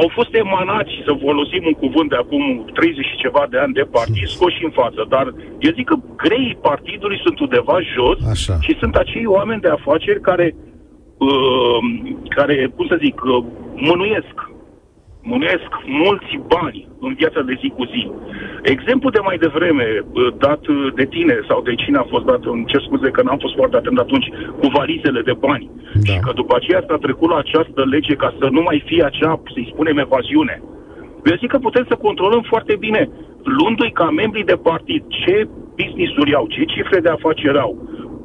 au 0.00 0.08
fost 0.16 0.32
emanați, 0.44 0.92
să 1.06 1.12
folosim 1.26 1.62
un 1.70 1.76
cuvânt 1.84 2.08
de 2.10 2.18
acum 2.24 2.42
30 2.74 3.04
și 3.10 3.22
ceva 3.24 3.42
de 3.50 3.58
ani 3.58 3.78
de 3.78 3.86
partid, 3.98 4.26
scoși 4.36 4.64
în 4.64 4.70
față. 4.70 5.00
Dar 5.14 5.26
eu 5.66 5.72
zic 5.78 5.86
că 5.88 5.96
greii 6.22 6.58
partidului 6.68 7.22
sunt 7.24 7.36
undeva 7.40 7.76
jos 7.94 8.18
Așa. 8.34 8.56
și 8.60 8.76
sunt 8.80 8.94
acei 8.96 9.26
oameni 9.26 9.60
de 9.60 9.68
afaceri 9.68 10.20
care, 10.20 10.46
uh, 11.28 11.80
care 12.36 12.72
cum 12.76 12.86
să 12.86 12.96
zic, 13.04 13.16
uh, 13.24 13.44
mânuiesc 13.74 14.36
mânuiesc 15.30 15.70
mulți 16.04 16.32
bani 16.54 16.80
în 17.06 17.12
viața 17.20 17.40
de 17.48 17.54
zi 17.60 17.68
cu 17.76 17.84
zi. 17.92 18.02
Exemplu 18.74 19.08
de 19.10 19.22
mai 19.28 19.36
devreme, 19.44 19.86
dat 20.46 20.62
de 20.98 21.06
tine 21.14 21.36
sau 21.48 21.58
de 21.68 21.74
cine 21.82 21.98
a 21.98 22.10
fost 22.12 22.24
dat, 22.30 22.42
în 22.54 22.60
ce 22.70 22.78
scuze 22.86 23.08
că 23.10 23.22
n-am 23.22 23.40
fost 23.44 23.54
foarte 23.60 23.76
atent 23.76 23.98
atunci, 23.98 24.28
cu 24.60 24.66
valizele 24.78 25.20
de 25.28 25.34
bani. 25.46 25.70
Da. 25.94 26.12
Și 26.12 26.18
că 26.24 26.30
după 26.40 26.54
aceea 26.56 26.82
s-a 26.88 26.98
trecut 27.06 27.28
la 27.30 27.38
această 27.44 27.80
lege 27.94 28.14
ca 28.14 28.30
să 28.38 28.46
nu 28.56 28.62
mai 28.68 28.78
fie 28.88 29.02
acea, 29.04 29.32
să-i 29.52 29.70
spunem, 29.72 29.98
evaziune. 29.98 30.62
Eu 31.30 31.36
zic 31.40 31.50
că 31.50 31.58
putem 31.58 31.84
să 31.88 32.04
controlăm 32.06 32.42
foarte 32.52 32.74
bine, 32.84 33.02
luându-i 33.56 33.96
ca 34.00 34.10
membrii 34.10 34.50
de 34.52 34.58
partid, 34.70 35.02
ce 35.22 35.48
business-uri 35.78 36.34
au, 36.34 36.46
ce 36.46 36.62
cifre 36.64 37.00
de 37.00 37.08
afaceri 37.08 37.58
au, 37.58 37.72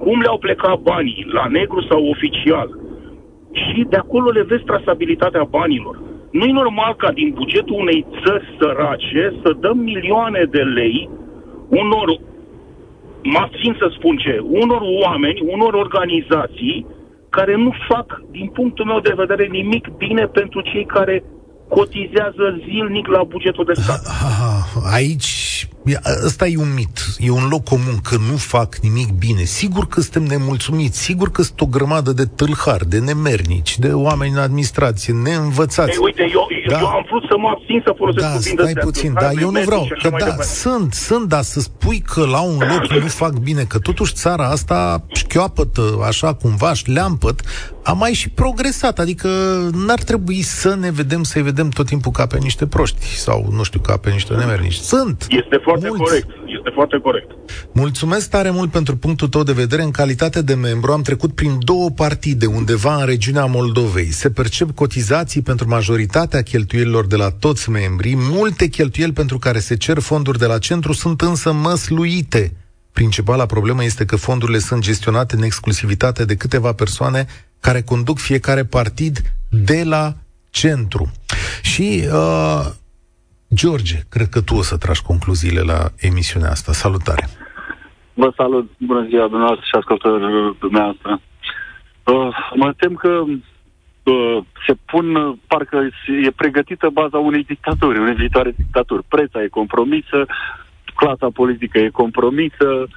cum 0.04 0.22
le-au 0.22 0.38
plecat 0.38 0.78
banii, 0.92 1.26
la 1.38 1.46
negru 1.58 1.82
sau 1.90 2.10
oficial. 2.16 2.70
Și 3.52 3.86
de 3.90 3.96
acolo 3.96 4.30
le 4.30 4.44
vezi 4.44 4.64
trasabilitatea 4.64 5.44
banilor 5.50 5.96
nu 6.34 6.44
e 6.46 6.52
normal 6.52 6.96
ca 6.96 7.12
din 7.12 7.30
bugetul 7.40 7.80
unei 7.80 8.06
țări 8.24 8.46
sărace 8.60 9.24
să 9.44 9.50
dăm 9.60 9.78
milioane 9.78 10.44
de 10.56 10.62
lei 10.62 11.10
unor, 11.68 12.08
mă 13.24 13.40
abțin 13.42 13.74
să 13.82 13.88
spun 13.98 14.16
ce, 14.18 14.36
unor 14.42 14.82
oameni, 15.04 15.40
unor 15.56 15.74
organizații 15.74 16.86
care 17.30 17.56
nu 17.56 17.72
fac, 17.90 18.22
din 18.32 18.48
punctul 18.48 18.86
meu 18.86 19.00
de 19.00 19.14
vedere, 19.16 19.46
nimic 19.46 19.88
bine 19.88 20.26
pentru 20.26 20.62
cei 20.62 20.86
care 20.86 21.24
cotizează 21.70 22.46
zilnic 22.66 23.08
la 23.08 23.24
bugetul 23.24 23.66
de 23.66 23.74
stat. 23.74 24.02
Aici 24.94 25.43
ăsta 26.26 26.48
e 26.48 26.58
un 26.58 26.74
mit, 26.76 27.00
e 27.20 27.30
un 27.30 27.48
loc 27.50 27.64
comun, 27.64 28.00
că 28.04 28.16
nu 28.30 28.38
fac 28.38 28.76
nimic 28.76 29.12
bine. 29.12 29.44
Sigur 29.44 29.88
că 29.88 30.02
suntem 30.02 30.24
nemulțumiți, 30.24 31.02
sigur 31.02 31.32
că 31.32 31.42
sunt 31.42 31.62
o 31.62 31.66
grămadă 31.66 32.12
de 32.12 32.26
tâlhari, 32.26 32.90
de 32.90 33.00
nemernici, 33.00 33.80
de 33.80 33.92
oameni 33.94 34.32
în 34.32 34.38
administrație, 34.38 35.14
neînvățați. 35.14 35.92
Ei, 35.92 35.98
uite, 36.02 36.30
eu, 36.34 36.48
da. 36.68 36.80
eu 36.80 36.88
am 36.88 37.06
vrut 37.10 37.24
să 37.30 37.36
mă 37.38 37.48
abțin 37.48 37.82
să 37.86 37.94
folosesc 37.98 38.26
da, 38.26 38.34
cuvinte 38.36 38.62
stai 38.62 38.84
puțin, 38.84 39.14
da, 39.14 39.32
eu 39.42 39.52
nu 39.52 39.62
vreau, 39.62 39.88
că 40.02 40.10
da, 40.18 40.42
sunt, 40.42 40.94
sunt, 40.94 41.28
dar 41.28 41.42
să 41.42 41.60
spui 41.60 42.00
că 42.00 42.26
la 42.26 42.42
un 42.42 42.58
loc 42.58 43.02
nu 43.02 43.08
fac 43.08 43.34
bine, 43.34 43.64
că 43.64 43.80
totuși 43.80 44.14
țara 44.14 44.48
asta 44.50 45.04
șchioapătă 45.14 45.82
așa 46.08 46.34
cumva, 46.34 46.74
șleampăt, 46.74 47.42
a 47.84 47.92
mai 47.92 48.14
și 48.14 48.30
progresat, 48.30 49.00
adică 49.00 49.28
n-ar 49.86 50.02
trebui 50.02 50.42
să 50.42 50.76
ne 50.80 50.92
vedem, 50.92 51.24
să-i 51.24 51.42
vedem 51.42 51.70
tot 51.70 51.86
timpul 51.86 52.12
ca 52.12 52.26
pe 52.26 52.38
niște 52.42 52.68
proști 52.68 53.06
sau, 53.06 53.48
nu 53.52 53.64
știu, 53.64 53.80
ca 53.80 53.98
pe 53.98 54.10
niște 54.10 54.34
nemernici. 54.34 54.74
Sunt! 54.74 55.26
Este 55.30 55.60
foarte 55.64 55.73
mulți. 55.82 56.04
corect, 56.04 56.28
este 56.58 56.70
foarte 56.74 57.00
corect. 57.04 57.32
Mulțumesc 57.72 58.30
tare 58.30 58.50
mult 58.50 58.72
pentru 58.72 58.98
punctul 58.98 59.28
tău 59.28 59.44
de 59.44 59.52
vedere. 59.52 59.84
În 59.84 59.92
calitate 59.92 60.42
de 60.42 60.54
membru 60.54 60.92
am 60.92 61.02
trecut 61.02 61.36
prin 61.36 61.58
două 61.60 61.90
partide 61.90 62.46
undeva 62.46 62.96
în 62.96 63.06
regiunea 63.06 63.46
Moldovei. 63.46 64.12
Se 64.12 64.30
percep 64.30 64.72
cotizații 64.72 65.42
pentru 65.42 65.68
majoritatea 65.68 66.42
cheltuielilor 66.42 67.06
de 67.06 67.16
la 67.16 67.30
toți 67.30 67.70
membrii. 67.70 68.16
Multe 68.18 68.68
cheltuieli 68.68 69.14
pentru 69.14 69.38
care 69.38 69.60
se 69.60 69.78
cer 69.78 70.00
fonduri 70.00 70.40
de 70.40 70.46
la 70.46 70.58
centru 70.58 70.94
sunt 70.94 71.22
însă 71.22 71.52
măsluite. 71.52 72.54
Principala 72.92 73.46
problemă 73.46 73.84
este 73.84 74.06
că 74.06 74.16
fondurile 74.16 74.58
sunt 74.58 74.82
gestionate 74.82 75.36
în 75.36 75.44
exclusivitate 75.44 76.26
de 76.26 76.36
câteva 76.36 76.74
persoane 76.74 77.26
care 77.60 77.82
conduc 77.82 78.20
fiecare 78.20 78.64
partid 78.64 79.22
de 79.50 79.84
la 79.84 80.16
centru. 80.50 81.12
Și, 81.62 82.04
uh, 82.12 82.70
George, 83.54 83.96
cred 84.10 84.28
că 84.28 84.42
tu 84.42 84.56
o 84.56 84.62
să 84.62 84.78
tragi 84.78 85.02
concluziile 85.02 85.62
la 85.62 85.80
emisiunea 85.98 86.50
asta. 86.50 86.72
Salutare! 86.72 87.26
Vă 88.14 88.34
salut! 88.36 88.72
Bună 88.78 89.06
ziua 89.10 89.28
dumneavoastră 89.28 89.66
și 89.66 89.76
ascultătorilor 89.76 90.56
dumneavoastră. 90.60 91.22
Uh, 92.04 92.28
mă 92.56 92.74
tem 92.78 92.94
că 92.94 93.24
uh, 94.04 94.38
se 94.68 94.74
pun, 94.86 95.16
uh, 95.16 95.38
parcă 95.48 95.90
e 96.26 96.32
pregătită 96.32 96.90
baza 96.90 97.18
unei 97.18 97.44
dictaturi, 97.44 98.00
unei 98.00 98.14
viitoare 98.14 98.52
dictaturi. 98.58 99.04
Preța 99.08 99.44
e 99.44 99.48
compromisă, 99.48 100.26
clasa 100.96 101.28
politică 101.34 101.80
e 101.80 101.90
compromisă, 101.90 102.88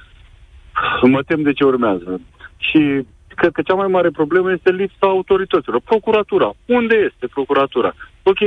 mă 1.01 1.23
tem 1.23 1.41
de 1.41 1.53
ce 1.53 1.63
urmează. 1.63 2.21
Și 2.57 3.05
cred 3.35 3.51
că 3.51 3.61
cea 3.61 3.73
mai 3.73 3.87
mare 3.87 4.09
problemă 4.09 4.51
este 4.51 4.71
lipsa 4.71 5.07
autorităților. 5.07 5.79
Procuratura. 5.79 6.53
Unde 6.65 6.95
este 6.95 7.27
procuratura? 7.27 7.93
Ok, 8.31 8.41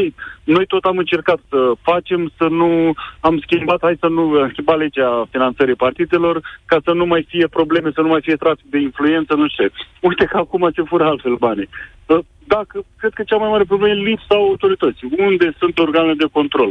noi 0.44 0.66
tot 0.66 0.84
am 0.84 0.98
încercat 0.98 1.40
să 1.48 1.72
facem, 1.80 2.32
să 2.36 2.46
nu... 2.48 2.92
Am 3.20 3.38
schimbat, 3.44 3.78
hai 3.80 3.96
să 4.00 4.08
nu... 4.08 4.22
Am 4.40 4.48
schimbat 4.52 4.78
legea 4.78 5.28
finanțării 5.30 5.74
partidelor 5.74 6.40
ca 6.64 6.78
să 6.84 6.92
nu 6.92 7.06
mai 7.06 7.22
fie 7.28 7.46
probleme, 7.46 7.90
să 7.94 8.00
nu 8.00 8.08
mai 8.08 8.20
fie 8.20 8.36
trafic 8.36 8.70
de 8.70 8.78
influență, 8.78 9.34
nu 9.34 9.48
știu. 9.48 9.68
Uite 10.00 10.24
că 10.24 10.36
acum 10.36 10.70
se 10.74 10.82
fură 10.82 11.04
altfel 11.04 11.34
banii. 11.34 11.68
Dacă, 12.56 12.76
cred 13.00 13.12
că 13.14 13.22
cea 13.22 13.36
mai 13.42 13.50
mare 13.50 13.64
problemă 13.64 13.92
e 13.92 14.08
lipsa 14.10 14.34
autorității. 14.34 15.08
Unde 15.18 15.46
sunt 15.58 15.78
organele 15.78 16.14
de 16.14 16.28
control? 16.32 16.70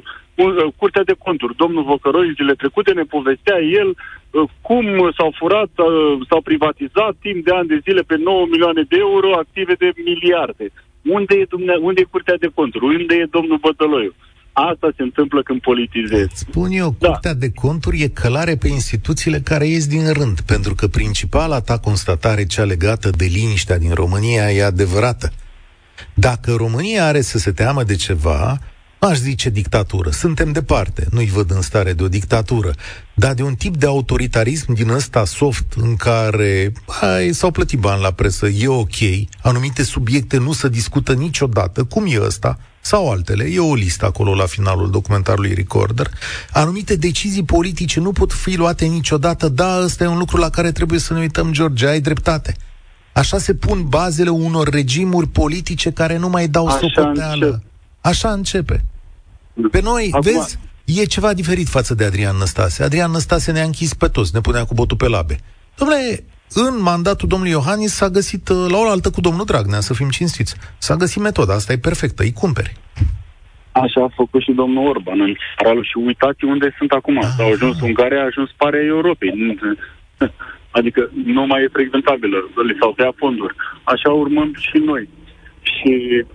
Curtea 0.75 1.03
de 1.03 1.15
conturi. 1.25 1.55
Domnul 1.55 1.83
Vocăroi, 1.83 2.33
zile 2.39 2.53
trecute, 2.53 2.91
ne 2.93 3.03
povestea 3.15 3.57
el 3.79 3.89
uh, 3.95 4.49
cum 4.61 4.85
s-au 5.17 5.31
furat, 5.39 5.71
uh, 5.75 6.19
s-au 6.29 6.41
privatizat 6.41 7.13
timp 7.21 7.45
de 7.45 7.51
ani 7.51 7.67
de 7.67 7.81
zile 7.85 8.01
pe 8.01 8.15
9 8.17 8.45
milioane 8.45 8.83
de 8.91 8.97
euro 8.99 9.29
active 9.33 9.73
de 9.73 9.89
miliarde. 10.03 10.65
Unde 11.03 11.35
e, 11.35 11.45
dumne, 11.49 11.75
unde 11.75 12.01
e 12.01 12.07
Curtea 12.11 12.35
de 12.39 12.51
Conturi? 12.53 12.85
Unde 12.85 13.15
e 13.15 13.27
domnul 13.31 13.57
Bătăloiu? 13.57 14.13
Asta 14.53 14.91
se 14.95 15.03
întâmplă 15.03 15.43
când 15.43 15.61
politizezi. 15.61 16.31
Spun 16.33 16.71
eu, 16.71 16.95
da. 16.99 17.07
Curtea 17.07 17.33
de 17.33 17.51
Conturi 17.51 18.01
e 18.01 18.07
călare 18.07 18.55
pe 18.55 18.67
instituțiile 18.67 19.39
care 19.39 19.65
ies 19.67 19.87
din 19.87 20.13
rând, 20.13 20.41
pentru 20.41 20.75
că 20.75 20.87
principala 20.87 21.61
ta 21.61 21.77
constatare, 21.79 22.45
cea 22.45 22.63
legată 22.63 23.09
de 23.09 23.25
liniștea 23.25 23.77
din 23.77 23.93
România, 23.93 24.51
e 24.51 24.63
adevărată. 24.63 25.31
Dacă 26.13 26.53
România 26.53 27.05
are 27.05 27.21
să 27.21 27.37
se 27.37 27.51
teamă 27.51 27.83
de 27.83 27.95
ceva, 27.95 28.59
aș 28.99 29.17
zice 29.17 29.49
dictatură. 29.49 30.09
Suntem 30.09 30.51
departe, 30.51 31.07
nu-i 31.11 31.25
văd 31.25 31.51
în 31.51 31.61
stare 31.61 31.93
de 31.93 32.03
o 32.03 32.07
dictatură, 32.07 32.73
dar 33.13 33.33
de 33.33 33.43
un 33.43 33.55
tip 33.55 33.77
de 33.77 33.85
autoritarism 33.85 34.73
din 34.73 34.89
ăsta 34.89 35.25
soft 35.25 35.73
în 35.75 35.95
care 35.95 36.73
hai, 36.87 37.33
s-au 37.33 37.51
plătit 37.51 37.79
bani 37.79 38.01
la 38.01 38.11
presă, 38.11 38.47
e 38.47 38.67
ok, 38.67 38.95
anumite 39.41 39.83
subiecte 39.83 40.37
nu 40.37 40.53
se 40.53 40.69
discută 40.69 41.13
niciodată, 41.13 41.83
cum 41.83 42.05
e 42.07 42.21
ăsta, 42.21 42.59
sau 42.81 43.11
altele, 43.11 43.43
e 43.43 43.59
o 43.59 43.73
listă 43.73 44.05
acolo 44.05 44.35
la 44.35 44.45
finalul 44.45 44.89
documentarului 44.89 45.53
Recorder, 45.53 46.09
anumite 46.51 46.95
decizii 46.95 47.43
politice 47.43 47.99
nu 47.99 48.11
pot 48.11 48.33
fi 48.33 48.55
luate 48.55 48.85
niciodată, 48.85 49.49
da, 49.49 49.79
ăsta 49.83 50.03
e 50.03 50.07
un 50.07 50.17
lucru 50.17 50.37
la 50.37 50.49
care 50.49 50.71
trebuie 50.71 50.99
să 50.99 51.13
ne 51.13 51.19
uităm, 51.19 51.51
George, 51.51 51.87
ai 51.87 51.99
dreptate. 51.99 52.55
Așa 53.13 53.37
se 53.37 53.53
pun 53.53 53.85
bazele 53.87 54.29
unor 54.29 54.69
regimuri 54.69 55.27
politice 55.27 55.91
care 55.91 56.17
nu 56.17 56.29
mai 56.29 56.47
dau 56.47 56.67
Așa 56.67 56.77
socoteală. 56.77 57.63
Încep. 58.01 58.23
Așa 58.23 58.31
începe. 58.31 58.83
Pe 59.71 59.81
noi, 59.81 60.09
Acum... 60.11 60.31
vezi, 60.31 60.59
e 60.85 61.03
ceva 61.05 61.33
diferit 61.33 61.67
față 61.67 61.93
de 61.93 62.03
Adrian 62.03 62.35
Năstase. 62.37 62.83
Adrian 62.83 63.11
Năstase 63.11 63.51
ne-a 63.51 63.63
închis 63.63 63.93
pe 63.93 64.07
toți, 64.07 64.31
ne 64.33 64.41
punea 64.41 64.65
cu 64.65 64.73
botul 64.73 64.97
pe 64.97 65.07
labe. 65.07 65.35
Domnule, 65.75 66.23
în 66.53 66.81
mandatul 66.81 67.27
domnului 67.27 67.53
Iohannis 67.53 67.93
s-a 67.93 68.09
găsit 68.09 68.49
uh, 68.49 68.65
la 68.69 68.77
o 68.77 68.89
altă 68.89 69.09
cu 69.09 69.21
domnul 69.21 69.45
Dragnea, 69.45 69.79
să 69.79 69.93
fim 69.93 70.09
cinstiți. 70.09 70.55
S-a 70.77 70.95
găsit 70.95 71.21
metoda, 71.21 71.53
asta 71.53 71.73
e 71.73 71.77
perfectă, 71.77 72.23
îi 72.23 72.33
cumperi. 72.33 72.73
Așa 73.71 74.03
a 74.03 74.13
făcut 74.15 74.41
și 74.41 74.51
domnul 74.51 74.87
Orban 74.87 75.21
în 75.21 75.35
țara 75.63 75.81
și 75.81 75.97
uitați 75.97 76.45
unde 76.45 76.75
sunt 76.77 76.91
acum. 76.91 77.17
Ah. 77.17 77.29
S-au 77.37 77.51
ajuns 77.51 77.81
Ungaria, 77.81 78.21
a 78.21 78.25
ajuns 78.25 78.49
pare 78.57 78.85
Europei. 78.85 79.57
Adică 80.77 81.09
nu 81.25 81.45
mai 81.45 81.63
e 81.63 81.69
frecventabilă, 81.71 82.37
le 82.67 82.75
s-au 82.79 82.91
tăiat 82.91 83.13
fonduri. 83.15 83.55
Așa 83.83 84.09
urmăm 84.09 84.53
și 84.57 84.77
noi. 84.77 85.09
Și, 85.61 86.25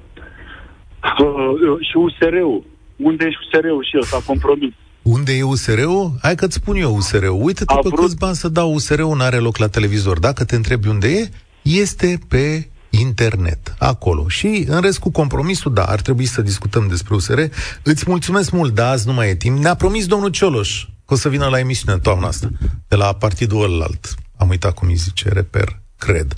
uh, 1.19 1.87
și 1.89 1.97
USR-ul. 1.97 2.65
Unde 2.97 3.25
e 3.25 3.37
USR-ul 3.43 3.85
și 3.89 3.97
el 3.97 4.03
s-a 4.03 4.21
compromis? 4.27 4.73
Unde 5.03 5.33
e 5.33 5.43
USR-ul? 5.43 6.13
Hai 6.23 6.35
că-ți 6.35 6.55
spun 6.55 6.77
eu 6.77 6.95
USR-ul. 6.95 7.39
Uite-te 7.43 7.75
pe 7.75 7.89
vrut... 7.89 8.01
câți 8.01 8.17
bani 8.17 8.35
să 8.35 8.49
dau 8.49 8.75
USR-ul, 8.75 9.17
n-are 9.17 9.39
loc 9.39 9.57
la 9.57 9.69
televizor. 9.69 10.19
Dacă 10.19 10.45
te 10.45 10.57
întrebi 10.57 10.89
unde 10.89 11.09
e, 11.09 11.29
este 11.63 12.19
pe 12.29 12.69
internet, 12.91 13.75
acolo. 13.79 14.29
Și 14.29 14.65
în 14.69 14.81
rest 14.81 14.99
cu 14.99 15.11
compromisul, 15.11 15.73
da, 15.73 15.83
ar 15.83 16.01
trebui 16.01 16.25
să 16.25 16.43
discutăm 16.43 16.89
despre 16.89 17.15
USR. 17.15 17.41
Îți 17.83 18.05
mulțumesc 18.07 18.51
mult, 18.51 18.75
da, 18.75 18.89
azi 18.89 19.07
nu 19.07 19.13
mai 19.13 19.29
e 19.29 19.35
timp. 19.35 19.59
Ne-a 19.59 19.75
promis 19.75 20.07
domnul 20.07 20.31
Cioloș 20.31 20.87
că 21.07 21.15
o 21.15 21.17
să 21.17 21.29
vină 21.29 21.47
la 21.47 21.59
emisiune 21.59 21.95
în 21.95 22.01
toamna 22.01 22.27
asta, 22.27 22.49
de 22.89 22.97
la 22.97 23.13
partidul 23.13 23.63
ălalt. 23.63 24.15
Am 24.37 24.49
uitat 24.49 24.75
cum 24.75 24.89
îi 24.89 24.95
zice, 24.95 25.29
reper, 25.29 25.81
cred. 25.99 26.35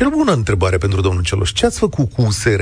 E 0.00 0.04
o 0.04 0.10
bună 0.10 0.32
întrebare 0.32 0.78
pentru 0.78 1.00
domnul 1.00 1.22
Celoș. 1.22 1.52
Ce 1.52 1.66
ați 1.66 1.78
făcut 1.78 2.12
cu 2.12 2.22
USR? 2.22 2.60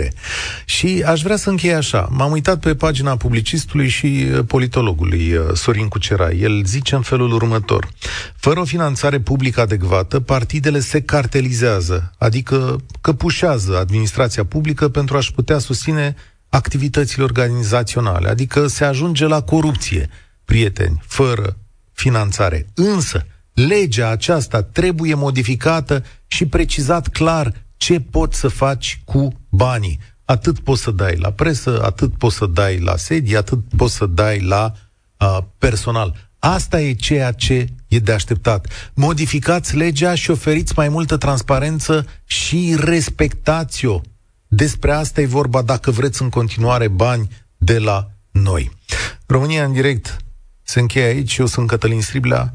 Și 0.64 1.02
aș 1.06 1.22
vrea 1.22 1.36
să 1.36 1.50
închei 1.50 1.74
așa. 1.74 2.08
M-am 2.10 2.30
uitat 2.30 2.60
pe 2.60 2.74
pagina 2.74 3.16
publicistului 3.16 3.88
și 3.88 4.26
uh, 4.32 4.44
politologului 4.46 5.32
uh, 5.32 5.54
Sorin 5.54 5.88
Cucera. 5.88 6.30
El 6.30 6.64
zice 6.64 6.94
în 6.94 7.02
felul 7.02 7.32
următor. 7.32 7.88
Fără 8.36 8.60
o 8.60 8.64
finanțare 8.64 9.20
publică 9.20 9.60
adecvată, 9.60 10.20
partidele 10.20 10.80
se 10.80 11.02
cartelizează, 11.02 12.12
adică 12.18 12.76
căpușează 13.00 13.76
administrația 13.76 14.44
publică 14.44 14.88
pentru 14.88 15.16
a-și 15.16 15.32
putea 15.32 15.58
susține 15.58 16.14
activitățile 16.48 17.24
organizaționale, 17.24 18.28
adică 18.28 18.66
se 18.66 18.84
ajunge 18.84 19.26
la 19.26 19.42
corupție, 19.42 20.08
prieteni, 20.44 21.02
fără 21.06 21.56
finanțare. 21.92 22.66
Însă, 22.74 23.26
legea 23.56 24.08
aceasta 24.08 24.62
trebuie 24.62 25.14
modificată 25.14 26.04
și 26.26 26.46
precizat 26.46 27.08
clar 27.08 27.66
ce 27.76 28.00
poți 28.00 28.38
să 28.38 28.48
faci 28.48 29.00
cu 29.04 29.32
banii. 29.48 29.98
Atât 30.24 30.58
poți 30.58 30.82
să 30.82 30.90
dai 30.90 31.16
la 31.16 31.30
presă, 31.30 31.82
atât 31.84 32.18
poți 32.18 32.36
să 32.36 32.46
dai 32.46 32.78
la 32.78 32.96
sedii, 32.96 33.36
atât 33.36 33.60
poți 33.76 33.94
să 33.94 34.06
dai 34.06 34.40
la 34.40 34.72
uh, 35.20 35.38
personal. 35.58 36.30
Asta 36.38 36.80
e 36.80 36.92
ceea 36.92 37.32
ce 37.32 37.66
e 37.88 37.98
de 37.98 38.12
așteptat. 38.12 38.66
Modificați 38.94 39.76
legea 39.76 40.14
și 40.14 40.30
oferiți 40.30 40.72
mai 40.76 40.88
multă 40.88 41.16
transparență 41.16 42.06
și 42.24 42.76
respectați-o. 42.78 44.00
Despre 44.48 44.92
asta 44.92 45.20
e 45.20 45.26
vorba 45.26 45.62
dacă 45.62 45.90
vreți 45.90 46.22
în 46.22 46.28
continuare 46.28 46.88
bani 46.88 47.28
de 47.56 47.78
la 47.78 48.10
noi. 48.30 48.70
România 49.26 49.64
în 49.64 49.72
direct 49.72 50.16
se 50.62 50.80
încheie 50.80 51.06
aici. 51.06 51.36
Eu 51.36 51.46
sunt 51.46 51.66
Cătălin 51.68 52.02
Striblea. 52.02 52.54